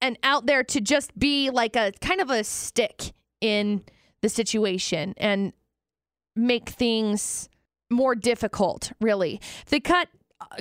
and 0.00 0.18
out 0.22 0.46
there 0.46 0.62
to 0.64 0.80
just 0.80 1.18
be 1.18 1.50
like 1.50 1.76
a 1.76 1.92
kind 2.00 2.20
of 2.20 2.30
a 2.30 2.44
stick 2.44 3.12
in 3.40 3.84
the 4.20 4.28
situation 4.28 5.14
and 5.16 5.52
make 6.34 6.68
things 6.68 7.48
more 7.90 8.14
difficult 8.14 8.92
really. 9.00 9.40
If 9.62 9.70
they 9.70 9.80
cut 9.80 10.08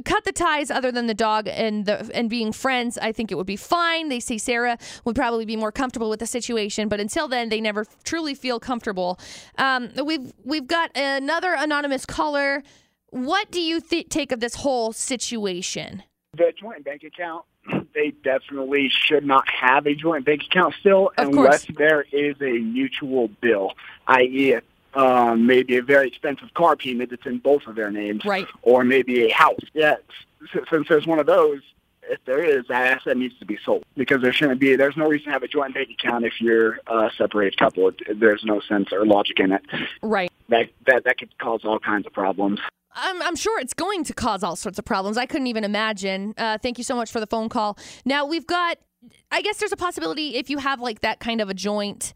cut 0.06 0.26
the 0.26 0.32
ties 0.32 0.72
other 0.72 0.92
than 0.92 1.06
the 1.06 1.14
dog 1.14 1.48
and 1.48 1.86
the 1.86 2.10
and 2.14 2.32
being 2.32 2.52
friends 2.52 2.98
i 2.98 3.12
think 3.12 3.32
it 3.32 3.36
would 3.36 3.48
be 3.48 3.56
fine. 3.56 4.10
They 4.10 4.20
say 4.20 4.38
sarah 4.38 4.78
would 5.06 5.16
probably 5.16 5.46
be 5.46 5.56
more 5.56 5.72
comfortable 5.72 6.10
with 6.10 6.20
the 6.20 6.26
situation 6.26 6.90
but 6.90 7.00
until 7.00 7.28
then 7.28 7.50
they 7.50 7.62
never 7.62 7.86
truly 8.04 8.34
feel 8.34 8.60
comfortable. 8.60 9.20
Um, 9.58 9.90
we've 10.04 10.34
we've 10.44 10.68
got 10.68 10.96
another 10.96 11.54
anonymous 11.58 12.06
caller. 12.06 12.64
What 13.12 13.52
do 13.52 13.62
you 13.62 13.80
th- 13.80 14.10
take 14.10 14.32
of 14.32 14.40
this 14.40 14.56
whole 14.56 14.92
situation? 14.92 16.04
The 16.36 16.52
joint 16.60 16.84
bank 16.84 17.04
account, 17.04 17.46
they 17.94 18.12
definitely 18.24 18.90
should 18.90 19.26
not 19.26 19.48
have 19.50 19.86
a 19.88 19.96
joint 19.96 20.26
bank 20.26 20.44
account 20.44 20.76
still 20.80 21.12
Of 21.18 21.28
unless 21.30 21.66
course. 21.66 21.78
there 21.78 22.06
is 22.12 22.36
a 22.42 22.60
mutual 22.60 23.28
bill, 23.42 23.74
i.e., 24.08 24.58
um, 24.94 25.46
maybe 25.46 25.78
a 25.78 25.84
very 25.84 26.08
expensive 26.08 26.54
car 26.54 26.76
payment 26.76 27.10
that's 27.12 27.26
in 27.26 27.38
both 27.40 27.68
of 27.68 27.76
their 27.76 27.92
names, 27.92 28.26
Right. 28.26 28.48
or 28.64 28.84
maybe 28.84 29.30
a 29.30 29.34
house. 29.34 29.60
Yeah, 29.74 29.96
since 30.70 30.88
there's 30.88 31.06
one 31.06 31.20
of 31.20 31.26
those, 31.28 31.62
if 32.10 32.24
there 32.26 32.44
is, 32.44 32.66
that 32.70 32.98
asset 32.98 33.18
needs 33.18 33.38
to 33.40 33.46
be 33.46 33.58
sold 33.66 33.84
because 33.96 34.22
there 34.22 34.32
shouldn't 34.34 34.60
be. 34.60 34.76
There's 34.76 34.96
no 34.98 35.08
reason 35.08 35.26
to 35.26 35.32
have 35.34 35.44
a 35.44 35.48
joint 35.48 35.74
bank 35.74 35.90
account 35.92 36.26
if 36.26 36.40
you're 36.40 36.80
a 36.88 37.12
separated 37.18 37.58
couple. 37.60 37.92
There's 38.16 38.44
no 38.46 38.60
sense 38.62 38.92
or 38.94 39.06
logic 39.06 39.40
in 39.40 39.52
it. 39.52 39.62
right 40.02 40.32
That 40.50 40.70
that 40.86 41.04
that 41.04 41.18
could 41.18 41.38
cause 41.38 41.62
all 41.66 41.80
kinds 41.80 42.08
of 42.08 42.14
problems. 42.14 42.60
I'm, 42.98 43.22
I'm 43.22 43.36
sure 43.36 43.60
it's 43.60 43.74
going 43.74 44.04
to 44.06 44.14
cause 44.14 44.44
all 44.44 44.56
sorts 44.56 44.80
of 44.80 44.86
problems. 44.86 45.18
I 45.18 45.26
couldn't 45.26 45.48
even 45.48 45.64
imagine. 45.64 46.34
Uh, 46.38 46.58
thank 46.58 46.78
you 46.78 46.84
so 46.84 46.96
much 46.96 47.12
for 47.12 47.20
the 47.20 47.28
phone 47.28 47.48
call. 47.48 47.78
Now, 48.06 48.26
we've 48.26 48.48
got, 48.48 48.78
I 49.32 49.42
guess 49.42 49.58
there's 49.60 49.72
a 49.72 49.78
possibility 49.78 50.36
if 50.36 50.50
you 50.50 50.58
have 50.58 50.82
like 50.82 51.02
that 51.02 51.20
kind 51.20 51.40
of 51.40 51.50
a 51.50 51.54
joint 51.54 52.14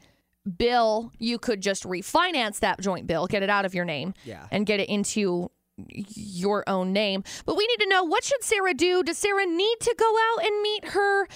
bill, 0.58 1.12
you 1.20 1.38
could 1.38 1.62
just 1.62 1.84
refinance 1.84 2.60
that 2.60 2.82
joint 2.82 3.06
bill, 3.06 3.28
get 3.28 3.44
it 3.44 3.50
out 3.50 3.64
of 3.64 3.76
your 3.76 3.86
name, 3.86 4.14
Yeah. 4.26 4.48
and 4.52 4.66
get 4.66 4.80
it 4.80 4.90
into 4.90 5.52
your 5.78 6.64
own 6.68 6.94
name. 6.94 7.24
But 7.46 7.56
we 7.58 7.66
need 7.68 7.84
to 7.84 7.90
know 7.90 8.04
what 8.04 8.24
should 8.24 8.44
Sarah 8.44 8.74
do? 8.74 9.04
Does 9.04 9.18
Sarah 9.20 9.46
need 9.46 9.78
to 9.82 9.96
go 9.98 10.16
out 10.34 10.46
and 10.46 10.62
meet 10.62 10.86
her 10.90 11.28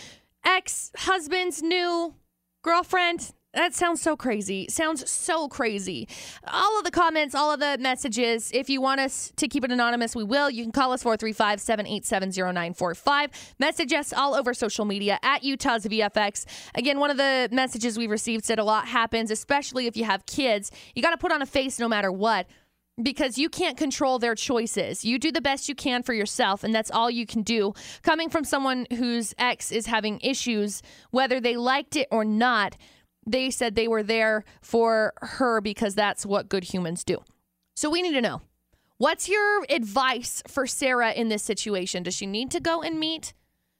ex 0.43 0.91
husband's 0.97 1.61
new 1.61 2.15
girlfriend? 2.63 3.31
That 3.55 3.73
sounds 3.73 4.01
so 4.01 4.17
crazy. 4.17 4.67
Sounds 4.69 5.09
so 5.09 5.47
crazy. 5.47 6.09
All 6.45 6.77
of 6.77 6.83
the 6.83 6.91
comments, 6.91 7.33
all 7.33 7.53
of 7.53 7.61
the 7.61 7.77
messages, 7.79 8.51
if 8.53 8.69
you 8.69 8.81
want 8.81 8.99
us 8.99 9.31
to 9.37 9.47
keep 9.47 9.63
it 9.63 9.71
anonymous, 9.71 10.13
we 10.13 10.25
will. 10.25 10.49
You 10.49 10.63
can 10.63 10.73
call 10.73 10.91
us 10.91 11.01
435 11.01 11.61
787 11.61 12.31
0945. 12.31 13.55
Message 13.57 13.93
us 13.93 14.11
all 14.11 14.35
over 14.35 14.53
social 14.53 14.83
media 14.83 15.17
at 15.23 15.45
Utah's 15.45 15.85
VFX. 15.85 16.45
Again, 16.75 16.99
one 16.99 17.09
of 17.09 17.15
the 17.15 17.47
messages 17.53 17.97
we 17.97 18.07
received 18.07 18.43
said 18.43 18.59
a 18.59 18.63
lot 18.63 18.89
happens, 18.89 19.31
especially 19.31 19.87
if 19.87 19.95
you 19.95 20.03
have 20.03 20.25
kids. 20.25 20.69
You 20.93 21.01
got 21.01 21.11
to 21.11 21.17
put 21.17 21.31
on 21.31 21.41
a 21.41 21.45
face 21.45 21.79
no 21.79 21.87
matter 21.87 22.11
what 22.11 22.47
because 23.01 23.37
you 23.37 23.49
can't 23.49 23.77
control 23.77 24.19
their 24.19 24.35
choices. 24.35 25.03
You 25.03 25.17
do 25.17 25.31
the 25.31 25.41
best 25.41 25.67
you 25.67 25.75
can 25.75 26.03
for 26.03 26.13
yourself, 26.13 26.63
and 26.63 26.73
that's 26.73 26.91
all 26.91 27.09
you 27.09 27.25
can 27.25 27.41
do. 27.41 27.73
Coming 28.03 28.29
from 28.29 28.43
someone 28.43 28.85
whose 28.97 29.33
ex 29.37 29.71
is 29.71 29.85
having 29.85 30.19
issues, 30.21 30.81
whether 31.11 31.39
they 31.39 31.55
liked 31.55 31.95
it 31.95 32.07
or 32.11 32.23
not, 32.23 32.77
they 33.25 33.49
said 33.49 33.75
they 33.75 33.87
were 33.87 34.03
there 34.03 34.43
for 34.61 35.13
her 35.21 35.61
because 35.61 35.95
that's 35.95 36.25
what 36.25 36.49
good 36.49 36.65
humans 36.65 37.03
do. 37.03 37.17
So 37.75 37.89
we 37.89 38.01
need 38.01 38.13
to 38.13 38.21
know 38.21 38.41
what's 38.97 39.27
your 39.27 39.65
advice 39.69 40.41
for 40.47 40.65
Sarah 40.67 41.11
in 41.11 41.29
this 41.29 41.43
situation? 41.43 42.03
Does 42.03 42.15
she 42.15 42.25
need 42.25 42.51
to 42.51 42.59
go 42.59 42.81
and 42.81 42.99
meet 42.99 43.33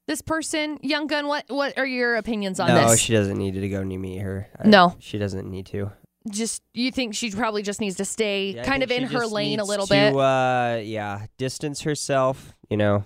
this 0.07 0.21
person? 0.21 0.77
Young 0.81 1.07
Gun, 1.07 1.27
what, 1.27 1.45
what 1.47 1.77
are 1.77 1.85
your 1.85 2.15
opinions 2.15 2.59
on 2.59 2.67
no, 2.67 2.75
this? 2.75 2.85
No, 2.91 2.95
she 2.97 3.13
doesn't 3.13 3.37
need 3.37 3.53
to 3.53 3.69
go 3.69 3.81
and 3.81 3.89
meet 4.01 4.17
her. 4.19 4.47
I- 4.59 4.67
No. 4.67 4.95
she 4.99 5.17
doesn't 5.17 5.49
need 5.49 5.65
to. 5.67 5.91
Just 6.29 6.63
you 6.73 6.91
think 6.91 7.13
she 7.13 7.29
probably 7.29 7.61
just 7.61 7.79
needs 7.79 7.97
to 7.97 8.05
stay 8.05 8.55
Yeah, 8.55 8.63
kind 8.63 8.81
of 8.81 8.89
in 8.89 9.03
her 9.03 9.27
lane 9.27 9.59
a 9.59 9.63
little 9.63 9.85
to, 9.85 9.93
bit. 9.93 10.15
Uh, 10.15 10.79
yeah, 10.81 11.27
distance 11.37 11.81
herself. 11.81 12.51
You 12.67 12.77
know, 12.77 13.05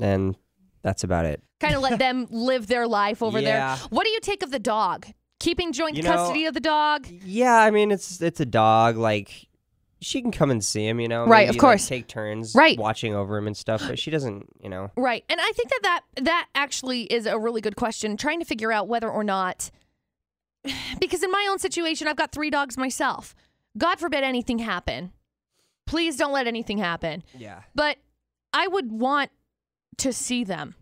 and 0.00 0.36
that's 0.82 1.04
about 1.04 1.24
it. 1.26 1.40
kind 1.60 1.74
of 1.76 1.82
let 1.82 1.98
them 2.00 2.26
live 2.30 2.66
their 2.66 2.88
life 2.88 3.22
over 3.22 3.38
Yeah. 3.38 3.76
there. 3.76 3.86
What 3.90 4.04
do 4.04 4.10
you 4.10 4.18
take 4.20 4.42
of 4.42 4.50
the 4.50 4.58
dog? 4.58 5.06
Keeping 5.40 5.72
joint 5.72 5.96
You 5.96 6.02
know, 6.04 6.12
custody 6.14 6.44
of 6.44 6.54
the 6.54 6.60
dog? 6.60 7.06
Yeah, 7.08 7.56
I 7.56 7.70
mean 7.70 7.90
it's 7.90 8.20
it's 8.22 8.38
a 8.40 8.46
dog. 8.46 8.96
Like 8.96 9.48
she 10.02 10.22
can 10.22 10.30
come 10.30 10.50
and 10.50 10.64
see 10.64 10.86
him. 10.86 11.00
You 11.00 11.08
know, 11.08 11.26
Right, 11.26 11.46
maybe, 11.48 11.56
of 11.56 11.60
course. 11.60 11.90
Like, 11.90 12.00
take 12.00 12.06
turns, 12.08 12.54
Right. 12.54 12.78
watching 12.78 13.14
over 13.14 13.36
him 13.36 13.46
and 13.46 13.56
stuff. 13.56 13.82
But 13.86 13.98
she 13.98 14.10
doesn't. 14.10 14.46
You 14.62 14.68
know. 14.70 14.90
Right. 14.96 15.24
And 15.28 15.40
I 15.40 15.50
think 15.52 15.70
that, 15.70 15.80
that 15.82 16.24
that 16.24 16.48
actually 16.54 17.02
is 17.02 17.26
a 17.26 17.38
really 17.38 17.60
good 17.60 17.76
question, 17.76 18.16
trying 18.16 18.38
to 18.38 18.44
figure 18.46 18.70
out 18.70 18.86
whether 18.86 19.10
or 19.10 19.24
not 19.24 19.70
because 21.00 21.22
in 21.22 21.30
my 21.30 21.46
own 21.50 21.58
situation 21.58 22.06
I've 22.06 22.16
got 22.16 22.32
3 22.32 22.50
dogs 22.50 22.76
myself. 22.76 23.34
God 23.78 23.98
forbid 23.98 24.24
anything 24.24 24.58
happen. 24.58 25.12
Please 25.86 26.16
don't 26.16 26.32
let 26.32 26.46
anything 26.46 26.78
happen. 26.78 27.22
Yeah. 27.36 27.62
But 27.74 27.96
I 28.52 28.66
would 28.66 28.92
want 28.92 29.30
to 29.98 30.12
see 30.12 30.44
them 30.44 30.74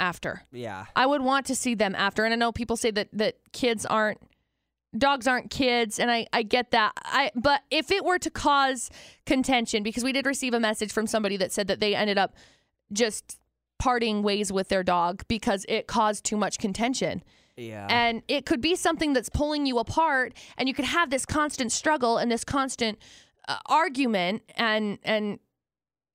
after. 0.00 0.42
Yeah. 0.52 0.86
I 0.96 1.06
would 1.06 1.22
want 1.22 1.46
to 1.46 1.54
see 1.54 1.74
them 1.74 1.94
after. 1.94 2.24
And 2.24 2.32
I 2.32 2.36
know 2.36 2.52
people 2.52 2.76
say 2.76 2.90
that 2.92 3.08
that 3.12 3.36
kids 3.52 3.84
aren't 3.86 4.20
dogs 4.96 5.26
aren't 5.26 5.50
kids 5.50 5.98
and 5.98 6.10
I, 6.10 6.26
I 6.32 6.42
get 6.42 6.70
that. 6.70 6.92
I 6.96 7.30
but 7.34 7.62
if 7.70 7.90
it 7.90 8.04
were 8.04 8.18
to 8.18 8.30
cause 8.30 8.90
contention, 9.26 9.82
because 9.82 10.04
we 10.04 10.12
did 10.12 10.26
receive 10.26 10.54
a 10.54 10.60
message 10.60 10.92
from 10.92 11.06
somebody 11.06 11.36
that 11.36 11.52
said 11.52 11.68
that 11.68 11.80
they 11.80 11.94
ended 11.94 12.18
up 12.18 12.34
just 12.92 13.38
parting 13.78 14.22
ways 14.22 14.52
with 14.52 14.68
their 14.68 14.82
dog 14.82 15.22
because 15.28 15.64
it 15.68 15.86
caused 15.86 16.24
too 16.24 16.36
much 16.36 16.58
contention. 16.58 17.22
Yeah. 17.56 17.86
And 17.90 18.22
it 18.28 18.46
could 18.46 18.60
be 18.60 18.76
something 18.76 19.12
that's 19.12 19.28
pulling 19.28 19.66
you 19.66 19.78
apart, 19.78 20.32
and 20.56 20.68
you 20.68 20.74
could 20.74 20.84
have 20.84 21.10
this 21.10 21.26
constant 21.26 21.72
struggle 21.72 22.16
and 22.16 22.30
this 22.30 22.44
constant 22.44 22.98
uh, 23.48 23.56
argument 23.66 24.42
and 24.56 24.98
and 25.02 25.40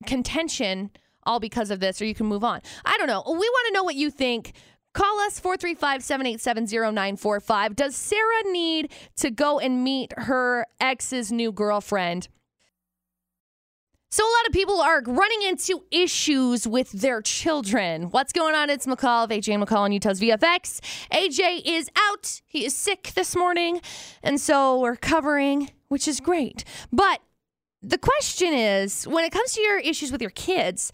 contention 0.05 0.91
all 1.25 1.39
because 1.39 1.71
of 1.71 1.79
this, 1.79 2.01
or 2.01 2.05
you 2.05 2.15
can 2.15 2.25
move 2.25 2.43
on. 2.43 2.61
I 2.85 2.97
don't 2.97 3.07
know. 3.07 3.23
We 3.25 3.33
want 3.33 3.67
to 3.67 3.73
know 3.73 3.83
what 3.83 3.95
you 3.95 4.09
think. 4.09 4.53
Call 4.93 5.19
us 5.21 5.39
435 5.39 6.03
787 6.03 6.65
0945. 6.65 7.75
Does 7.75 7.95
Sarah 7.95 8.51
need 8.51 8.91
to 9.17 9.31
go 9.31 9.59
and 9.59 9.83
meet 9.83 10.13
her 10.17 10.67
ex's 10.79 11.31
new 11.31 11.51
girlfriend? 11.51 12.27
So, 14.11 14.23
a 14.23 14.29
lot 14.29 14.45
of 14.45 14.53
people 14.53 14.79
are 14.79 15.01
running 15.01 15.41
into 15.41 15.83
issues 15.89 16.67
with 16.67 16.91
their 16.91 17.19
children. 17.23 18.11
What's 18.11 18.31
going 18.31 18.53
on? 18.53 18.69
It's 18.69 18.85
McCall 18.85 19.23
of 19.23 19.31
AJ 19.31 19.59
McCall 19.63 19.79
on 19.79 19.91
Utah's 19.91 20.21
VFX. 20.21 20.81
AJ 21.11 21.63
is 21.65 21.89
out. 21.97 22.41
He 22.45 22.63
is 22.63 22.75
sick 22.75 23.13
this 23.15 23.35
morning. 23.35 23.81
And 24.21 24.39
so 24.39 24.79
we're 24.79 24.97
covering, 24.97 25.71
which 25.87 26.07
is 26.07 26.19
great. 26.19 26.63
But 26.91 27.21
the 27.81 27.97
question 27.97 28.53
is 28.53 29.07
when 29.07 29.25
it 29.25 29.31
comes 29.31 29.53
to 29.53 29.61
your 29.61 29.79
issues 29.79 30.11
with 30.11 30.21
your 30.21 30.29
kids, 30.29 30.91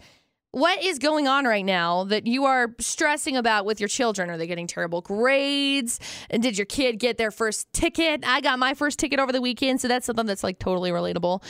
what 0.52 0.82
is 0.82 0.98
going 0.98 1.28
on 1.28 1.44
right 1.44 1.64
now 1.64 2.04
that 2.04 2.26
you 2.26 2.44
are 2.44 2.74
stressing 2.80 3.36
about 3.36 3.64
with 3.64 3.80
your 3.80 3.88
children? 3.88 4.30
Are 4.30 4.36
they 4.36 4.46
getting 4.46 4.66
terrible 4.66 5.00
grades? 5.00 6.00
And 6.28 6.42
did 6.42 6.58
your 6.58 6.66
kid 6.66 6.98
get 6.98 7.18
their 7.18 7.30
first 7.30 7.72
ticket? 7.72 8.24
I 8.26 8.40
got 8.40 8.58
my 8.58 8.74
first 8.74 8.98
ticket 8.98 9.20
over 9.20 9.32
the 9.32 9.40
weekend, 9.40 9.80
so 9.80 9.88
that's 9.88 10.06
something 10.06 10.26
that's 10.26 10.42
like 10.42 10.58
totally 10.58 10.90
relatable. 10.90 11.42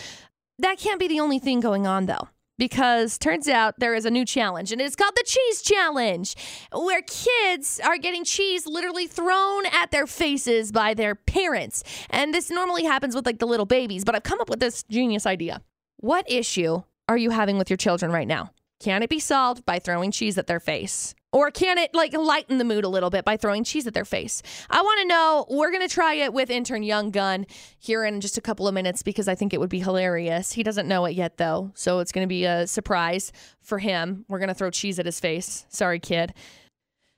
That 0.59 0.78
can't 0.78 1.01
be 1.01 1.09
the 1.09 1.20
only 1.20 1.38
thing 1.38 1.61
going 1.61 1.86
on 1.86 2.07
though. 2.07 2.28
Because 2.59 3.16
turns 3.16 3.48
out 3.48 3.78
there 3.78 3.94
is 3.94 4.05
a 4.05 4.11
new 4.11 4.26
challenge, 4.26 4.70
and 4.70 4.82
it's 4.82 4.94
called 4.94 5.14
the 5.16 5.24
Cheese 5.26 5.62
Challenge, 5.62 6.36
where 6.70 7.01
kids 7.01 7.80
are 7.82 7.96
getting 7.96 8.22
cheese 8.22 8.66
literally 8.66 9.07
thrown 9.07 9.64
at 9.72 9.90
their 9.92 10.07
faces 10.07 10.70
by 10.70 10.92
their 10.92 11.14
parents. 11.14 11.82
And 12.11 12.34
this 12.34 12.51
normally 12.51 12.84
happens 12.84 13.14
with 13.14 13.24
like 13.24 13.38
the 13.38 13.46
little 13.46 13.64
babies, 13.64 14.05
but 14.05 14.14
I've 14.14 14.24
come 14.24 14.42
up 14.42 14.51
with 14.51 14.61
this 14.61 14.82
genius 14.82 15.24
idea. 15.24 15.62
What 15.96 16.30
issue 16.30 16.82
are 17.09 17.16
you 17.16 17.30
having 17.30 17.57
with 17.57 17.70
your 17.70 17.78
children 17.78 18.12
right 18.12 18.28
now? 18.28 18.51
Can 18.81 19.03
it 19.03 19.11
be 19.11 19.20
solved 19.20 19.64
by 19.66 19.78
throwing 19.78 20.11
cheese 20.11 20.39
at 20.39 20.47
their 20.47 20.59
face? 20.61 21.14
Or 21.33 21.51
can 21.53 21.78
it 21.78 21.95
like 21.95 22.12
lighten 22.12 22.59
the 22.59 22.64
mood 22.64 22.83
a 22.83 22.89
little 22.89 23.11
bit 23.11 23.24
by 23.24 23.37
throwing 23.37 23.62
cheese 23.62 23.87
at 23.87 23.95
their 23.95 24.05
face? 24.07 24.43
I 24.68 24.83
want 24.83 25.01
to 25.03 25.07
know. 25.07 25.47
We're 25.49 25.70
going 25.70 25.87
to 25.87 25.95
try 25.95 26.14
it 26.14 26.33
with 26.33 26.51
intern 26.51 26.83
Young 26.83 27.11
Gun 27.12 27.47
here 27.78 28.05
in 28.05 28.20
just 28.20 28.37
a 28.37 28.41
couple 28.41 28.66
of 28.66 28.74
minutes 28.74 29.03
because 29.05 29.28
I 29.28 29.37
think 29.37 29.53
it 29.55 29.61
would 29.61 29.70
be 29.70 29.78
hilarious. 29.81 30.53
He 30.53 30.62
doesn't 30.64 30.89
know 30.89 31.05
it 31.05 31.12
yet 31.12 31.37
though, 31.37 31.70
so 31.74 32.01
it's 32.01 32.11
going 32.11 32.24
to 32.24 32.28
be 32.28 32.47
a 32.47 32.66
surprise 32.66 33.31
for 33.61 33.78
him. 33.78 34.24
We're 34.28 34.39
going 34.41 34.49
to 34.49 34.55
throw 34.55 34.70
cheese 34.70 34.99
at 34.99 35.07
his 35.07 35.20
face. 35.20 35.66
Sorry, 35.68 36.01
kid. 36.01 36.35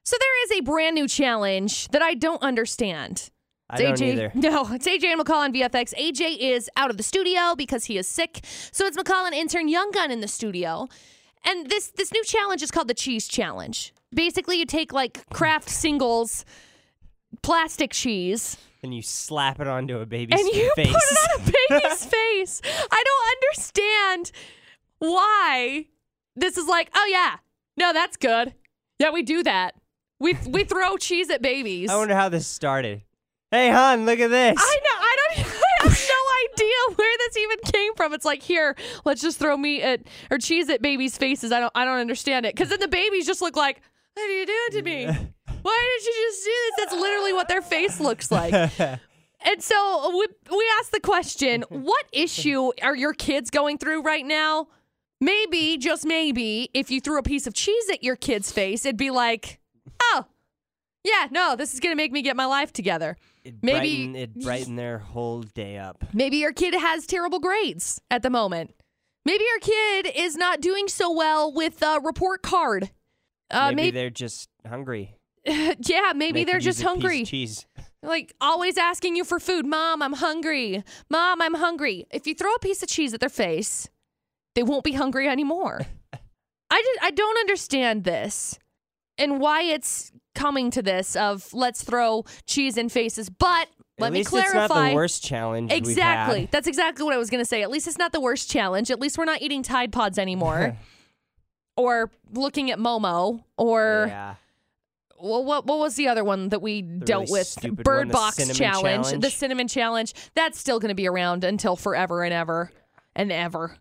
So 0.05 0.17
there 0.21 0.45
is 0.45 0.59
a 0.59 0.61
brand 0.63 0.95
new 0.97 1.09
challenge 1.09 1.89
that 1.89 2.03
I 2.03 2.15
don't 2.15 2.43
understand. 2.43 3.31
I 3.71 3.77
It's 3.83 4.01
don't 4.01 4.09
AJ. 4.09 4.13
either. 4.13 4.33
No, 4.35 4.69
it's 4.73 4.87
AJ 4.87 5.05
and 5.05 5.21
McCall 5.25 5.37
on 5.37 5.55
VFX. 5.55 5.95
AJ 5.95 6.39
is 6.39 6.69
out 6.77 6.91
of 6.91 6.99
the 6.99 7.03
studio 7.03 7.55
because 7.57 7.87
he 7.87 7.97
is 7.97 8.07
sick. 8.09 8.41
So 8.73 8.85
it's 8.85 8.97
McCall 8.97 9.25
and 9.25 9.35
intern 9.35 9.69
Young 9.69 9.91
Gun 9.93 10.11
in 10.11 10.21
the 10.21 10.29
studio. 10.29 10.89
And 11.45 11.69
this 11.69 11.91
this 11.91 12.13
new 12.13 12.25
challenge 12.25 12.63
is 12.63 12.71
called 12.71 12.89
the 12.89 12.95
cheese 12.95 13.27
challenge. 13.29 13.93
Basically, 14.15 14.59
you 14.59 14.67
take 14.67 14.93
like 14.93 15.29
Kraft 15.31 15.69
Singles 15.69 16.45
plastic 17.43 17.91
cheese 17.93 18.59
And 18.83 18.95
you 18.95 19.01
slap 19.03 19.59
it 19.59 19.67
onto 19.67 19.99
a 19.99 20.07
baby's 20.07 20.39
face 20.41 20.47
and 20.47 20.55
you 20.57 20.73
face. 20.77 20.93
put 20.93 21.03
it 21.03 21.19
on 21.19 21.41
a 21.41 21.79
baby's 21.81 22.05
face. 22.05 22.61
I 22.91 23.05
don't 23.05 23.33
understand 23.37 24.33
why 24.99 25.87
this 26.37 26.57
is 26.57 26.67
like, 26.67 26.91
oh 26.95 27.09
yeah, 27.11 27.37
no, 27.77 27.93
that's 27.93 28.17
good. 28.17 28.55
Yeah, 28.99 29.11
we 29.11 29.23
do 29.23 29.43
that. 29.43 29.75
We 30.21 30.37
we 30.49 30.65
throw 30.65 30.97
cheese 30.97 31.31
at 31.31 31.43
babies. 31.43 31.91
I 31.91 31.97
wonder 31.97 32.15
how 32.15 32.29
this 32.29 32.47
started. 32.47 33.03
Hey, 33.51 33.71
hon, 33.71 34.07
look 34.07 34.21
at 34.21 34.31
this. 34.31 34.57
I 34.59 34.77
know. 34.85 34.99
I 35.01 35.17
don't. 35.35 35.47
I 35.47 35.85
have 35.85 35.97
no 36.89 36.93
idea 36.93 36.97
where 36.99 37.19
this 37.19 37.37
even 37.37 37.59
came 37.73 37.95
from. 37.95 38.13
It's 38.13 38.25
like 38.25 38.43
here, 38.43 38.77
let's 39.05 39.21
just 39.23 39.39
throw 39.39 39.57
meat 39.57 39.83
at 39.83 40.01
or 40.31 40.39
cheese 40.39 40.69
at 40.69 40.83
babies' 40.83 41.17
faces. 41.17 41.53
I 41.53 41.61
don't. 41.61 41.73
I 41.75 41.85
don't 41.85 41.99
understand 41.99 42.47
it 42.47 42.55
because 42.55 42.69
then 42.69 42.81
the 42.81 42.89
babies 42.89 43.27
just 43.27 43.41
look 43.41 43.57
like, 43.57 43.81
"What 44.15 44.29
are 44.29 44.39
you 44.39 44.47
doing 44.47 44.71
to 44.73 44.83
me? 44.83 45.07
Why 45.63 45.99
did 45.99 46.07
you 46.07 46.31
just 46.31 46.45
do 46.45 46.51
this?" 46.51 46.73
That's 46.79 47.01
literally 47.01 47.33
what 47.33 47.49
their 47.49 47.63
face 47.63 48.01
looks 48.01 48.31
like. 48.31 48.71
And 49.45 49.63
so 49.63 50.11
we 50.17 50.57
we 50.57 50.71
asked 50.79 50.93
the 50.93 51.01
question: 51.01 51.65
What 51.69 52.07
issue 52.13 52.71
are 52.83 52.95
your 52.95 53.13
kids 53.13 53.51
going 53.51 53.79
through 53.79 54.03
right 54.03 54.25
now? 54.25 54.69
Maybe, 55.21 55.79
just 55.79 56.05
maybe, 56.05 56.71
if 56.75 56.91
you 56.91 57.01
threw 57.01 57.19
a 57.19 57.23
piece 57.23 57.47
of 57.47 57.55
cheese 57.55 57.91
at 57.91 58.03
your 58.03 58.17
kid's 58.17 58.51
face, 58.51 58.85
it'd 58.85 58.97
be 58.97 59.11
like, 59.11 59.61
"Oh, 60.01 60.27
yeah, 61.05 61.29
no, 61.31 61.55
this 61.57 61.75
is 61.75 61.81
gonna 61.81 61.97
make 61.97 62.13
me 62.13 62.23
get 62.23 62.37
my 62.37 62.47
life 62.47 62.73
together." 62.73 63.17
It 63.45 63.57
Maybe- 63.63 63.79
brighten, 64.07 64.17
it 64.17 64.35
brighten 64.35 64.77
their 64.77 64.99
whole 64.99 65.43
day 65.43 65.77
up. 65.79 66.05
Maybe 66.13 66.37
your 66.37 66.53
kid 66.53 66.75
has 66.75 67.07
terrible 67.07 67.41
grades 67.41 68.01
at 68.11 68.23
the 68.23 68.31
moment. 68.31 68.75
Maybe 69.25 69.45
your 69.45 69.59
kid 69.61 70.13
is 70.17 70.37
not 70.37 70.61
doing 70.61 70.89
so 70.89 71.13
well 71.13 71.53
with 71.53 71.83
a 71.83 72.01
report 72.03 72.43
card. 72.43 72.91
Uh, 73.51 73.69
maybe, 73.71 73.77
maybe, 73.77 73.91
they're 73.93 74.11
just 74.11 74.49
hungry. 74.69 75.17
yeah, 75.45 76.13
maybe 76.15 76.45
They 76.45 76.53
they're 76.53 76.61
just 76.61 76.79
a 76.81 76.83
piece 76.83 76.87
of 76.87 76.89
hungry. 77.03 77.25
cheese. 77.25 77.67
Like 78.05 78.35
always 78.41 78.77
asking 78.79 79.15
you 79.15 79.23
for 79.23 79.39
food. 79.39 79.65
Mom, 79.65 80.03
I'm 80.03 80.15
hungry. 80.15 80.83
Mom, 81.09 81.41
I'm 81.41 81.55
hungry. 81.55 82.05
If 82.11 82.27
you 82.27 82.35
throw 82.35 82.53
a 82.53 82.59
piece 82.59 82.83
of 82.83 82.89
cheese 82.89 83.15
at 83.15 83.21
their 83.21 83.29
face, 83.29 83.89
they 84.57 84.65
won't 84.65 84.83
be 84.83 84.95
hungry 84.95 85.29
anymore. 85.29 85.83
I 86.13 86.83
just, 86.83 86.99
I 87.01 87.13
don't 87.13 87.39
understand 87.39 88.03
this 88.03 88.59
and 89.19 89.39
why 89.39 89.63
it's 89.63 90.11
coming 90.35 90.71
to 90.73 90.83
this 90.83 91.17
of 91.17 91.53
let's 91.53 91.83
throw 91.83 92.25
cheese 92.47 92.77
in 92.77 92.89
faces. 92.89 93.29
But 93.31 93.69
let 93.99 94.09
At 94.09 94.13
me 94.13 94.19
least 94.21 94.31
clarify. 94.31 94.65
it's 94.65 94.75
not 94.75 94.89
the 94.89 94.95
worst 94.95 95.25
challenge. 95.25 95.73
Exactly. 95.73 96.49
That's 96.51 96.67
exactly 96.67 97.05
what 97.05 97.15
I 97.15 97.19
was 97.19 97.31
going 97.31 97.41
to 97.41 97.49
say. 97.49 97.63
At 97.63 97.71
least 97.71 97.87
it's 97.87 97.99
not 97.99 98.13
the 98.13 98.21
worst 98.21 98.51
challenge. 98.51 98.91
At 98.91 99.01
least 99.01 99.19
we're 99.19 99.25
not 99.25 99.43
eating 99.43 99.63
Tide 99.63 99.93
Pods 99.93 100.19
anymore 100.19 100.77
or 101.77 102.11
looking 102.33 102.71
at 102.71 102.79
Momo 102.79 103.45
or 103.57 104.07
yeah. 104.09 104.35
well, 105.21 105.45
what 105.45 105.67
what 105.67 105.79
was 105.79 105.97
the 105.97 106.09
other 106.09 106.25
one 106.25 106.49
that 106.49 106.63
we 106.63 106.83
dealt 106.83 107.29
really 107.29 107.41
with? 107.41 107.85
Bird 107.85 108.09
one, 108.09 108.09
Box 108.09 108.37
cinnamon 108.37 108.57
challenge. 108.57 109.21
The 109.21 109.31
cinnamon 109.31 109.69
challenge. 109.69 110.15
That's 110.35 110.59
still 110.59 110.81
going 110.81 110.89
to 110.91 110.95
be 110.95 111.07
around 111.07 111.45
until 111.45 111.77
forever 111.77 112.25
and 112.25 112.33
ever 112.33 112.73
and 113.15 113.31
ever. 113.31 113.77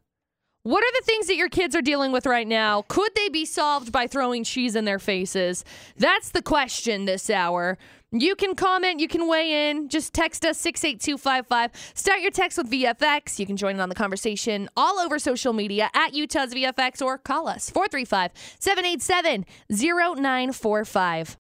What 0.63 0.83
are 0.83 0.91
the 0.99 1.05
things 1.05 1.25
that 1.25 1.37
your 1.37 1.49
kids 1.49 1.75
are 1.75 1.81
dealing 1.81 2.11
with 2.11 2.27
right 2.27 2.47
now? 2.47 2.83
Could 2.83 3.15
they 3.15 3.29
be 3.29 3.45
solved 3.45 3.91
by 3.91 4.05
throwing 4.05 4.43
cheese 4.43 4.75
in 4.75 4.85
their 4.85 4.99
faces? 4.99 5.65
That's 5.97 6.29
the 6.29 6.43
question 6.43 7.05
this 7.05 7.31
hour. 7.31 7.79
You 8.11 8.35
can 8.35 8.53
comment, 8.53 8.99
you 8.99 9.07
can 9.07 9.27
weigh 9.27 9.71
in. 9.71 9.89
Just 9.89 10.13
text 10.13 10.45
us 10.45 10.59
68255. 10.59 11.71
Start 11.95 12.19
your 12.19 12.29
text 12.29 12.59
with 12.59 12.69
VFX. 12.69 13.39
You 13.39 13.47
can 13.47 13.57
join 13.57 13.75
in 13.75 13.81
on 13.81 13.89
the 13.89 13.95
conversation 13.95 14.69
all 14.77 14.99
over 14.99 15.17
social 15.17 15.53
media 15.53 15.89
at 15.95 16.13
Utah's 16.13 16.53
VFX 16.53 17.01
or 17.01 17.17
call 17.17 17.47
us 17.47 17.71
435 17.71 18.31
787 18.59 19.45
0945. 19.71 21.29